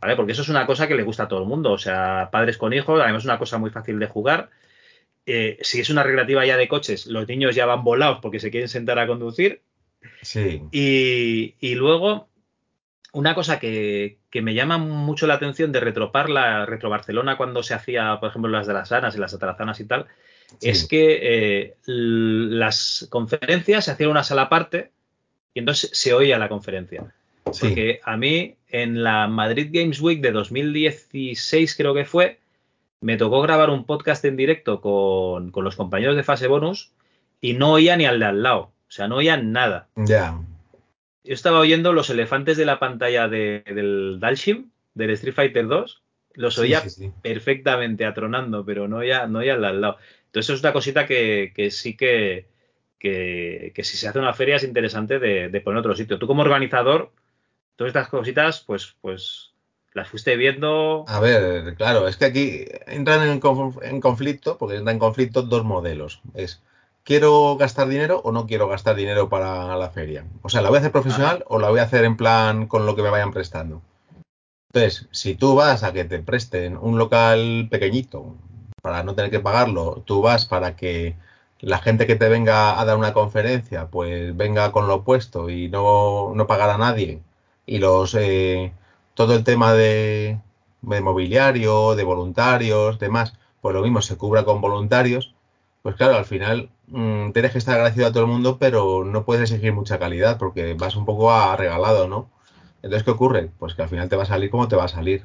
¿vale? 0.00 0.16
Porque 0.16 0.32
eso 0.32 0.42
es 0.42 0.48
una 0.48 0.66
cosa 0.66 0.88
que 0.88 0.96
le 0.96 1.04
gusta 1.04 1.22
a 1.22 1.28
todo 1.28 1.40
el 1.40 1.48
mundo, 1.48 1.70
o 1.70 1.78
sea, 1.78 2.30
padres 2.32 2.58
con 2.58 2.72
hijos, 2.72 3.00
además 3.00 3.22
es 3.22 3.26
una 3.26 3.38
cosa 3.38 3.58
muy 3.58 3.70
fácil 3.70 4.00
de 4.00 4.08
jugar. 4.08 4.50
Eh, 5.24 5.56
si 5.60 5.78
es 5.78 5.88
una 5.88 6.02
recreativa 6.02 6.44
ya 6.44 6.56
de 6.56 6.66
coches, 6.66 7.06
los 7.06 7.28
niños 7.28 7.54
ya 7.54 7.64
van 7.64 7.84
volados 7.84 8.18
porque 8.20 8.40
se 8.40 8.50
quieren 8.50 8.68
sentar 8.68 8.98
a 8.98 9.06
conducir. 9.06 9.62
Sí. 10.22 10.62
Y, 10.72 11.74
luego, 11.76 12.28
una 13.12 13.34
cosa 13.34 13.58
que, 13.58 14.18
me 14.34 14.54
llama 14.54 14.78
mucho 14.78 15.26
la 15.26 15.34
atención 15.34 15.72
de 15.72 15.80
retropar 15.80 16.28
la 16.30 16.66
Retro 16.66 16.90
Barcelona 16.90 17.36
cuando 17.36 17.62
se 17.62 17.74
hacía, 17.74 18.18
por 18.20 18.30
ejemplo, 18.30 18.50
las 18.50 18.66
de 18.66 18.74
las 18.74 18.92
Anas 18.92 19.16
y 19.16 19.18
las 19.18 19.34
Atarazanas 19.34 19.80
y 19.80 19.84
tal, 19.84 20.06
es 20.60 20.86
que 20.86 21.18
eh, 21.22 21.76
las 21.84 23.06
conferencias 23.10 23.84
se 23.84 23.90
hacían 23.90 24.10
una 24.10 24.24
sala 24.24 24.42
aparte 24.42 24.92
y 25.54 25.60
entonces 25.60 25.90
se 25.92 26.12
oía 26.12 26.38
la 26.38 26.48
conferencia. 26.48 27.12
Porque 27.60 28.00
a 28.04 28.16
mí 28.16 28.56
en 28.68 29.02
la 29.02 29.26
Madrid 29.26 29.70
Games 29.72 30.00
Week 30.00 30.20
de 30.20 30.32
2016 30.32 31.76
creo 31.76 31.94
que 31.94 32.04
fue, 32.04 32.38
me 33.00 33.16
tocó 33.16 33.40
grabar 33.40 33.70
un 33.70 33.84
podcast 33.84 34.24
en 34.24 34.36
directo 34.36 34.80
con, 34.80 35.52
los 35.54 35.76
compañeros 35.76 36.16
de 36.16 36.24
fase 36.24 36.46
bonus 36.46 36.92
y 37.40 37.54
no 37.54 37.72
oía 37.72 37.96
ni 37.96 38.04
al 38.04 38.18
de 38.18 38.26
al 38.26 38.42
lado. 38.42 38.60
O 38.60 38.90
sea, 38.90 39.08
no 39.08 39.16
oía 39.16 39.36
nada. 39.36 39.88
Ya. 39.96 40.38
Yo 41.28 41.34
estaba 41.34 41.60
oyendo 41.60 41.92
los 41.92 42.08
elefantes 42.08 42.56
de 42.56 42.64
la 42.64 42.78
pantalla 42.78 43.28
del 43.28 44.18
Dalshim, 44.18 44.70
del 44.94 45.10
Street 45.10 45.34
Fighter 45.34 45.68
2. 45.68 46.02
Los 46.32 46.58
oía 46.58 46.82
perfectamente 47.22 48.06
atronando, 48.06 48.64
pero 48.64 48.88
no 48.88 48.98
oía, 48.98 49.26
no 49.26 49.40
oía 49.40 49.54
al 49.54 49.60
de 49.60 49.66
al 49.66 49.80
lado. 49.80 49.98
Entonces 50.26 50.54
es 50.54 50.60
una 50.60 50.72
cosita 50.72 51.06
que 51.06 51.68
sí 51.70 51.96
que, 51.96 52.46
que, 52.98 53.72
si 53.82 53.96
se 53.96 54.08
hace 54.08 54.18
una 54.18 54.34
feria 54.34 54.56
es 54.56 54.64
interesante 54.64 55.18
de, 55.18 55.48
de, 55.48 55.60
poner 55.60 55.80
otro 55.80 55.94
sitio. 55.94 56.18
Tú 56.18 56.26
como 56.26 56.42
organizador, 56.42 57.12
todas 57.76 57.90
estas 57.90 58.08
cositas, 58.08 58.64
pues, 58.66 58.96
pues 59.00 59.52
las 59.92 60.08
fuiste 60.08 60.36
viendo. 60.36 61.04
A 61.08 61.20
ver, 61.20 61.74
claro, 61.76 62.08
es 62.08 62.16
que 62.16 62.24
aquí 62.24 62.64
entran 62.86 63.22
en, 63.22 63.40
en 63.82 64.00
conflicto, 64.00 64.58
porque 64.58 64.76
entran 64.76 64.96
en 64.96 65.00
conflicto 65.00 65.42
dos 65.42 65.64
modelos. 65.64 66.20
Es 66.34 66.62
¿quiero 67.08 67.56
gastar 67.56 67.88
dinero 67.88 68.20
o 68.22 68.32
no 68.32 68.46
quiero 68.46 68.68
gastar 68.68 68.94
dinero 68.94 69.30
para 69.30 69.74
la 69.78 69.88
feria? 69.88 70.26
O 70.42 70.50
sea, 70.50 70.60
¿la 70.60 70.68
voy 70.68 70.76
a 70.76 70.80
hacer 70.80 70.92
profesional 70.92 71.42
o 71.48 71.58
la 71.58 71.70
voy 71.70 71.80
a 71.80 71.84
hacer 71.84 72.04
en 72.04 72.18
plan 72.18 72.66
con 72.66 72.84
lo 72.84 72.94
que 72.94 73.00
me 73.00 73.08
vayan 73.08 73.32
prestando? 73.32 73.80
Entonces, 74.70 75.08
si 75.10 75.34
tú 75.34 75.54
vas 75.54 75.84
a 75.84 75.94
que 75.94 76.04
te 76.04 76.18
presten 76.18 76.76
un 76.76 76.98
local 76.98 77.68
pequeñito 77.70 78.34
para 78.82 79.04
no 79.04 79.14
tener 79.14 79.30
que 79.30 79.40
pagarlo, 79.40 80.02
tú 80.04 80.20
vas 80.20 80.44
para 80.44 80.76
que 80.76 81.16
la 81.60 81.78
gente 81.78 82.06
que 82.06 82.14
te 82.14 82.28
venga 82.28 82.78
a 82.78 82.84
dar 82.84 82.98
una 82.98 83.14
conferencia, 83.14 83.86
pues 83.86 84.36
venga 84.36 84.70
con 84.70 84.86
lo 84.86 84.96
opuesto 84.96 85.48
y 85.48 85.68
no, 85.70 86.34
no 86.34 86.46
pagar 86.46 86.68
a 86.68 86.76
nadie. 86.76 87.22
Y 87.64 87.78
los 87.78 88.14
eh, 88.14 88.74
todo 89.14 89.34
el 89.34 89.44
tema 89.44 89.72
de, 89.72 90.38
mobiliario, 90.82 91.94
de 91.94 92.04
voluntarios, 92.04 92.98
demás, 92.98 93.32
pues 93.62 93.74
lo 93.74 93.80
mismo 93.80 94.02
se 94.02 94.18
cubra 94.18 94.44
con 94.44 94.60
voluntarios. 94.60 95.34
Pues 95.88 95.96
claro, 95.96 96.16
al 96.16 96.26
final 96.26 96.68
mm, 96.88 97.30
tienes 97.32 97.52
que 97.52 97.56
estar 97.56 97.76
agradecido 97.76 98.08
a 98.08 98.12
todo 98.12 98.22
el 98.22 98.28
mundo, 98.28 98.58
pero 98.58 99.04
no 99.04 99.24
puedes 99.24 99.50
exigir 99.50 99.72
mucha 99.72 99.98
calidad 99.98 100.36
porque 100.36 100.74
vas 100.74 100.96
un 100.96 101.06
poco 101.06 101.32
a 101.32 101.56
regalado, 101.56 102.06
¿no? 102.08 102.28
Entonces, 102.82 103.04
¿qué 103.04 103.10
ocurre? 103.10 103.50
Pues 103.58 103.74
que 103.74 103.80
al 103.80 103.88
final 103.88 104.06
te 104.10 104.14
va 104.14 104.24
a 104.24 104.26
salir 104.26 104.50
como 104.50 104.68
te 104.68 104.76
va 104.76 104.84
a 104.84 104.88
salir 104.88 105.24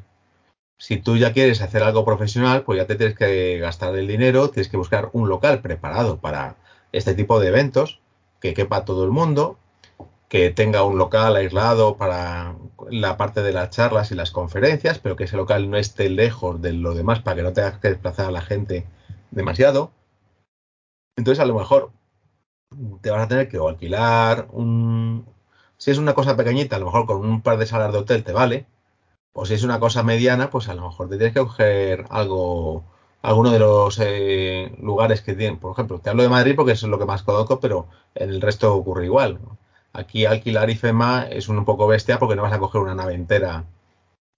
si 0.77 0.95
tú 0.95 1.17
ya 1.17 1.33
quieres 1.33 1.61
hacer 1.61 1.83
algo 1.83 2.05
profesional, 2.05 2.63
pues 2.63 2.77
ya 2.77 2.87
te 2.87 2.95
tienes 2.95 3.17
que 3.17 3.59
gastar 3.59 3.93
el 3.97 4.07
dinero, 4.07 4.51
tienes 4.51 4.69
que 4.69 4.77
buscar 4.77 5.09
un 5.11 5.27
local 5.27 5.59
preparado 5.59 6.19
para 6.19 6.55
este 6.93 7.13
tipo 7.13 7.41
de 7.41 7.49
eventos, 7.49 7.99
que 8.39 8.53
quepa 8.53 8.85
todo 8.85 9.03
el 9.03 9.11
mundo, 9.11 9.57
que 10.29 10.49
tenga 10.49 10.83
un 10.83 10.97
local 10.97 11.35
aislado 11.35 11.97
para 11.97 12.55
la 12.89 13.17
parte 13.17 13.41
de 13.41 13.51
las 13.51 13.69
charlas 13.69 14.13
y 14.13 14.15
las 14.15 14.31
conferencias, 14.31 14.97
pero 14.99 15.17
que 15.17 15.25
ese 15.25 15.35
local 15.35 15.69
no 15.69 15.75
esté 15.75 16.07
lejos 16.09 16.61
de 16.61 16.71
lo 16.71 16.93
demás 16.93 17.19
para 17.19 17.35
que 17.35 17.43
no 17.43 17.51
tengas 17.51 17.79
que 17.79 17.89
desplazar 17.89 18.27
a 18.27 18.31
la 18.31 18.41
gente 18.41 18.85
demasiado. 19.31 19.91
Entonces, 21.15 21.41
a 21.41 21.45
lo 21.45 21.55
mejor 21.55 21.91
te 23.01 23.11
vas 23.11 23.23
a 23.23 23.27
tener 23.27 23.49
que 23.49 23.57
alquilar 23.57 24.47
un... 24.51 25.25
Si 25.77 25.91
es 25.91 25.97
una 25.97 26.13
cosa 26.13 26.35
pequeñita, 26.35 26.77
a 26.77 26.79
lo 26.79 26.85
mejor 26.85 27.05
con 27.05 27.17
un 27.17 27.41
par 27.41 27.57
de 27.57 27.65
salas 27.65 27.91
de 27.91 27.99
hotel 27.99 28.23
te 28.23 28.31
vale, 28.31 28.67
o 29.33 29.45
si 29.45 29.55
es 29.55 29.63
una 29.63 29.79
cosa 29.79 30.03
mediana, 30.03 30.49
pues 30.49 30.69
a 30.69 30.75
lo 30.75 30.83
mejor 30.83 31.09
te 31.09 31.17
tienes 31.17 31.33
que 31.33 31.41
coger 31.41 32.05
algo, 32.09 32.83
alguno 33.21 33.51
de 33.51 33.59
los 33.59 33.99
eh, 33.99 34.75
lugares 34.79 35.21
que 35.21 35.33
tienen. 35.33 35.59
Por 35.59 35.73
ejemplo, 35.73 35.99
te 35.99 36.09
hablo 36.09 36.23
de 36.23 36.29
Madrid 36.29 36.55
porque 36.55 36.73
eso 36.73 36.85
es 36.85 36.89
lo 36.89 36.99
que 36.99 37.05
más 37.05 37.23
conozco, 37.23 37.59
pero 37.59 37.87
en 38.15 38.29
el 38.29 38.41
resto 38.41 38.75
ocurre 38.75 39.05
igual. 39.05 39.39
Aquí 39.91 40.25
alquilar 40.25 40.69
IFEMA 40.69 41.27
es 41.29 41.49
un 41.49 41.65
poco 41.65 41.87
bestia 41.87 42.19
porque 42.19 42.35
no 42.35 42.43
vas 42.43 42.53
a 42.53 42.59
coger 42.59 42.81
una 42.81 42.95
nave 42.95 43.13
entera 43.13 43.65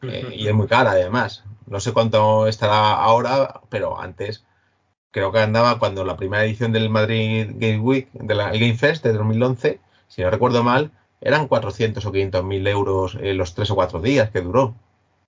eh, 0.01 0.33
y 0.35 0.47
es 0.47 0.53
muy 0.53 0.67
cara 0.67 0.91
además. 0.91 1.43
No 1.67 1.79
sé 1.79 1.93
cuánto 1.93 2.47
estará 2.47 2.93
ahora, 2.95 3.61
pero 3.69 3.99
antes 3.99 4.45
creo 5.15 5.31
que 5.31 5.39
andaba 5.39 5.79
cuando 5.79 6.03
la 6.03 6.17
primera 6.17 6.43
edición 6.43 6.73
del 6.73 6.89
Madrid 6.89 7.47
Game 7.53 7.79
Week, 7.79 8.11
del 8.11 8.37
Game 8.37 8.75
Fest 8.75 9.01
de 9.01 9.13
2011, 9.13 9.79
si 10.09 10.21
no 10.21 10.29
recuerdo 10.29 10.61
mal, 10.61 10.91
eran 11.21 11.47
400 11.47 12.05
o 12.05 12.11
500 12.11 12.43
mil 12.43 12.67
euros 12.67 13.17
en 13.21 13.37
los 13.37 13.55
tres 13.55 13.71
o 13.71 13.75
cuatro 13.75 14.01
días 14.01 14.29
que 14.29 14.41
duró. 14.41 14.75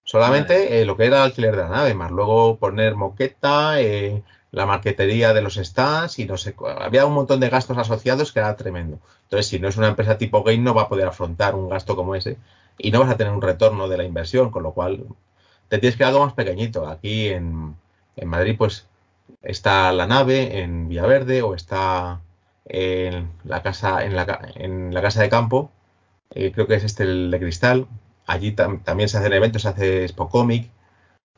Solamente 0.04 0.82
eh, 0.82 0.86
lo 0.86 0.98
que 0.98 1.06
era 1.06 1.20
el 1.20 1.24
alquiler 1.24 1.56
de 1.56 1.62
la 1.62 1.70
nave, 1.70 1.94
más 1.94 2.12
luego 2.12 2.58
poner 2.58 2.96
moqueta, 2.96 3.80
eh, 3.80 4.24
la 4.52 4.66
marquetería 4.66 5.34
de 5.34 5.42
los 5.42 5.56
stands 5.56 6.20
y 6.20 6.26
no 6.26 6.36
sé, 6.36 6.54
había 6.80 7.06
un 7.06 7.14
montón 7.14 7.40
de 7.40 7.48
gastos 7.48 7.78
asociados 7.78 8.34
que 8.34 8.40
era 8.40 8.58
tremendo. 8.58 9.00
Entonces, 9.24 9.48
si 9.48 9.58
no 9.58 9.70
es 9.70 9.78
una 9.78 9.88
empresa 9.88 10.18
tipo 10.18 10.44
Game, 10.44 10.58
no 10.58 10.74
va 10.74 10.82
a 10.82 10.90
poder 10.90 11.08
afrontar 11.08 11.56
un 11.56 11.70
gasto 11.70 11.96
como 11.96 12.14
ese 12.14 12.36
y 12.78 12.92
no 12.92 13.00
vas 13.00 13.10
a 13.10 13.16
tener 13.16 13.32
un 13.32 13.42
retorno 13.42 13.88
de 13.88 13.98
la 13.98 14.04
inversión, 14.04 14.52
con 14.52 14.64
lo 14.64 14.74
cual 14.74 15.06
te 15.70 15.78
tienes 15.78 15.96
que 15.96 16.04
algo 16.04 16.26
más 16.26 16.34
pequeñito. 16.34 16.90
Aquí 16.90 17.30
en, 17.30 17.78
Madrid, 18.26 18.56
pues 18.58 18.86
está 19.42 19.92
la 19.92 20.08
nave 20.08 20.60
en 20.60 20.90
Villaverde 20.90 21.42
o 21.42 21.56
está 21.56 22.22
en 22.66 23.32
la 23.44 23.62
casa, 23.64 24.04
en 24.04 24.16
la, 24.16 24.52
en 24.56 24.94
la 24.94 25.02
casa 25.02 25.22
de 25.22 25.30
campo, 25.30 25.72
eh, 26.32 26.52
creo 26.52 26.68
que 26.68 26.76
es 26.76 26.84
este 26.84 27.04
el 27.04 27.32
de 27.32 27.40
cristal, 27.40 27.88
allí 28.26 28.52
también 28.52 29.10
se 29.10 29.18
hacen 29.18 29.34
eventos, 29.34 29.62
se 29.62 29.70
hace 29.70 30.08
Comic. 30.16 30.70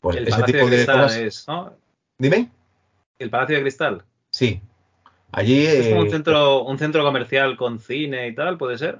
Pues 0.01 0.17
el 0.17 0.27
ese 0.27 0.43
tipo 0.43 0.65
de, 0.65 0.77
cristal 0.77 1.09
Es, 1.09 1.47
¿no? 1.47 1.73
Dime. 2.17 2.49
El 3.19 3.29
Palacio 3.29 3.57
de 3.57 3.61
Cristal. 3.61 4.03
Sí. 4.31 4.61
Allí. 5.31 5.65
¿Es 5.65 5.89
como 5.89 6.01
un 6.01 6.07
eh, 6.07 6.11
centro, 6.11 6.63
un 6.63 6.77
centro 6.77 7.03
comercial 7.03 7.57
con 7.57 7.79
cine 7.79 8.27
y 8.27 8.35
tal? 8.35 8.57
¿Puede 8.57 8.77
ser? 8.77 8.99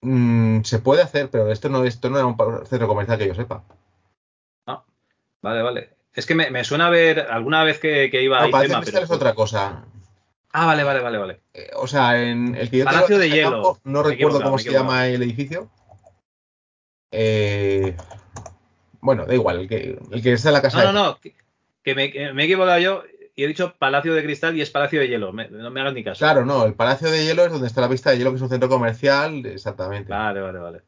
Mm, 0.00 0.62
se 0.62 0.78
puede 0.78 1.02
hacer, 1.02 1.28
pero 1.30 1.50
esto 1.50 1.68
no, 1.68 1.84
esto 1.84 2.08
no 2.08 2.18
era 2.18 2.26
un 2.26 2.66
centro 2.66 2.86
comercial 2.86 3.18
que 3.18 3.26
yo 3.26 3.34
sepa. 3.34 3.64
Ah, 4.66 4.84
vale, 5.42 5.62
vale. 5.62 5.97
Es 6.18 6.26
que 6.26 6.34
me, 6.34 6.64
suena 6.64 6.88
a 6.88 6.90
ver 6.90 7.28
alguna 7.30 7.62
vez 7.62 7.78
que, 7.78 8.10
iba 8.20 8.42
a 8.42 8.46
tema, 8.46 8.80
pero... 8.84 8.98
es 8.98 9.10
otra 9.12 9.36
cosa. 9.36 9.84
Ah, 10.50 10.66
vale, 10.66 10.82
vale, 10.82 10.98
vale, 10.98 11.16
vale. 11.16 11.40
Eh, 11.54 11.70
o 11.76 11.86
sea, 11.86 12.20
en 12.20 12.56
el 12.56 12.68
que 12.70 12.78
yo 12.78 12.86
Palacio 12.86 13.18
de 13.18 13.30
Hielo. 13.30 13.78
no 13.84 14.02
recuerdo 14.02 14.42
cómo 14.42 14.58
se 14.58 14.72
llama 14.72 15.06
el 15.06 15.22
edificio. 15.22 15.70
Eh, 17.12 17.96
bueno, 19.00 19.26
da 19.26 19.34
igual, 19.34 19.60
el 19.60 19.68
que, 19.68 19.96
el 20.10 20.20
que 20.20 20.32
está 20.32 20.48
en 20.48 20.54
la 20.54 20.62
casa. 20.62 20.82
No, 20.82 20.92
no, 20.92 21.04
no, 21.04 21.18
que, 21.20 21.94
me, 21.94 22.06
he 22.06 22.44
equivocado 22.44 22.80
yo 22.80 23.04
y 23.36 23.44
he 23.44 23.46
dicho 23.46 23.76
Palacio 23.78 24.12
de 24.12 24.24
Cristal 24.24 24.56
y 24.56 24.62
es 24.62 24.70
Palacio 24.70 24.98
de 24.98 25.06
Hielo. 25.06 25.32
no 25.32 25.70
me 25.70 25.80
hagas 25.80 25.94
ni 25.94 26.02
caso. 26.02 26.18
Claro, 26.18 26.44
no, 26.44 26.64
el 26.64 26.74
Palacio 26.74 27.12
de 27.12 27.26
Hielo 27.26 27.44
es 27.44 27.52
donde 27.52 27.68
está 27.68 27.80
la 27.80 27.88
pista 27.88 28.10
de 28.10 28.18
hielo, 28.18 28.30
que 28.30 28.38
es 28.38 28.42
un 28.42 28.48
centro 28.48 28.68
comercial, 28.68 29.46
exactamente. 29.46 30.10
Vale, 30.10 30.40
vale, 30.40 30.58
vale. 30.58 30.82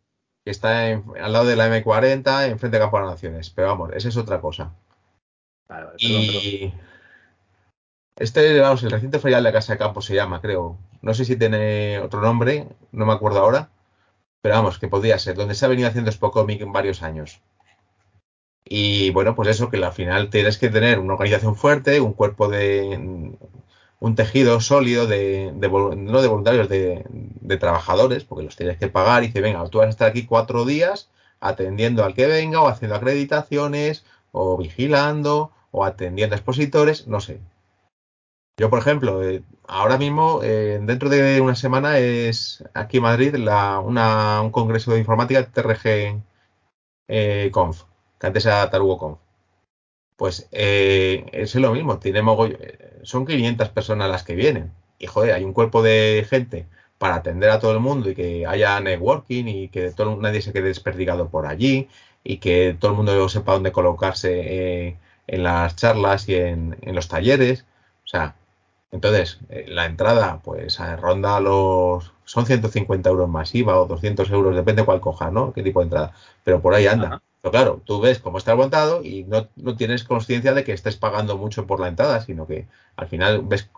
Que 0.45 0.51
está 0.51 0.87
al 0.89 1.33
lado 1.33 1.45
de 1.45 1.55
la 1.55 1.68
M40, 1.68 2.49
enfrente 2.49 2.78
de 2.78 2.83
Campo 2.83 2.99
de 2.99 3.07
Naciones. 3.07 3.51
Pero 3.51 3.68
vamos, 3.68 3.93
esa 3.95 4.09
es 4.09 4.16
otra 4.16 4.41
cosa. 4.41 4.72
Vale, 5.71 5.87
vale, 5.87 5.97
y 5.99 6.75
este, 8.16 8.61
vamos, 8.61 8.83
el 8.83 8.91
recinto 8.91 9.18
ferial 9.18 9.43
de 9.43 9.49
la 9.49 9.53
Casa 9.55 9.73
de 9.73 9.79
Campo 9.79 10.03
se 10.03 10.14
llama, 10.14 10.43
creo. 10.43 10.77
No 11.01 11.14
sé 11.14 11.25
si 11.25 11.37
tiene 11.37 12.01
otro 12.01 12.21
nombre, 12.21 12.66
no 12.93 13.07
me 13.07 13.14
acuerdo 13.14 13.39
ahora. 13.39 13.71
Pero 14.43 14.57
vamos, 14.57 14.79
que 14.79 14.89
podría 14.89 15.18
ser, 15.18 15.37
donde 15.37 15.55
se 15.55 15.64
ha 15.64 15.68
venido 15.68 15.89
haciendo 15.89 16.12
Spocomic 16.12 16.61
en 16.61 16.73
varios 16.73 17.03
años. 17.03 17.41
Y 18.64 19.11
bueno, 19.11 19.35
pues 19.35 19.49
eso, 19.49 19.71
que 19.71 19.79
al 19.79 19.93
final 19.93 20.29
tienes 20.31 20.59
que 20.59 20.68
tener 20.68 20.99
una 20.99 21.14
organización 21.14 21.57
fuerte, 21.57 22.01
un 22.01 22.12
cuerpo 22.12 22.49
de, 22.49 23.35
un 24.01 24.14
tejido 24.14 24.61
sólido 24.61 25.07
de, 25.07 25.53
no 25.55 26.21
de 26.21 26.29
voluntarios, 26.29 26.68
de, 26.68 27.57
trabajadores, 27.59 28.25
porque 28.25 28.45
los 28.45 28.57
tienes 28.57 28.79
que 28.79 28.89
pagar 28.89 29.23
y 29.23 29.29
dice, 29.29 29.41
venga, 29.41 29.66
tú 29.68 29.79
vas 29.79 29.89
a 29.89 29.91
estar 29.91 30.09
aquí 30.09 30.27
cuatro 30.27 30.64
días 30.64 31.11
atendiendo 31.41 32.05
al 32.05 32.14
que 32.14 32.27
venga 32.27 32.61
o 32.61 32.68
haciendo 32.68 32.97
acreditaciones 32.97 34.05
o 34.33 34.57
vigilando 34.57 35.53
o 35.71 35.85
atendiendo 35.85 36.35
a 36.35 36.39
expositores, 36.39 37.07
no 37.07 37.21
sé. 37.21 37.41
Yo, 38.61 38.68
por 38.68 38.79
ejemplo, 38.81 39.23
eh, 39.23 39.43
ahora 39.68 39.97
mismo, 39.97 40.41
eh, 40.43 40.79
dentro 40.83 41.09
de 41.09 41.41
una 41.41 41.55
semana 41.55 41.99
es 41.99 42.62
aquí 42.75 42.99
en 42.99 43.05
Madrid 43.05 43.35
un 43.35 44.51
congreso 44.51 44.93
de 44.93 44.99
informática 44.99 45.47
TRG 45.47 46.21
eh, 47.09 47.49
Conf, 47.53 47.85
que 48.18 48.27
antes 48.27 48.45
era 48.45 48.68
Tarugo 48.68 48.99
Conf. 48.99 49.18
Pues 50.16 50.47
es 50.53 51.55
lo 51.55 51.73
mismo, 51.73 51.99
son 53.03 53.25
500 53.25 53.71
personas 53.71 54.11
las 54.11 54.23
que 54.25 54.35
vienen. 54.35 54.73
Y 54.99 55.07
joder, 55.07 55.33
hay 55.33 55.45
un 55.45 55.55
cuerpo 55.55 55.83
de 55.83 56.27
gente 56.29 56.66
para 56.99 57.14
atender 57.16 57.49
a 57.49 57.59
todo 57.61 57.73
el 57.73 57.81
mundo 57.81 58.11
y 58.11 58.14
que 58.14 58.47
haya 58.47 58.79
networking 58.81 59.47
y 59.47 59.68
que 59.68 59.91
todo, 59.93 60.16
nadie 60.16 60.43
se 60.43 60.53
quede 60.53 60.68
desperdigado 60.68 61.31
por 61.31 61.47
allí 61.47 61.89
y 62.23 62.37
que 62.37 62.77
todo 62.79 62.91
el 62.91 62.97
mundo 62.99 63.29
sepa 63.31 63.55
dónde 63.55 63.73
colocarse 63.73 64.99
en 65.31 65.45
las 65.45 65.76
charlas 65.76 66.28
y 66.28 66.35
en, 66.35 66.76
en 66.83 66.95
los 66.95 67.09
talleres. 67.09 67.64
O 68.05 68.09
sea, 68.09 68.35
entonces, 68.91 69.39
eh, 69.49 69.66
la 69.68 69.87
entrada, 69.87 70.41
pues 70.43 70.78
ronda 70.99 71.41
los. 71.41 72.12
Son 72.24 72.47
150 72.47 73.09
euros 73.09 73.28
masiva 73.28 73.78
o 73.81 73.87
200 73.87 74.31
euros, 74.31 74.57
depende 74.57 74.85
cuál 74.85 75.01
coja, 75.01 75.31
¿no? 75.31 75.53
Qué 75.53 75.62
tipo 75.62 75.81
de 75.81 75.85
entrada. 75.85 76.12
Pero 76.45 76.61
por 76.61 76.74
ahí 76.74 76.87
anda. 76.87 77.22
Pero 77.43 77.53
claro, 77.53 77.83
tú 77.85 78.01
ves 78.01 78.18
cómo 78.18 78.39
está 78.39 78.55
montado 78.55 79.03
y 79.03 79.24
no, 79.24 79.49
no, 79.57 79.76
tienes 79.76 80.05
conciencia 80.05 80.53
de 80.53 80.64
que 80.64 80.72
estés 80.72 80.97
pagando 80.97 81.39
mucho 81.39 81.66
por 81.66 81.81
la 81.81 81.89
entrada, 81.89 82.20
sino 82.20 82.47
que 82.47 82.66
al 82.97 83.09
final 83.09 83.43
ves 83.45 83.70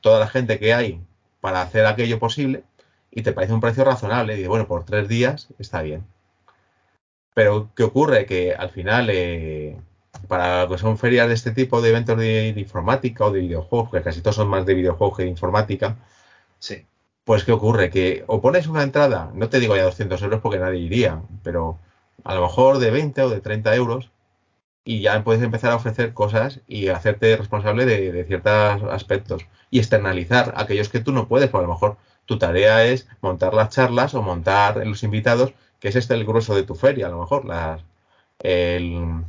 toda 0.00 0.18
la 0.18 0.26
gente 0.26 0.58
que 0.58 0.74
hay 0.74 1.00
para 1.40 1.62
hacer 1.62 1.86
aquello 1.86 2.18
posible 2.18 2.64
y 3.10 3.22
te 3.22 3.32
parece 3.32 3.52
un 3.52 3.60
precio 3.60 3.84
razonable. 3.84 4.34
Y 4.34 4.36
dices, 4.36 4.48
bueno, 4.48 4.66
por 4.66 4.84
tres 4.84 5.08
días 5.08 5.48
está 5.58 5.82
bien. 5.82 6.04
Pero, 7.34 7.70
¿qué 7.76 7.84
ocurre? 7.84 8.26
Que 8.26 8.54
al 8.54 8.70
final. 8.70 9.08
Eh, 9.10 9.76
para 10.28 10.64
lo 10.64 10.70
que 10.70 10.78
son 10.78 10.98
ferias 10.98 11.28
de 11.28 11.34
este 11.34 11.52
tipo 11.52 11.80
de 11.82 11.90
eventos 11.90 12.18
de, 12.18 12.54
informática 12.56 13.26
o 13.26 13.30
de 13.32 13.40
videojuegos, 13.40 13.90
que 13.90 14.02
casi 14.02 14.20
todos 14.20 14.36
son 14.36 14.48
más 14.48 14.66
de 14.66 14.74
videojuegos 14.74 15.16
que 15.16 15.24
de 15.24 15.30
informática, 15.30 15.96
sí. 16.58 16.86
pues 17.24 17.44
¿qué 17.44 17.52
ocurre? 17.52 17.90
Que 17.90 18.24
o 18.26 18.40
pones 18.40 18.66
una 18.66 18.82
entrada, 18.82 19.30
no 19.34 19.48
te 19.48 19.60
digo 19.60 19.76
ya 19.76 19.84
200 19.84 20.22
euros 20.22 20.40
porque 20.40 20.58
nadie 20.58 20.80
iría, 20.80 21.22
pero 21.42 21.78
a 22.24 22.34
lo 22.34 22.42
mejor 22.42 22.78
de 22.78 22.90
20 22.90 23.22
o 23.22 23.30
de 23.30 23.40
30 23.40 23.74
euros 23.76 24.10
y 24.84 25.00
ya 25.00 25.22
puedes 25.24 25.42
empezar 25.42 25.72
a 25.72 25.76
ofrecer 25.76 26.12
cosas 26.14 26.60
y 26.68 26.88
hacerte 26.88 27.36
responsable 27.36 27.86
de, 27.86 28.24
ciertos 28.24 28.82
aspectos 28.90 29.46
y 29.70 29.78
externalizar 29.78 30.54
aquellos 30.56 30.88
que 30.90 31.00
tú 31.00 31.12
no 31.12 31.26
puedes, 31.28 31.48
porque 31.50 31.64
a 31.64 31.68
lo 31.68 31.74
mejor 31.74 31.96
tu 32.26 32.38
tarea 32.38 32.84
es 32.84 33.08
montar 33.22 33.54
las 33.54 33.70
charlas 33.70 34.14
o 34.14 34.22
montar 34.22 34.86
los 34.86 35.02
invitados, 35.02 35.54
que 35.80 35.88
es 35.88 35.96
este 35.96 36.14
el 36.14 36.24
grueso 36.24 36.54
de 36.54 36.64
tu 36.64 36.74
feria, 36.74 37.06
a 37.06 37.10
lo 37.10 37.20
mejor, 37.20 37.44
las, 37.46 37.82
el, 38.40 39.24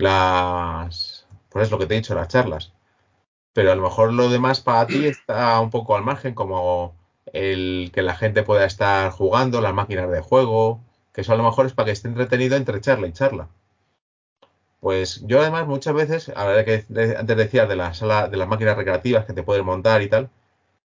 las, 0.00 1.26
pues 1.50 1.66
es 1.66 1.70
lo 1.70 1.78
que 1.78 1.86
te 1.86 1.94
he 1.94 1.98
dicho, 1.98 2.14
las 2.14 2.28
charlas. 2.28 2.72
Pero 3.52 3.72
a 3.72 3.74
lo 3.76 3.82
mejor 3.82 4.12
lo 4.12 4.30
demás 4.30 4.60
para 4.60 4.86
ti 4.86 5.06
está 5.06 5.60
un 5.60 5.70
poco 5.70 5.96
al 5.96 6.04
margen, 6.04 6.34
como 6.34 6.94
el 7.32 7.90
que 7.92 8.02
la 8.02 8.16
gente 8.16 8.42
pueda 8.42 8.64
estar 8.66 9.10
jugando, 9.12 9.60
las 9.60 9.74
máquinas 9.74 10.10
de 10.10 10.20
juego, 10.20 10.80
que 11.12 11.22
eso 11.22 11.32
a 11.32 11.36
lo 11.36 11.44
mejor 11.44 11.66
es 11.66 11.74
para 11.74 11.86
que 11.86 11.92
esté 11.92 12.08
entretenido 12.08 12.56
entre 12.56 12.80
charla 12.80 13.06
y 13.08 13.12
charla. 13.12 13.48
Pues 14.80 15.22
yo 15.26 15.40
además 15.40 15.66
muchas 15.66 15.94
veces, 15.94 16.32
a 16.34 16.44
ver 16.46 16.64
que 16.64 16.84
antes 17.16 17.36
decías 17.36 17.68
de 17.68 17.76
la 17.76 17.92
sala, 17.94 18.28
de 18.28 18.36
las 18.36 18.48
máquinas 18.48 18.76
recreativas 18.76 19.26
que 19.26 19.34
te 19.34 19.42
pueden 19.42 19.64
montar 19.66 20.02
y 20.02 20.08
tal, 20.08 20.30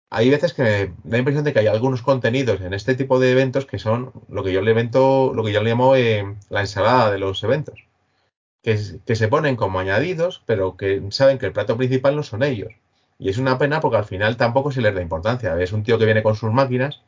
hay 0.10 0.30
veces 0.30 0.54
que 0.54 0.64
me 0.64 0.88
da 0.88 0.94
la 1.06 1.18
impresión 1.20 1.46
de 1.46 1.54
que 1.54 1.60
hay 1.60 1.68
algunos 1.68 2.02
contenidos 2.02 2.62
en 2.62 2.74
este 2.74 2.96
tipo 2.96 3.20
de 3.20 3.32
eventos 3.32 3.66
que 3.66 3.80
son 3.80 4.14
lo 4.30 4.44
que 4.44 4.54
yo 4.54 4.62
le 4.62 4.72
evento, 4.72 5.34
lo 5.34 5.44
que 5.44 5.54
yo 5.54 5.64
le 5.64 5.70
llamo 5.70 5.96
eh, 5.96 6.36
la 6.50 6.62
ensalada 6.62 7.12
de 7.12 7.20
los 7.20 7.44
eventos 7.44 7.87
que, 9.06 9.16
se 9.16 9.28
ponen 9.30 9.56
como 9.56 9.80
añadidos, 9.80 10.44
pero 10.46 10.76
que 10.76 11.02
saben 11.12 11.38
que 11.38 11.46
el 11.46 11.54
plato 11.54 11.78
principal 11.78 12.18
no 12.18 12.24
son 12.24 12.44
ellos. 12.44 12.74
Y 13.18 13.30
es 13.30 13.38
una 13.38 13.58
pena 13.58 13.80
porque 13.80 13.98
al 13.98 14.06
final 14.06 14.36
tampoco 14.36 14.72
se 14.72 14.82
les 14.82 14.94
da 14.94 15.02
importancia. 15.02 15.60
Es 15.62 15.72
un 15.72 15.84
tío 15.84 15.98
que 15.98 16.06
viene 16.06 16.22
con 16.22 16.36
sus 16.36 16.52
máquinas 16.52 17.02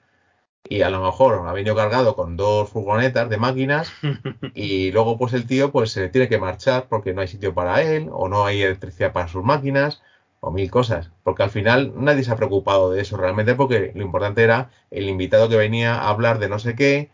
y 0.70 0.82
a 0.84 0.90
lo 0.90 1.04
mejor 1.04 1.46
ha 1.48 1.54
venido 1.54 1.76
cargado 1.76 2.16
con 2.16 2.38
dos 2.38 2.70
furgonetas 2.70 3.30
de 3.30 3.38
máquinas 3.38 3.92
y 4.56 4.92
luego 4.92 5.18
pues 5.18 5.34
el 5.34 5.48
tío 5.48 5.72
pues 5.72 5.92
se 5.92 6.10
tiene 6.10 6.30
que 6.30 6.38
marchar 6.38 6.88
porque 6.90 7.14
no 7.14 7.22
hay 7.22 7.28
sitio 7.28 7.54
para 7.54 7.82
él 7.82 8.10
o 8.12 8.30
no 8.30 8.46
hay 8.46 8.62
electricidad 8.62 9.12
para 9.14 9.28
sus 9.28 9.44
máquinas 9.44 10.02
o 10.40 10.52
mil 10.52 10.72
cosas. 10.72 11.12
Porque 11.24 11.44
al 11.44 11.50
final 11.50 11.94
nadie 11.96 12.24
se 12.24 12.32
ha 12.32 12.38
preocupado 12.38 12.92
de 12.92 13.02
eso 13.02 13.18
realmente 13.18 13.56
porque 13.56 13.92
lo 13.96 14.04
importante 14.04 14.44
era 14.44 14.72
el 14.92 15.10
invitado 15.10 15.50
que 15.50 15.58
venía 15.58 15.96
a 15.96 16.10
hablar 16.10 16.40
de 16.40 16.48
no 16.48 16.60
sé 16.60 16.76
qué 16.76 17.12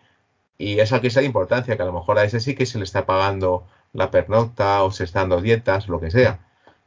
y 0.57 0.79
es 0.79 0.91
que 0.91 1.09
de 1.09 1.23
importancia, 1.25 1.75
que 1.75 1.83
a 1.83 1.85
lo 1.85 1.93
mejor 1.93 2.17
a 2.17 2.23
ese 2.23 2.39
sí 2.39 2.55
que 2.55 2.65
se 2.65 2.77
le 2.77 2.85
está 2.85 3.05
pagando 3.05 3.65
la 3.95 4.11
pernocta 4.11 4.83
o 4.83 4.91
se 4.91 5.05
está 5.05 5.21
dando 5.21 5.41
dietas, 5.41 5.87
lo 5.87 5.99
que 5.99 6.11
sea. 6.11 6.39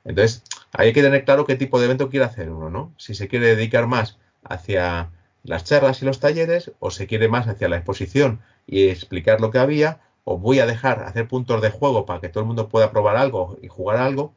Entonces, 0.04 0.42
hay 0.72 0.92
que 0.92 1.02
tener 1.02 1.24
claro 1.24 1.46
qué 1.46 1.56
tipo 1.56 1.78
de 1.78 1.86
evento 1.86 2.11
quiere 2.11 2.26
hacer 2.26 2.50
uno, 2.50 2.70
¿no? 2.70 2.92
Si 2.98 3.14
se 3.14 3.28
quiere 3.28 3.56
dedicar 3.56 3.86
más 3.86 4.18
hacia 4.44 5.11
las 5.42 5.64
charlas 5.64 6.02
y 6.02 6.04
los 6.04 6.20
talleres, 6.20 6.72
o 6.78 6.90
se 6.90 7.06
quiere 7.06 7.28
más 7.28 7.48
hacia 7.48 7.68
la 7.68 7.76
exposición 7.76 8.40
y 8.66 8.88
explicar 8.88 9.40
lo 9.40 9.50
que 9.50 9.59
había, 9.59 10.00
o 10.24 10.38
voy 10.38 10.61
a 10.61 10.66
dejar 10.66 11.02
hacer 11.04 11.26
puntos 11.26 11.62
de 11.62 11.70
juego 11.70 12.04
para 12.06 12.20
que 12.20 12.28
todo 12.28 12.42
el 12.42 12.46
mundo 12.46 12.68
pueda 12.68 12.90
probar 12.90 13.16
algo 13.16 13.56
y 13.62 13.68
jugar 13.68 13.96
algo. 13.98 14.34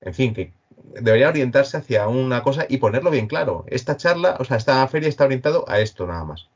En 0.00 0.14
fin, 0.14 0.34
que 0.34 0.52
debería 1.00 1.28
orientarse 1.28 1.76
hacia 1.76 2.08
una 2.08 2.42
cosa 2.42 2.66
y 2.68 2.78
ponerlo 2.78 3.10
bien 3.10 3.28
claro. 3.28 3.64
Esta 3.68 3.96
charla, 3.96 4.36
o 4.40 4.44
sea, 4.44 4.56
esta 4.56 4.86
feria 4.88 5.08
está 5.08 5.24
orientado 5.24 5.64
a 5.68 5.78
esto 5.78 6.06
nada 6.06 6.24
más. 6.24 6.48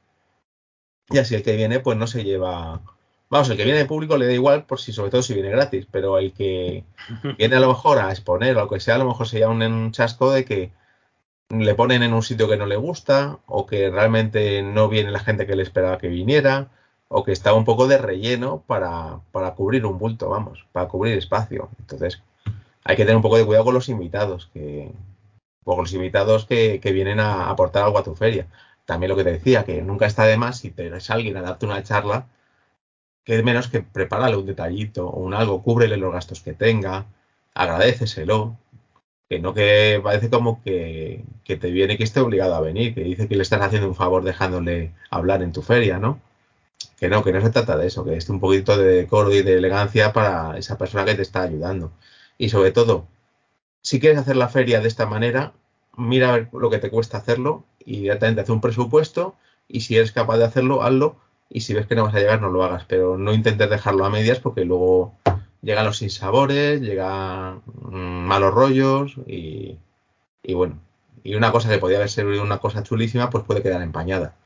Y 1.08 1.18
así 1.18 1.36
el 1.36 1.42
que 1.44 1.56
viene, 1.56 1.78
pues 1.80 1.96
no 1.96 2.08
se 2.08 2.24
lleva 2.24 2.82
Vamos, 3.28 3.50
el 3.50 3.56
que 3.56 3.64
viene 3.64 3.80
de 3.80 3.86
público 3.86 4.16
le 4.16 4.26
da 4.26 4.32
igual, 4.32 4.64
por 4.64 4.78
si, 4.78 4.92
sobre 4.92 5.10
todo 5.10 5.22
si 5.22 5.34
viene 5.34 5.50
gratis, 5.50 5.86
pero 5.90 6.18
el 6.18 6.32
que 6.32 6.84
viene 7.38 7.56
a 7.56 7.60
lo 7.60 7.68
mejor 7.68 7.98
a 7.98 8.10
exponer 8.10 8.56
o 8.56 8.60
lo 8.60 8.68
que 8.68 8.80
sea, 8.80 8.94
a 8.94 8.98
lo 8.98 9.06
mejor 9.06 9.26
se 9.26 9.40
llama 9.40 9.66
un 9.66 9.92
chasco 9.92 10.30
de 10.30 10.44
que 10.44 10.72
le 11.48 11.74
ponen 11.74 12.02
en 12.02 12.12
un 12.12 12.22
sitio 12.22 12.48
que 12.48 12.56
no 12.56 12.66
le 12.66 12.76
gusta, 12.76 13.38
o 13.46 13.66
que 13.66 13.90
realmente 13.90 14.62
no 14.62 14.88
viene 14.88 15.10
la 15.10 15.20
gente 15.20 15.46
que 15.46 15.56
le 15.56 15.62
esperaba 15.62 15.98
que 15.98 16.08
viniera, 16.08 16.68
o 17.08 17.24
que 17.24 17.32
está 17.32 17.52
un 17.54 17.64
poco 17.64 17.86
de 17.88 17.98
relleno 17.98 18.62
para, 18.66 19.20
para 19.32 19.54
cubrir 19.54 19.86
un 19.86 19.98
bulto, 19.98 20.28
vamos, 20.28 20.66
para 20.72 20.88
cubrir 20.88 21.16
espacio. 21.18 21.68
Entonces, 21.80 22.22
hay 22.84 22.96
que 22.96 23.04
tener 23.04 23.16
un 23.16 23.22
poco 23.22 23.38
de 23.38 23.44
cuidado 23.46 23.64
con 23.64 23.74
los 23.74 23.88
invitados, 23.88 24.50
que, 24.52 24.92
con 25.64 25.78
los 25.78 25.92
invitados 25.92 26.46
que, 26.46 26.80
que 26.80 26.92
vienen 26.92 27.20
a 27.20 27.50
aportar 27.50 27.84
algo 27.84 27.98
a 27.98 28.04
tu 28.04 28.14
feria. 28.14 28.46
También 28.84 29.10
lo 29.10 29.16
que 29.16 29.24
te 29.24 29.32
decía, 29.32 29.64
que 29.64 29.82
nunca 29.82 30.06
está 30.06 30.24
de 30.24 30.36
más 30.36 30.58
si 30.58 30.70
te 30.70 30.86
eres 30.86 31.10
alguien 31.10 31.36
a 31.36 31.42
darte 31.42 31.66
una 31.66 31.82
charla 31.82 32.26
que 33.26 33.42
menos 33.42 33.68
que 33.68 33.82
prepárale 33.82 34.36
un 34.36 34.46
detallito 34.46 35.08
o 35.08 35.20
un 35.20 35.34
algo, 35.34 35.62
cúbrele 35.62 35.96
los 35.98 36.12
gastos 36.12 36.40
que 36.40 36.54
tenga, 36.54 37.06
agradeceselo, 37.54 38.56
que 39.28 39.40
no 39.40 39.52
que 39.54 40.00
parece 40.02 40.30
como 40.30 40.62
que, 40.62 41.24
te 41.44 41.70
viene 41.70 41.98
que 41.98 42.04
esté 42.04 42.20
obligado 42.20 42.54
a 42.54 42.60
venir, 42.60 42.94
que 42.94 43.02
dice 43.02 43.28
que 43.28 43.36
le 43.36 43.42
estás 43.42 43.60
haciendo 43.62 43.88
un 43.88 43.96
favor 43.96 44.22
dejándole 44.24 44.92
hablar 45.10 45.42
en 45.42 45.52
tu 45.52 45.62
feria, 45.62 45.98
¿no? 45.98 46.20
Que 46.98 47.08
no, 47.08 47.24
que 47.24 47.32
no 47.32 47.40
se 47.40 47.50
trata 47.50 47.76
de 47.76 47.88
eso, 47.88 48.04
que 48.04 48.16
esté 48.16 48.32
un 48.32 48.40
poquito 48.40 48.76
de 48.78 48.86
decoro 48.86 49.32
y 49.34 49.42
de 49.42 49.54
elegancia 49.54 50.12
para 50.12 50.56
esa 50.58 50.78
persona 50.78 51.04
que 51.04 51.16
te 51.16 51.22
está 51.22 51.42
ayudando. 51.42 51.92
Y 52.38 52.50
sobre 52.50 52.70
todo, 52.70 53.08
si 53.82 54.00
quieres 54.00 54.18
hacer 54.20 54.36
la 54.36 54.48
feria 54.48 54.80
de 54.80 54.88
esta 54.88 55.06
manera, 55.06 55.52
mira 55.96 56.48
lo 56.52 56.70
que 56.70 56.78
te 56.78 56.90
cuesta 56.90 57.18
hacerlo 57.18 57.64
y 57.84 58.00
directamente 58.02 58.42
haz 58.42 58.50
un 58.50 58.60
presupuesto 58.60 59.34
y 59.68 59.80
si 59.80 59.96
eres 59.96 60.12
capaz 60.12 60.38
de 60.38 60.44
hacerlo, 60.44 60.82
hazlo 60.84 61.16
y 61.48 61.60
si 61.60 61.74
ves 61.74 61.86
que 61.86 61.94
no 61.94 62.04
vas 62.04 62.14
a 62.14 62.18
llegar 62.18 62.40
no 62.40 62.50
lo 62.50 62.64
hagas, 62.64 62.84
pero 62.86 63.16
no 63.18 63.32
intentes 63.32 63.70
dejarlo 63.70 64.04
a 64.04 64.10
medias 64.10 64.40
porque 64.40 64.64
luego 64.64 65.14
llegan 65.62 65.86
los 65.86 65.98
sinsabores, 65.98 66.80
llegan 66.80 67.62
mm, 67.66 68.26
malos 68.26 68.54
rollos 68.54 69.16
y, 69.26 69.78
bueno, 70.54 70.80
y 71.24 71.34
una 71.34 71.52
cosa 71.52 71.68
que 71.70 71.78
podía 71.78 71.96
haber 71.98 72.10
sido 72.10 72.42
una 72.42 72.58
cosa 72.58 72.82
chulísima 72.82 73.30
pues 73.30 73.44
puede 73.44 73.62
quedar 73.62 73.82
empañada. 73.82 74.36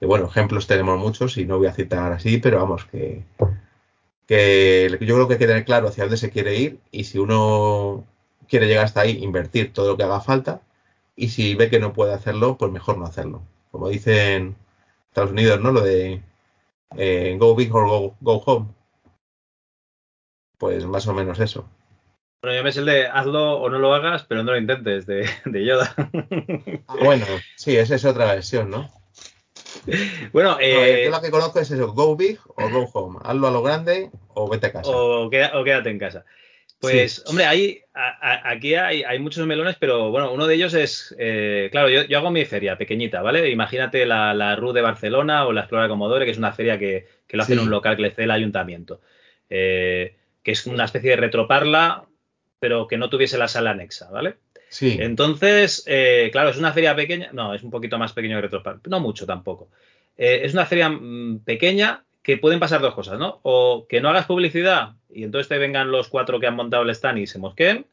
Y 0.00 0.06
bueno, 0.06 0.26
ejemplos 0.26 0.66
tenemos 0.66 0.98
muchos 0.98 1.36
y 1.38 1.46
no 1.46 1.58
voy 1.58 1.68
a 1.68 1.72
citar 1.72 2.12
así, 2.12 2.38
pero 2.38 2.58
vamos, 2.58 2.84
que, 2.86 3.24
que 4.26 4.88
yo 5.00 5.14
creo 5.14 5.28
que 5.28 5.34
hay 5.34 5.38
que 5.38 5.46
tener 5.46 5.64
claro 5.64 5.88
hacia 5.88 6.04
dónde 6.04 6.16
se 6.16 6.30
quiere 6.30 6.56
ir 6.58 6.80
y 6.90 7.04
si 7.04 7.18
uno 7.18 8.04
quiere 8.48 8.66
llegar 8.66 8.84
hasta 8.84 9.02
ahí, 9.02 9.22
invertir 9.22 9.72
todo 9.72 9.88
lo 9.88 9.96
que 9.96 10.04
haga 10.04 10.20
falta 10.20 10.60
y 11.16 11.28
si 11.28 11.54
ve 11.54 11.70
que 11.70 11.80
no 11.80 11.92
puede 11.92 12.12
hacerlo, 12.12 12.56
pues 12.58 12.72
mejor 12.72 12.98
no 12.98 13.06
hacerlo. 13.06 13.42
Como 13.70 13.88
dicen 13.88 14.56
Estados 15.08 15.32
Unidos, 15.32 15.60
¿no? 15.60 15.72
Lo 15.72 15.80
de 15.80 16.22
eh, 16.96 17.36
go 17.38 17.54
big 17.54 17.74
or 17.74 18.14
go, 18.20 18.42
home. 18.44 18.68
Pues 20.58 20.86
más 20.86 21.06
o 21.06 21.14
menos 21.14 21.40
eso. 21.40 21.68
Bueno, 22.42 22.56
yo 22.56 22.64
me 22.64 22.72
sé 22.72 22.80
el 22.80 22.86
de 22.86 23.06
hazlo 23.06 23.58
o 23.60 23.70
no 23.70 23.78
lo 23.78 23.94
hagas, 23.94 24.24
pero 24.24 24.42
no 24.42 24.52
lo 24.52 24.58
intentes, 24.58 25.06
de, 25.06 25.26
Yoda. 25.64 25.94
Ah, 26.86 26.96
bueno, 27.02 27.26
sí, 27.56 27.76
esa 27.76 27.94
es 27.94 28.04
otra 28.04 28.34
versión, 28.34 28.70
¿no? 28.70 28.90
Bueno, 30.32 30.56
eh, 30.60 31.02
yo 31.04 31.10
la 31.10 31.20
que 31.20 31.30
conozco 31.30 31.60
es 31.60 31.70
eso, 31.70 31.92
go 31.92 32.16
big 32.16 32.38
o 32.56 32.68
go 32.68 32.88
home. 32.92 33.18
Hazlo 33.22 33.48
a 33.48 33.50
lo 33.50 33.62
grande 33.62 34.10
o 34.34 34.48
vete 34.48 34.66
a 34.66 34.72
casa. 34.72 34.90
O, 34.90 35.28
quédate 35.30 35.90
en 35.90 35.98
casa. 35.98 36.24
Pues, 36.90 37.22
hombre, 37.26 37.46
hay, 37.46 37.80
aquí 37.92 38.74
hay, 38.74 39.18
muchos 39.18 39.46
melones, 39.46 39.76
pero 39.78 40.10
bueno, 40.10 40.32
uno 40.32 40.46
de 40.46 40.54
ellos 40.54 40.74
es, 40.74 41.14
eh, 41.18 41.68
claro, 41.70 41.88
yo, 41.88 42.18
hago 42.18 42.30
mi 42.30 42.44
feria 42.44 42.76
pequeñita, 42.76 43.22
¿vale? 43.22 43.50
Imagínate 43.50 44.06
la, 44.06 44.34
la 44.34 44.56
RU 44.56 44.72
de 44.72 44.82
Barcelona 44.82 45.46
o 45.46 45.52
la 45.52 45.62
Explora 45.62 45.88
Comodore, 45.88 46.24
que 46.24 46.30
es 46.30 46.38
una 46.38 46.52
feria 46.52 46.78
que, 46.78 47.06
lo 47.30 47.42
hace 47.42 47.54
en 47.54 47.60
un 47.60 47.70
local 47.70 47.96
que 47.96 48.02
le 48.02 48.10
cede 48.10 48.24
el 48.24 48.30
ayuntamiento, 48.30 49.00
eh, 49.50 50.16
que 50.42 50.52
es 50.52 50.66
una 50.66 50.84
especie 50.84 51.10
de 51.10 51.16
retroparla, 51.16 52.04
pero 52.60 52.86
que 52.86 52.98
no 52.98 53.10
tuviese 53.10 53.38
la 53.38 53.48
sala 53.48 53.70
anexa, 53.70 54.10
¿vale? 54.10 54.36
Sí. 54.68 54.96
Entonces, 55.00 55.84
eh, 55.86 56.28
claro, 56.32 56.50
es 56.50 56.58
una 56.58 56.72
feria 56.72 56.94
pequeña, 56.94 57.30
no, 57.32 57.54
es 57.54 57.62
un 57.62 57.70
poquito 57.70 57.98
más 57.98 58.12
pequeño 58.12 58.36
que 58.36 58.42
retroparla, 58.42 58.80
no 58.86 59.00
mucho 59.00 59.26
tampoco. 59.26 59.68
es 60.16 60.52
una 60.52 60.66
feria 60.66 60.88
mm, 60.88 61.40
pequeña 61.44 62.04
que 62.24 62.38
pueden 62.38 62.58
pasar 62.58 62.80
dos 62.80 62.94
cosas, 62.94 63.18
¿no? 63.18 63.38
O 63.42 63.86
que 63.88 64.00
no 64.00 64.08
hagas 64.08 64.26
publicidad 64.26 64.94
y 65.10 65.22
entonces 65.22 65.48
te 65.48 65.58
vengan 65.58 65.92
los 65.92 66.08
cuatro 66.08 66.40
que 66.40 66.48
han 66.48 66.56
montado 66.56 66.82
el 66.82 66.90
stand 66.90 67.18
y 67.18 67.26
se 67.28 67.38
mosqueen, 67.38 67.86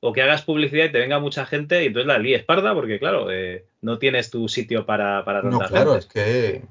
o 0.00 0.12
que 0.12 0.22
hagas 0.22 0.42
publicidad 0.42 0.86
y 0.86 0.92
te 0.92 0.98
venga 0.98 1.20
mucha 1.20 1.46
gente 1.46 1.84
y 1.84 1.86
entonces 1.86 2.08
la 2.08 2.18
líes 2.18 2.42
parda 2.42 2.74
porque, 2.74 2.98
claro, 2.98 3.30
eh, 3.30 3.66
no 3.82 3.98
tienes 3.98 4.30
tu 4.30 4.48
sitio 4.48 4.86
para, 4.86 5.24
para 5.24 5.42
No, 5.42 5.60
claro, 5.60 5.96
es 5.96 6.06
que 6.06 6.62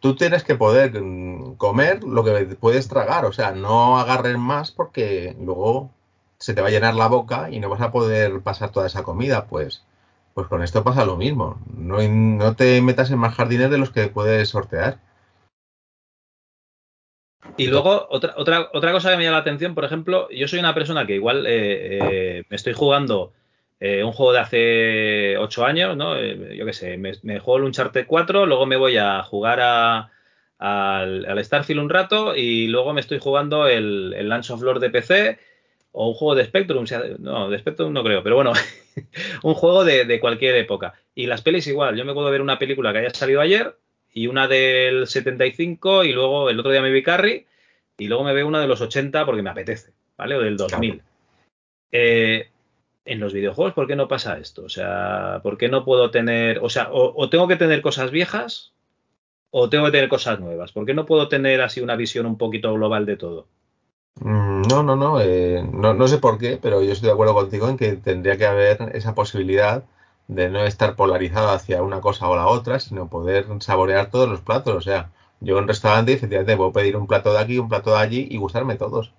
tú 0.00 0.16
tienes 0.16 0.44
que 0.44 0.56
poder 0.56 1.00
mm, 1.00 1.56
comer 1.56 2.02
lo 2.02 2.24
que 2.24 2.56
puedes 2.56 2.88
tragar, 2.88 3.26
o 3.26 3.32
sea, 3.32 3.52
no 3.52 3.98
agarres 3.98 4.38
más 4.38 4.72
porque 4.72 5.36
luego 5.38 5.90
se 6.38 6.54
te 6.54 6.62
va 6.62 6.68
a 6.68 6.70
llenar 6.70 6.94
la 6.94 7.06
boca 7.06 7.50
y 7.50 7.60
no 7.60 7.68
vas 7.68 7.82
a 7.82 7.92
poder 7.92 8.40
pasar 8.40 8.72
toda 8.72 8.86
esa 8.86 9.02
comida, 9.02 9.46
pues 9.46 9.84
pues 10.32 10.48
con 10.48 10.62
esto 10.62 10.84
pasa 10.84 11.06
lo 11.06 11.16
mismo. 11.16 11.58
No, 11.74 11.96
no 12.02 12.56
te 12.56 12.82
metas 12.82 13.10
en 13.10 13.18
más 13.18 13.34
jardines 13.34 13.70
de 13.70 13.78
los 13.78 13.88
que 13.88 14.08
puedes 14.08 14.50
sortear. 14.50 14.98
Y 17.56 17.68
luego, 17.68 18.06
otra, 18.10 18.34
otra, 18.36 18.68
otra 18.72 18.92
cosa 18.92 19.10
que 19.10 19.16
me 19.16 19.24
llama 19.24 19.38
la 19.38 19.42
atención, 19.42 19.74
por 19.74 19.84
ejemplo, 19.84 20.28
yo 20.30 20.46
soy 20.46 20.58
una 20.58 20.74
persona 20.74 21.06
que 21.06 21.14
igual 21.14 21.46
eh, 21.46 21.98
eh, 22.00 22.44
me 22.48 22.56
estoy 22.56 22.74
jugando 22.74 23.32
eh, 23.80 24.04
un 24.04 24.12
juego 24.12 24.32
de 24.32 24.38
hace 24.38 25.38
8 25.38 25.64
años, 25.64 25.96
¿no? 25.96 26.20
yo 26.20 26.66
qué 26.66 26.72
sé, 26.72 26.98
me, 26.98 27.14
juego 27.38 27.58
el 27.58 27.64
Uncharted 27.64 28.06
4, 28.06 28.46
luego 28.46 28.66
me 28.66 28.76
voy 28.76 28.96
a 28.96 29.22
jugar 29.22 29.60
a, 29.60 30.10
al, 30.58 31.44
Starfield 31.44 31.80
un 31.80 31.90
rato 31.90 32.36
y 32.36 32.68
luego 32.68 32.92
me 32.92 33.00
estoy 33.00 33.18
jugando 33.18 33.66
el, 33.66 34.14
el 34.16 34.28
Lance 34.28 34.52
of 34.52 34.62
Lord 34.62 34.80
de 34.80 34.90
PC 34.90 35.38
o 35.92 36.08
un 36.08 36.14
juego 36.14 36.34
de 36.34 36.44
Spectrum, 36.44 36.84
no, 37.20 37.48
de 37.48 37.58
Spectrum 37.58 37.92
no 37.92 38.04
creo, 38.04 38.22
pero 38.22 38.36
bueno, 38.36 38.52
un 39.42 39.54
juego 39.54 39.82
de, 39.84 40.04
de, 40.04 40.20
cualquier 40.20 40.56
época. 40.56 40.92
Y 41.14 41.26
las 41.26 41.40
pelis 41.40 41.66
igual, 41.66 41.96
yo 41.96 42.04
me 42.04 42.12
puedo 42.12 42.30
ver 42.30 42.42
una 42.42 42.58
película 42.58 42.92
que 42.92 42.98
haya 42.98 43.10
salido 43.10 43.40
ayer 43.40 43.76
y 44.16 44.28
una 44.28 44.48
del 44.48 45.06
75 45.06 46.04
y 46.04 46.12
luego 46.14 46.48
el 46.48 46.58
otro 46.58 46.72
día 46.72 46.80
me 46.80 46.90
vi 46.90 47.02
Carrie 47.02 47.44
y 47.98 48.08
luego 48.08 48.24
me 48.24 48.32
veo 48.32 48.48
una 48.48 48.62
de 48.62 48.66
los 48.66 48.80
80 48.80 49.26
porque 49.26 49.42
me 49.42 49.50
apetece, 49.50 49.92
¿vale? 50.16 50.36
O 50.36 50.40
del 50.40 50.56
2000. 50.56 51.02
Eh, 51.92 52.48
en 53.04 53.20
los 53.20 53.34
videojuegos, 53.34 53.74
¿por 53.74 53.86
qué 53.86 53.94
no 53.94 54.08
pasa 54.08 54.38
esto? 54.38 54.64
O 54.64 54.70
sea, 54.70 55.40
¿por 55.42 55.58
qué 55.58 55.68
no 55.68 55.84
puedo 55.84 56.10
tener, 56.10 56.60
o 56.62 56.70
sea, 56.70 56.88
o, 56.92 57.28
tengo 57.28 57.46
que 57.46 57.56
tener 57.56 57.82
cosas 57.82 58.10
viejas 58.10 58.72
o 59.50 59.68
tengo 59.68 59.84
que 59.84 59.92
tener 59.92 60.08
cosas 60.08 60.40
nuevas? 60.40 60.72
¿Por 60.72 60.86
qué 60.86 60.94
no 60.94 61.04
puedo 61.04 61.28
tener 61.28 61.60
así 61.60 61.82
una 61.82 61.94
visión 61.94 62.24
un 62.24 62.38
poquito 62.38 62.72
global 62.72 63.04
de 63.04 63.18
todo? 63.18 63.48
Mm, 64.20 64.62
no, 64.62 64.82
no, 64.82 64.96
no, 64.96 65.20
eh, 65.20 65.62
no, 65.70 65.92
no 65.92 66.08
sé 66.08 66.16
por 66.16 66.38
qué, 66.38 66.58
pero 66.60 66.82
yo 66.82 66.92
estoy 66.92 67.08
de 67.08 67.12
acuerdo 67.12 67.34
contigo 67.34 67.68
en 67.68 67.76
que 67.76 67.96
tendría 67.96 68.38
que 68.38 68.46
haber 68.46 68.78
esa 68.94 69.14
posibilidad 69.14 69.84
de 70.28 70.48
no 70.50 70.64
estar 70.64 70.96
polarizado 70.96 71.50
hacia 71.50 71.82
una 71.82 72.00
cosa 72.00 72.28
o 72.28 72.36
la 72.36 72.48
otra, 72.48 72.80
sino 72.80 73.08
poder 73.08 73.46
saborear 73.60 74.10
todos 74.10 74.28
los 74.28 74.40
platos. 74.40 74.74
O 74.74 74.80
sea, 74.80 75.10
yo 75.40 75.56
en 75.56 75.64
un 75.64 75.68
restaurante 75.68 76.12
efectivamente 76.12 76.56
puedo 76.56 76.72
pedir 76.72 76.96
un 76.96 77.06
plato 77.06 77.32
de 77.32 77.38
aquí, 77.38 77.58
un 77.58 77.68
plato 77.68 77.92
de 77.92 77.98
allí 77.98 78.26
y 78.30 78.38
gustarme 78.38 78.76
todos. 78.76 79.12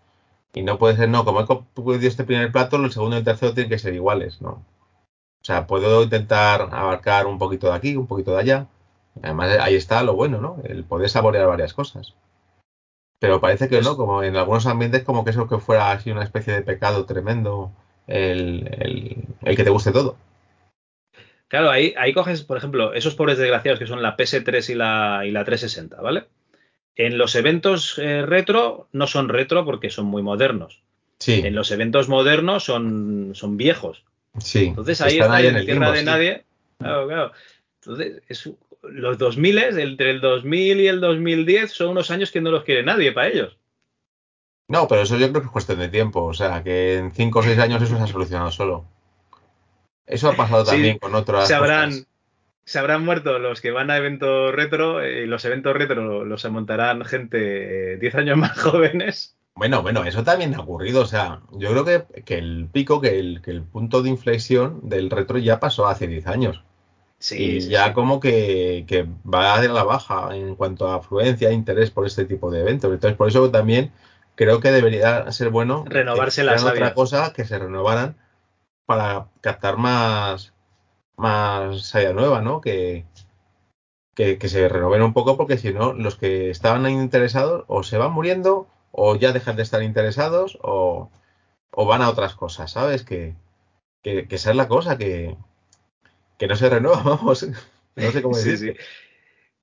Y 0.53 0.63
no 0.63 0.77
puede 0.79 0.95
ser, 0.95 1.09
no, 1.09 1.23
como 1.25 1.41
he 1.41 1.45
pedido 1.45 2.07
este 2.07 2.23
primer 2.23 2.51
plato, 2.51 2.77
el 2.77 2.91
segundo 2.91 3.15
y 3.15 3.19
el 3.19 3.25
tercero 3.25 3.53
tienen 3.53 3.69
que 3.69 3.79
ser 3.79 3.93
iguales, 3.93 4.41
¿no? 4.41 4.49
O 4.49 5.43
sea, 5.43 5.67
puedo 5.67 6.03
intentar 6.03 6.69
abarcar 6.73 7.27
un 7.27 7.37
poquito 7.37 7.67
de 7.67 7.75
aquí, 7.75 7.95
un 7.95 8.07
poquito 8.07 8.31
de 8.31 8.39
allá. 8.39 8.67
Además, 9.21 9.57
ahí 9.61 9.75
está 9.75 10.03
lo 10.03 10.15
bueno, 10.15 10.41
¿no? 10.41 10.57
El 10.63 10.83
poder 10.83 11.09
saborear 11.09 11.47
varias 11.47 11.73
cosas. 11.73 12.15
Pero 13.19 13.39
parece 13.39 13.69
que 13.69 13.81
no, 13.81 13.97
como 13.97 14.23
en 14.23 14.35
algunos 14.35 14.65
ambientes, 14.65 15.03
como 15.03 15.23
que 15.23 15.31
eso 15.31 15.47
que 15.47 15.57
fuera 15.57 15.91
así 15.91 16.11
una 16.11 16.23
especie 16.23 16.53
de 16.53 16.61
pecado 16.61 17.05
tremendo, 17.05 17.71
el 18.07 19.27
que 19.43 19.63
te 19.63 19.69
guste 19.69 19.91
todo. 19.91 20.17
Claro, 21.47 21.69
ahí, 21.69 21.93
ahí 21.97 22.13
coges, 22.13 22.43
por 22.43 22.57
ejemplo, 22.57 22.93
esos 22.93 23.15
pobres 23.15 23.37
desgraciados 23.37 23.79
que 23.79 23.87
son 23.87 24.01
la 24.01 24.17
PS3 24.17 24.69
y 24.69 24.75
la, 24.75 25.21
y 25.25 25.31
la 25.31 25.45
360, 25.45 26.01
¿vale? 26.01 26.25
En 26.95 27.17
los 27.17 27.35
eventos 27.35 27.97
eh, 27.99 28.25
retro 28.25 28.89
no 28.91 29.07
son 29.07 29.29
retro 29.29 29.63
porque 29.63 29.89
son 29.89 30.07
muy 30.07 30.23
modernos. 30.23 30.81
Sí. 31.19 31.41
En 31.45 31.55
los 31.55 31.71
eventos 31.71 32.09
modernos 32.09 32.63
son, 32.63 33.31
son 33.33 33.55
viejos. 33.55 34.03
Sí. 34.39 34.65
Entonces 34.65 34.99
ahí 35.01 35.19
está 35.19 35.41
en, 35.41 35.65
tierra 35.65 35.91
de 35.91 36.03
nadie. 36.03 36.43
Claro, 36.79 37.07
claro. 37.07 37.31
Entonces, 37.81 38.21
es, 38.27 38.49
los 38.83 39.17
2000, 39.17 39.57
entre 39.79 40.11
el 40.11 40.21
2000 40.21 40.81
y 40.81 40.87
el 40.87 40.99
2010, 40.99 41.71
son 41.71 41.89
unos 41.89 42.11
años 42.11 42.31
que 42.31 42.41
no 42.41 42.51
los 42.51 42.63
quiere 42.63 42.83
nadie 42.83 43.11
para 43.11 43.29
ellos. 43.29 43.57
No, 44.67 44.87
pero 44.87 45.03
eso 45.03 45.17
yo 45.17 45.29
creo 45.29 45.41
que 45.41 45.47
es 45.47 45.51
cuestión 45.51 45.79
de 45.79 45.89
tiempo. 45.89 46.23
O 46.25 46.33
sea, 46.33 46.63
que 46.63 46.97
en 46.97 47.11
5 47.11 47.39
o 47.39 47.43
6 47.43 47.57
años 47.59 47.81
eso 47.81 47.97
se 47.97 48.03
ha 48.03 48.07
solucionado 48.07 48.51
solo. 48.51 48.85
Eso 50.07 50.29
ha 50.29 50.33
pasado 50.35 50.63
también 50.63 50.97
con 50.97 51.13
otras. 51.13 51.47
Se 51.47 51.53
habrán, 51.53 52.07
se 52.63 52.79
habrán 52.79 53.03
muerto 53.03 53.39
los 53.39 53.61
que 53.61 53.71
van 53.71 53.91
a 53.91 53.97
eventos 53.97 54.55
retro 54.55 55.05
y 55.05 55.27
los 55.27 55.43
eventos 55.45 55.75
retro 55.75 56.25
los 56.25 56.49
montarán 56.49 57.03
gente 57.03 57.97
10 57.97 58.15
años 58.15 58.37
más 58.37 58.57
jóvenes. 58.59 59.35
Bueno, 59.53 59.81
bueno, 59.81 60.05
eso 60.05 60.23
también 60.23 60.55
ha 60.55 60.61
ocurrido. 60.61 61.01
O 61.01 61.05
sea, 61.05 61.41
yo 61.51 61.71
creo 61.71 61.83
que, 61.83 62.23
que 62.23 62.37
el 62.37 62.69
pico, 62.71 63.01
que 63.01 63.19
el, 63.19 63.41
que 63.41 63.51
el 63.51 63.63
punto 63.63 64.01
de 64.01 64.09
inflexión 64.09 64.87
del 64.87 65.09
retro 65.09 65.37
ya 65.39 65.59
pasó 65.59 65.87
hace 65.87 66.07
10 66.07 66.27
años. 66.27 66.63
Sí, 67.19 67.57
y 67.57 67.59
ya 67.61 67.93
como 67.93 68.19
que, 68.19 68.85
que, 68.87 69.07
va 69.25 69.55
a 69.55 69.63
la 69.63 69.83
baja 69.83 70.35
en 70.35 70.55
cuanto 70.55 70.87
a 70.87 70.97
afluencia 70.97 71.49
e 71.49 71.53
interés 71.53 71.89
por 71.89 72.05
este 72.05 72.25
tipo 72.25 72.51
de 72.51 72.59
eventos. 72.61 72.93
Entonces, 72.93 73.17
por 73.17 73.27
eso 73.27 73.49
también 73.49 73.91
creo 74.35 74.59
que 74.59 74.71
debería 74.71 75.31
ser 75.31 75.49
bueno 75.49 75.83
renovarse 75.87 76.43
las 76.43 76.63
otra 76.63 76.93
cosa 76.93 77.33
que 77.33 77.43
se 77.43 77.57
renovaran 77.57 78.15
para 78.87 79.27
captar 79.41 79.77
más, 79.77 80.53
más 81.17 81.87
saya 81.87 82.13
nueva, 82.13 82.41
¿no? 82.41 82.61
Que, 82.61 83.05
que, 84.15 84.39
se 84.49 84.67
renoven 84.69 85.03
un 85.03 85.13
poco 85.13 85.37
porque 85.37 85.57
si 85.57 85.73
no, 85.73 85.93
los 85.93 86.15
que 86.15 86.49
estaban 86.49 86.89
interesados 86.89 87.65
o 87.67 87.83
se 87.83 87.97
van 87.97 88.13
muriendo 88.13 88.67
o 88.91 89.15
ya 89.15 89.33
dejan 89.33 89.57
de 89.57 89.63
estar 89.63 89.83
interesados 89.83 90.57
o, 90.63 91.11
o 91.71 91.85
van 91.85 92.01
a 92.01 92.09
otras 92.09 92.33
cosas, 92.33 92.71
¿sabes? 92.71 93.03
Que, 93.03 93.35
que, 94.01 94.25
esa 94.29 94.51
es 94.51 94.55
la 94.55 94.67
cosa, 94.69 94.97
que, 94.97 95.37
que 96.39 96.47
no 96.47 96.55
se 96.55 96.69
renueva, 96.69 97.03
vamos. 97.03 97.45
No 97.95 98.11
sé 98.11 98.21
cómo 98.21 98.37
decir. 98.37 98.57
Sí, 98.57 98.73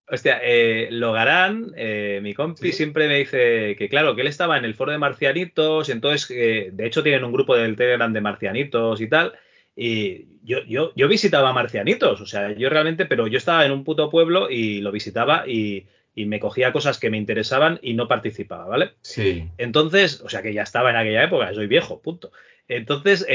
Hostia, 0.06 0.38
eh, 0.42 0.88
Logarán, 0.90 1.72
eh, 1.76 2.20
mi 2.22 2.34
compi, 2.34 2.72
siempre 2.72 3.08
me 3.08 3.18
dice 3.18 3.74
que, 3.78 3.88
claro, 3.88 4.14
que 4.14 4.20
él 4.20 4.26
estaba 4.26 4.58
en 4.58 4.66
el 4.66 4.74
foro 4.74 4.92
de 4.92 4.98
marcianitos, 4.98 5.88
y 5.88 5.92
entonces, 5.92 6.30
eh, 6.30 6.68
de 6.72 6.86
hecho, 6.86 7.02
tienen 7.02 7.24
un 7.24 7.32
grupo 7.32 7.56
del 7.56 7.76
Telegram 7.76 8.12
de 8.12 8.20
marcianitos 8.20 9.00
y 9.00 9.08
tal. 9.08 9.32
Y 9.74 10.26
yo, 10.42 10.62
yo, 10.64 10.92
yo 10.94 11.08
visitaba 11.08 11.54
marcianitos, 11.54 12.20
o 12.20 12.26
sea, 12.26 12.52
yo 12.52 12.68
realmente, 12.68 13.06
pero 13.06 13.26
yo 13.26 13.38
estaba 13.38 13.64
en 13.64 13.72
un 13.72 13.82
puto 13.82 14.10
pueblo 14.10 14.50
y 14.50 14.82
lo 14.82 14.92
visitaba 14.92 15.48
y, 15.48 15.86
y 16.14 16.26
me 16.26 16.38
cogía 16.38 16.72
cosas 16.72 16.98
que 16.98 17.10
me 17.10 17.16
interesaban 17.16 17.80
y 17.82 17.94
no 17.94 18.06
participaba, 18.06 18.66
¿vale? 18.66 18.92
Sí. 19.00 19.48
Entonces, 19.56 20.20
o 20.20 20.28
sea, 20.28 20.42
que 20.42 20.52
ya 20.52 20.62
estaba 20.62 20.90
en 20.90 20.96
aquella 20.96 21.24
época, 21.24 21.52
soy 21.54 21.66
viejo, 21.66 22.02
punto. 22.02 22.30
Entonces, 22.68 23.26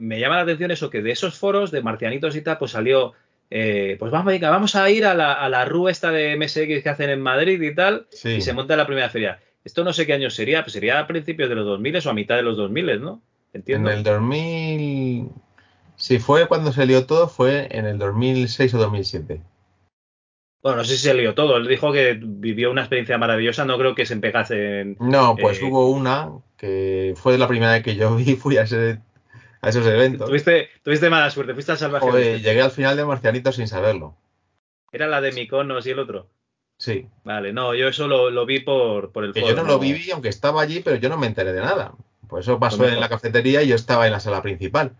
me 0.00 0.20
llama 0.20 0.36
la 0.36 0.42
atención 0.42 0.72
eso, 0.72 0.90
que 0.90 1.00
de 1.00 1.12
esos 1.12 1.38
foros 1.38 1.70
de 1.70 1.80
marcianitos 1.80 2.36
y 2.36 2.42
tal, 2.42 2.58
pues 2.58 2.72
salió 2.72 3.14
eh, 3.54 3.96
pues 3.98 4.10
vamos, 4.10 4.32
vamos 4.40 4.76
a 4.76 4.88
ir 4.88 5.04
a 5.04 5.12
la, 5.12 5.34
a 5.34 5.46
la 5.50 5.66
RU 5.66 5.90
esta 5.90 6.10
de 6.10 6.38
MSX 6.38 6.82
que 6.82 6.88
hacen 6.88 7.10
en 7.10 7.20
Madrid 7.20 7.60
y 7.60 7.74
tal, 7.74 8.06
y 8.24 8.40
se 8.40 8.52
monta 8.54 8.76
la 8.76 8.86
primera 8.86 9.10
feria. 9.10 9.40
Esto 9.62 9.84
no 9.84 9.92
sé 9.92 10.06
qué 10.06 10.14
año 10.14 10.30
sería, 10.30 10.62
pues 10.62 10.72
sería 10.72 10.98
a 10.98 11.06
principios 11.06 11.50
de 11.50 11.54
los 11.56 11.66
2000 11.66 12.06
o 12.06 12.10
a 12.10 12.14
mitad 12.14 12.36
de 12.36 12.42
los 12.44 12.56
2000, 12.56 13.02
¿no? 13.02 13.20
Entiendo. 13.52 13.90
En 13.90 13.98
el 13.98 14.04
2000, 14.04 15.28
si 15.96 16.18
fue 16.18 16.48
cuando 16.48 16.72
se 16.72 16.86
lió 16.86 17.04
todo, 17.04 17.28
fue 17.28 17.68
en 17.70 17.84
el 17.84 17.98
2006 17.98 18.72
o 18.72 18.78
2007. 18.78 19.42
Bueno, 20.62 20.78
no 20.78 20.84
sé 20.84 20.96
si 20.96 21.02
se 21.02 21.14
lió 21.14 21.34
todo. 21.34 21.58
Él 21.58 21.68
dijo 21.68 21.92
que 21.92 22.18
vivió 22.18 22.70
una 22.70 22.80
experiencia 22.80 23.18
maravillosa. 23.18 23.66
No 23.66 23.76
creo 23.76 23.94
que 23.94 24.06
se 24.06 24.14
empegase 24.14 24.80
en. 24.80 24.96
No, 24.98 25.36
pues 25.36 25.60
eh, 25.60 25.64
hubo 25.64 25.90
una 25.90 26.30
que 26.56 27.12
fue 27.16 27.36
la 27.36 27.48
primera 27.48 27.72
vez 27.72 27.82
que 27.82 27.96
yo 27.96 28.16
vi, 28.16 28.34
fui 28.34 28.56
a 28.56 28.62
ese 28.62 29.00
a 29.62 29.68
esos 29.68 29.86
eventos. 29.86 30.28
Tuviste, 30.28 31.08
mala 31.08 31.30
suerte, 31.30 31.54
fuiste 31.54 31.72
al 31.72 31.78
salvaje. 31.78 32.40
llegué 32.40 32.60
al 32.60 32.72
final 32.72 32.96
de 32.96 33.04
Marcianito 33.04 33.52
sin 33.52 33.68
saberlo. 33.68 34.16
¿Era 34.90 35.06
la 35.06 35.20
de 35.20 35.32
Miconos 35.32 35.86
y 35.86 35.90
el 35.90 36.00
otro? 36.00 36.28
Sí. 36.76 37.06
Vale, 37.22 37.52
no, 37.52 37.74
yo 37.74 37.88
eso 37.88 38.08
lo, 38.08 38.44
vi 38.44 38.60
por, 38.60 39.12
por 39.12 39.24
el 39.24 39.32
foro, 39.32 39.46
Yo 39.46 39.54
no, 39.54 39.62
lo 39.62 39.78
viví, 39.78 40.10
aunque 40.10 40.28
estaba 40.28 40.60
allí, 40.60 40.80
pero 40.80 40.96
yo 40.96 41.08
no 41.08 41.16
me 41.16 41.28
enteré 41.28 41.52
de 41.52 41.60
nada. 41.60 41.94
Por 42.28 42.40
eso 42.40 42.58
pasó 42.58 42.86
en 42.86 42.98
la 42.98 43.08
cafetería 43.08 43.62
y 43.62 43.68
yo 43.68 43.76
estaba 43.76 44.06
en 44.06 44.12
la 44.12 44.20
sala 44.20 44.42
principal. 44.42 44.96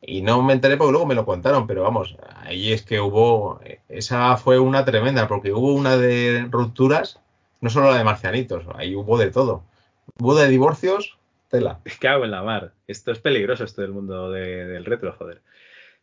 Y 0.00 0.22
no 0.22 0.42
me 0.42 0.52
enteré 0.52 0.76
porque 0.76 0.90
luego 0.90 1.06
me 1.06 1.14
lo 1.14 1.24
contaron, 1.24 1.68
pero 1.68 1.82
vamos, 1.82 2.16
ahí 2.40 2.72
es 2.72 2.82
que 2.82 3.00
hubo. 3.00 3.60
Esa 3.88 4.36
fue 4.36 4.58
una 4.58 4.84
tremenda, 4.84 5.28
porque 5.28 5.52
hubo 5.52 5.72
una 5.74 5.96
de 5.96 6.48
rupturas, 6.50 7.20
no 7.60 7.70
solo 7.70 7.92
la 7.92 7.98
de 7.98 8.04
marcianitos, 8.04 8.64
ahí 8.74 8.96
hubo 8.96 9.16
de 9.16 9.30
todo. 9.30 9.62
Hubo 10.18 10.34
de 10.34 10.48
divorcios, 10.48 11.18
tela. 11.52 11.80
Cago 12.00 12.24
en 12.24 12.30
la 12.30 12.42
mar. 12.42 12.72
Esto 12.88 13.12
es 13.12 13.20
peligroso, 13.20 13.64
esto 13.64 13.82
del 13.82 13.92
mundo 13.92 14.30
del 14.30 14.84
retro, 14.84 15.12
joder. 15.12 15.42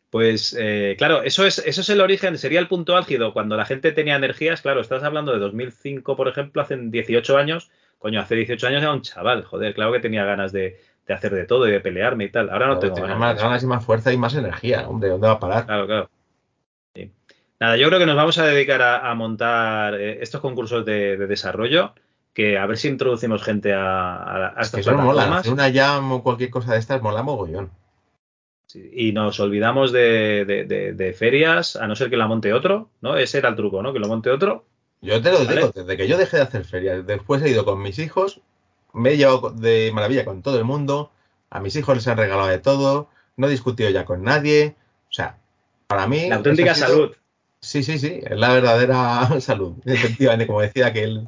Pues 0.08 0.56
eh, 0.58 0.94
claro, 0.98 1.22
eso 1.22 1.46
es, 1.46 1.58
eso 1.58 1.82
es 1.82 1.88
el 1.88 2.00
origen, 2.00 2.36
sería 2.38 2.58
el 2.58 2.68
punto 2.68 2.96
álgido 2.96 3.32
cuando 3.32 3.56
la 3.56 3.66
gente 3.66 3.92
tenía 3.92 4.16
energías. 4.16 4.62
Claro, 4.62 4.80
estás 4.80 5.02
hablando 5.02 5.32
de 5.32 5.38
2005, 5.38 6.16
por 6.16 6.28
ejemplo, 6.28 6.62
hace 6.62 6.76
18 6.76 7.36
años. 7.36 7.70
Coño, 7.98 8.20
hace 8.20 8.34
18 8.34 8.66
años 8.66 8.82
era 8.82 8.92
un 8.92 9.02
chaval, 9.02 9.44
joder, 9.44 9.74
claro 9.74 9.92
que 9.92 10.00
tenía 10.00 10.24
ganas 10.24 10.52
de, 10.52 10.80
hacer 11.06 11.34
de 11.34 11.44
todo 11.44 11.68
y 11.68 11.72
de 11.72 11.80
pelearme 11.80 12.24
y 12.24 12.30
tal. 12.30 12.48
Ahora 12.48 12.68
no 12.68 12.78
tengo 12.78 12.94
ganas. 12.96 13.18
más 13.18 13.36
ganas 13.36 13.62
y 13.62 13.66
más 13.66 13.84
fuerza 13.84 14.12
y 14.12 14.16
más 14.16 14.34
energía. 14.34 14.88
Hombre, 14.88 15.10
¿dónde 15.10 15.26
va 15.26 15.34
a 15.34 15.40
parar? 15.40 15.66
Claro, 15.66 15.86
claro. 15.86 16.10
Nada, 17.60 17.76
yo 17.76 17.88
creo 17.88 17.98
que 17.98 18.06
nos 18.06 18.16
vamos 18.16 18.38
a 18.38 18.46
dedicar 18.46 18.80
a, 18.80 19.14
montar 19.14 19.94
eh, 19.94 20.22
estos 20.22 20.40
concursos 20.40 20.84
de, 20.86 21.18
desarrollo 21.18 21.92
que 22.32 22.58
a 22.58 22.66
ver 22.66 22.78
si 22.78 22.88
introducimos 22.88 23.42
gente 23.42 23.72
a, 23.72 24.16
a, 24.16 24.48
a 24.56 24.62
estas 24.62 24.84
plataformas. 24.84 25.46
Mola. 25.46 25.52
Una 25.52 25.72
jam 25.72 26.12
o 26.12 26.22
cualquier 26.22 26.50
cosa 26.50 26.72
de 26.72 26.78
estas 26.78 27.02
mola 27.02 27.22
mogollón 27.22 27.70
y 28.74 29.12
nos 29.12 29.40
olvidamos 29.40 29.92
de, 29.92 31.14
ferias, 31.16 31.76
a 31.76 31.86
no 31.86 31.96
ser 31.96 32.10
que 32.10 32.16
la 32.16 32.26
monte 32.26 32.52
otro, 32.52 32.90
¿no? 33.00 33.16
Ese 33.16 33.38
era 33.38 33.48
el 33.48 33.56
truco, 33.56 33.82
¿no? 33.82 33.92
Que 33.92 33.98
lo 33.98 34.08
monte 34.08 34.30
otro. 34.30 34.64
Yo 35.00 35.20
te 35.20 35.30
lo 35.30 35.44
digo, 35.44 35.72
desde 35.74 35.96
que 35.96 36.08
yo 36.08 36.18
dejé 36.18 36.36
de 36.36 36.42
hacer 36.42 36.64
ferias, 36.64 37.06
después 37.06 37.42
he 37.42 37.50
ido 37.50 37.64
con 37.64 37.80
mis 37.80 37.98
hijos, 37.98 38.40
me 38.92 39.10
he 39.10 39.16
llevado 39.16 39.50
de 39.50 39.90
maravilla 39.94 40.24
con 40.24 40.42
todo 40.42 40.58
el 40.58 40.64
mundo, 40.64 41.10
a 41.48 41.60
mis 41.60 41.74
hijos 41.76 41.96
les 41.96 42.06
han 42.06 42.18
regalado 42.18 42.48
de 42.48 42.58
todo, 42.58 43.08
no 43.36 43.46
he 43.46 43.50
discutido 43.50 43.88
ya 43.88 44.04
con 44.04 44.22
nadie, 44.22 44.76
o 45.08 45.12
sea, 45.12 45.38
para 45.86 46.06
mí... 46.06 46.28
La 46.28 46.36
auténtica 46.36 46.74
salud. 46.74 47.12
Sí, 47.60 47.82
sí, 47.82 47.98
sí, 47.98 48.20
es 48.22 48.38
la 48.38 48.52
verdadera 48.52 49.28
salud, 49.40 49.74
efectivamente, 49.86 50.46
como 50.46 50.60
decía 50.60 50.88
aquel 50.88 51.26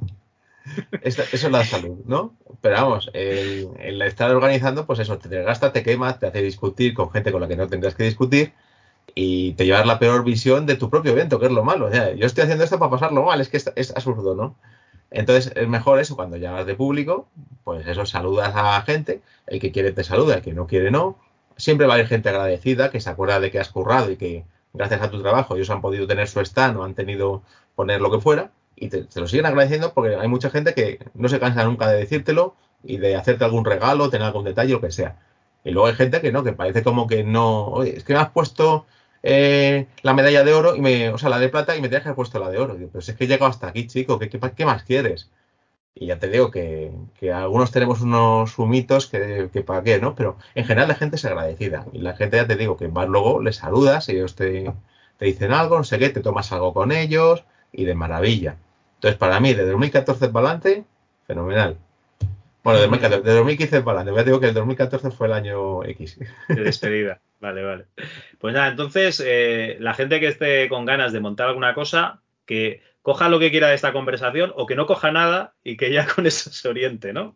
eso 1.02 1.22
es 1.32 1.50
la 1.50 1.64
salud, 1.64 1.98
¿no? 2.06 2.36
Pero 2.60 2.76
vamos, 2.76 3.10
el, 3.12 4.00
estar 4.02 4.30
organizando, 4.34 4.86
pues 4.86 4.98
eso, 5.00 5.18
te 5.18 5.28
desgasta, 5.28 5.72
te 5.72 5.82
quema, 5.82 6.18
te 6.18 6.26
hace 6.26 6.42
discutir 6.42 6.94
con 6.94 7.10
gente 7.10 7.32
con 7.32 7.40
la 7.40 7.48
que 7.48 7.56
no 7.56 7.66
tendrás 7.66 7.94
que 7.94 8.04
discutir 8.04 8.52
y 9.14 9.52
te 9.54 9.66
llevas 9.66 9.86
la 9.86 9.98
peor 9.98 10.24
visión 10.24 10.66
de 10.66 10.76
tu 10.76 10.88
propio 10.88 11.12
evento, 11.12 11.38
que 11.40 11.46
es 11.46 11.52
lo 11.52 11.64
malo. 11.64 11.86
O 11.86 11.90
sea, 11.90 12.12
yo 12.14 12.26
estoy 12.26 12.42
haciendo 12.42 12.64
esto 12.64 12.78
para 12.78 12.90
pasarlo 12.90 13.24
mal, 13.24 13.40
es 13.40 13.48
que 13.48 13.56
es, 13.56 13.90
absurdo, 13.96 14.34
¿no? 14.34 14.56
Entonces 15.10 15.52
es 15.56 15.68
mejor 15.68 15.98
eso, 15.98 16.16
cuando 16.16 16.36
llamas 16.36 16.64
de 16.66 16.74
público, 16.74 17.28
pues 17.64 17.86
eso, 17.86 18.06
saludas 18.06 18.52
a 18.54 18.80
gente, 18.82 19.20
el 19.46 19.60
que 19.60 19.72
quiere 19.72 19.92
te 19.92 20.04
saluda, 20.04 20.36
el 20.36 20.42
que 20.42 20.54
no 20.54 20.66
quiere 20.66 20.90
no. 20.90 21.18
Siempre 21.56 21.86
va 21.86 21.94
a 21.94 21.96
haber 21.96 22.08
gente 22.08 22.30
agradecida 22.30 22.90
que 22.90 23.00
se 23.00 23.10
acuerda 23.10 23.40
de 23.40 23.50
que 23.50 23.60
has 23.60 23.68
currado 23.68 24.10
y 24.10 24.16
que 24.16 24.46
gracias 24.72 25.02
a 25.02 25.10
tu 25.10 25.20
trabajo 25.20 25.54
ellos 25.54 25.68
han 25.68 25.82
podido 25.82 26.06
tener 26.06 26.28
su 26.28 26.40
stand 26.40 26.78
o 26.78 26.84
han 26.84 26.94
tenido 26.94 27.42
poner 27.74 28.00
lo 28.00 28.10
que 28.10 28.20
fuera 28.20 28.52
y 28.77 28.89
te, 28.89 29.07
lo 29.14 29.29
siguen 29.29 29.47
agradeciendo 29.47 29.93
porque 29.95 30.16
hay 30.16 30.29
mucha 30.29 30.51
gente 30.51 30.75
que 30.75 30.99
no 31.14 31.29
se 31.29 31.41
cansa 31.41 31.64
nunca 31.64 31.89
de 31.89 31.99
decírtelo 31.99 32.57
y 32.83 32.99
de 32.99 33.16
hacerte 33.16 33.45
algún 33.45 33.64
regalo, 33.64 34.11
tener 34.11 34.27
algún 34.27 34.45
detalle, 34.45 34.73
lo 34.73 34.81
que 34.81 34.91
sea. 34.91 35.18
Y 35.64 35.70
luego 35.70 35.89
hay 35.89 35.95
gente 35.95 36.20
que 36.20 36.33
no, 36.33 36.43
que 36.43 36.53
parece 36.53 36.83
como 36.83 37.07
que 37.07 37.25
no, 37.25 37.66
oye, 37.66 37.97
es 37.97 38.05
que 38.05 38.14
me 38.14 38.18
has 38.18 38.31
puesto 38.31 38.87
eh, 39.23 39.87
la 40.03 40.14
medalla 40.14 40.45
de 40.45 40.53
oro, 40.55 40.75
y 40.75 40.81
me, 40.81 41.11
o 41.11 41.18
sea, 41.18 41.29
la 41.29 41.39
de 41.39 41.49
plata 41.49 41.77
y 41.77 41.81
me 41.81 41.89
tienes 41.89 42.03
que 42.03 42.09
haber 42.09 42.16
puesto 42.16 42.39
la 42.41 42.51
de 42.51 42.59
oro. 42.59 42.77
pero 42.77 43.01
si 43.01 43.12
es 43.12 43.16
que 43.16 43.25
he 43.25 43.29
llegado 43.29 43.51
hasta 43.51 43.68
aquí, 43.68 43.87
chico, 43.87 44.18
¿qué, 44.18 44.29
qué, 44.29 44.64
más 44.64 44.83
quieres? 44.83 45.31
Y 45.95 46.07
ya 46.07 46.18
te 46.18 46.29
digo 46.29 46.51
que, 46.51 46.91
algunos 47.33 47.70
tenemos 47.70 48.01
unos 48.01 48.59
humitos 48.59 49.07
que, 49.07 49.51
que, 49.53 49.62
para 49.62 49.83
qué, 49.83 50.01
¿no? 50.01 50.14
Pero 50.14 50.39
en 50.55 50.64
general 50.64 50.89
la 50.89 50.95
gente 50.97 51.16
es 51.16 51.25
agradecida. 51.25 51.87
Y 51.93 51.99
la 52.01 52.16
gente, 52.16 52.37
ya 52.39 52.47
te 52.47 52.57
digo, 52.57 52.77
que 52.77 52.89
vas 52.89 53.09
luego, 53.09 53.43
les 53.43 53.57
saludas, 53.57 54.09
ellos 54.09 54.35
te, 54.35 54.73
te 55.18 55.25
dicen 55.27 55.53
algo, 55.53 55.79
no 55.79 55.85
sé 55.85 55.99
qué, 55.99 56.09
te 56.11 56.20
tomas 56.20 56.51
algo 56.53 56.75
con 56.75 56.93
ellos 56.93 57.45
y 57.73 57.85
de 57.85 57.95
maravilla. 57.95 58.57
Entonces, 58.97 59.18
para 59.18 59.41
mí, 59.41 59.55
de 59.55 59.66
2014 59.66 60.29
para 60.29 60.47
adelante, 60.47 60.85
fenomenal. 61.27 61.77
Bueno, 62.62 62.81
de, 62.81 63.18
2015 63.18 63.83
para 63.83 64.01
adelante. 64.01 64.20
Ya 64.20 64.25
digo 64.25 64.41
que 64.41 64.49
el 64.49 64.55
2014 64.55 65.11
fue 65.11 65.27
el 65.27 65.33
año 65.33 65.85
X. 65.85 66.18
De 66.49 66.62
despedida. 66.62 67.20
Vale, 67.41 67.64
vale. 67.64 67.87
Pues 68.39 68.55
nada, 68.55 68.68
entonces, 68.68 69.20
eh, 69.25 69.77
la 69.81 69.95
gente 69.95 70.20
que 70.20 70.29
esté 70.29 70.68
con 70.68 70.85
ganas 70.85 71.12
de 71.12 71.18
montar 71.18 71.49
alguna 71.49 71.75
cosa, 71.75 72.20
que 72.47 72.81
coja 73.03 73.29
lo 73.29 73.41
que 73.41 73.51
quiera 73.51 73.68
de 73.68 73.75
esta 73.75 73.93
conversación 73.93 74.53
o 74.55 74.66
que 74.66 74.77
no 74.77 74.87
coja 74.87 75.11
nada 75.11 75.55
y 75.64 75.77
que 75.77 75.93
ya 75.93 76.07
con 76.14 76.27
eso 76.27 76.51
se 76.51 76.68
oriente, 76.68 77.12
¿no? 77.12 77.35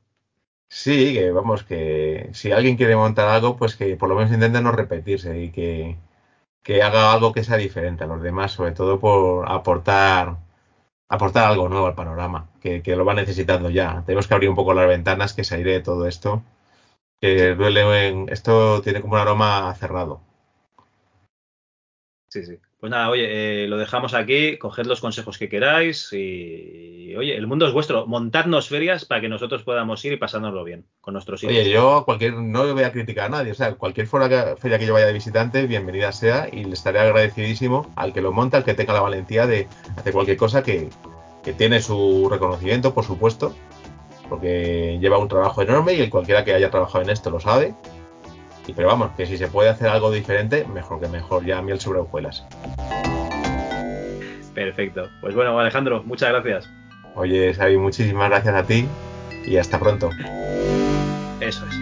Sí, 0.69 1.15
que 1.15 1.31
vamos, 1.31 1.65
que 1.65 2.31
si 2.33 2.53
alguien 2.53 2.77
quiere 2.77 2.97
montar 2.97 3.29
algo, 3.29 3.57
pues 3.57 3.77
que 3.77 3.97
por 3.97 4.09
lo 4.09 4.17
menos 4.17 4.33
intente 4.33 4.61
no 4.61 4.73
repetirse 4.73 5.41
y 5.41 5.51
que, 5.51 5.97
que 6.67 6.83
haga 6.83 7.13
algo 7.13 7.33
que 7.33 7.45
sea 7.45 7.57
diferente 7.59 8.03
a 8.05 8.09
los 8.09 8.21
demás, 8.23 8.53
sobre 8.53 8.73
todo 8.73 8.99
por 8.99 9.49
aportar 9.49 10.39
aportar 11.09 11.47
algo 11.47 11.69
nuevo 11.69 11.87
al 11.87 11.95
panorama, 11.95 12.51
que, 12.61 12.83
lo 12.97 13.05
va 13.05 13.15
necesitando 13.15 13.71
ya. 13.71 14.03
Tenemos 14.07 14.27
que 14.27 14.35
abrir 14.35 14.51
un 14.51 14.57
poco 14.57 14.75
las 14.75 14.89
ventanas, 14.89 15.35
que 15.35 15.45
se 15.45 15.57
aire 15.57 15.81
todo 15.81 16.07
esto. 16.09 16.43
Que 17.21 17.55
duele 17.55 18.09
en, 18.09 18.29
esto 18.31 18.83
tiene 18.83 19.01
como 19.01 19.15
un 19.15 19.21
aroma 19.21 19.75
cerrado. 19.77 20.21
Sí, 22.29 22.45
sí. 22.45 22.59
Pues 22.79 22.91
nada, 22.91 23.09
oye, 23.09 23.65
eh, 23.65 23.69
lo 23.69 23.79
dejamos 23.79 24.13
aquí, 24.13 24.59
coged 24.59 24.85
los 24.85 25.01
consejos 25.01 25.39
que 25.39 25.49
queráis 25.49 26.13
y, 26.13 27.15
oye, 27.17 27.35
el 27.35 27.47
mundo 27.47 27.67
es 27.67 27.73
vuestro, 27.73 28.07
montadnos 28.07 28.69
ferias 28.69 29.07
para 29.07 29.23
que 29.23 29.31
nosotros 29.31 29.63
podamos 29.63 30.05
ir 30.05 30.13
y 30.13 30.19
pasárnoslo 30.19 30.63
bien 30.63 30.85
con 31.01 31.15
nuestros 31.15 31.43
hijos. 31.43 31.57
Oye, 31.57 31.71
yo 31.71 32.05
cualquier, 32.05 32.35
no 32.35 32.71
voy 32.75 32.83
a 32.83 32.93
criticar 32.93 33.27
a 33.27 33.29
nadie, 33.31 33.53
o 33.53 33.55
sea, 33.55 33.77
cualquier 33.77 34.07
feria 34.07 34.79
que 34.79 34.87
yo 34.87 34.93
vaya 34.93 35.07
de 35.07 35.15
visitante, 35.15 35.67
bienvenida 35.67 36.13
sea 36.13 36.51
y 36.53 36.65
le 36.65 36.75
estaré 36.75 36.99
agradecidísimo 36.99 37.91
al 37.97 38.13
que 38.13 38.21
lo 38.21 38.31
monta, 38.31 38.59
al 38.59 38.65
que 38.65 38.75
tenga 38.75 38.93
la 38.93 39.01
valentía 39.01 39.47
de 39.47 39.69
hacer 39.97 40.13
cualquier 40.13 40.37
cosa 40.37 40.63
que, 40.63 40.91
que 41.43 41.55
tiene 41.55 41.81
su 41.81 42.29
reconocimiento, 42.31 42.93
por 42.93 43.05
supuesto, 43.05 43.55
porque 44.29 44.99
lleva 45.01 45.17
un 45.17 45.29
trabajo 45.29 45.63
enorme 45.63 45.95
y 45.95 46.03
el 46.03 46.11
cualquiera 46.11 46.45
que 46.45 46.53
haya 46.53 46.71
trabajado 46.71 47.03
en 47.05 47.09
esto 47.09 47.31
lo 47.31 47.41
sabe 47.41 47.75
pero 48.73 48.89
vamos, 48.89 49.13
que 49.17 49.27
si 49.27 49.37
se 49.37 49.49
puede 49.49 49.69
hacer 49.69 49.89
algo 49.89 50.11
diferente, 50.11 50.65
mejor 50.67 51.01
que 51.01 51.09
mejor, 51.09 51.45
ya 51.45 51.63
miel 51.63 51.81
sobre 51.81 52.01
hojuelas. 52.01 52.45
Perfecto. 54.55 55.09
Pues 55.21 55.35
bueno, 55.35 55.59
Alejandro, 55.59 56.03
muchas 56.05 56.31
gracias. 56.31 56.69
Oye, 57.15 57.53
Xavi, 57.55 57.77
muchísimas 57.77 58.31
gracias 58.31 58.55
a 58.55 58.63
ti 58.63 58.89
y 59.47 59.57
hasta 59.57 59.79
pronto. 59.79 60.11
Eso 61.41 61.65
es. 61.67 61.77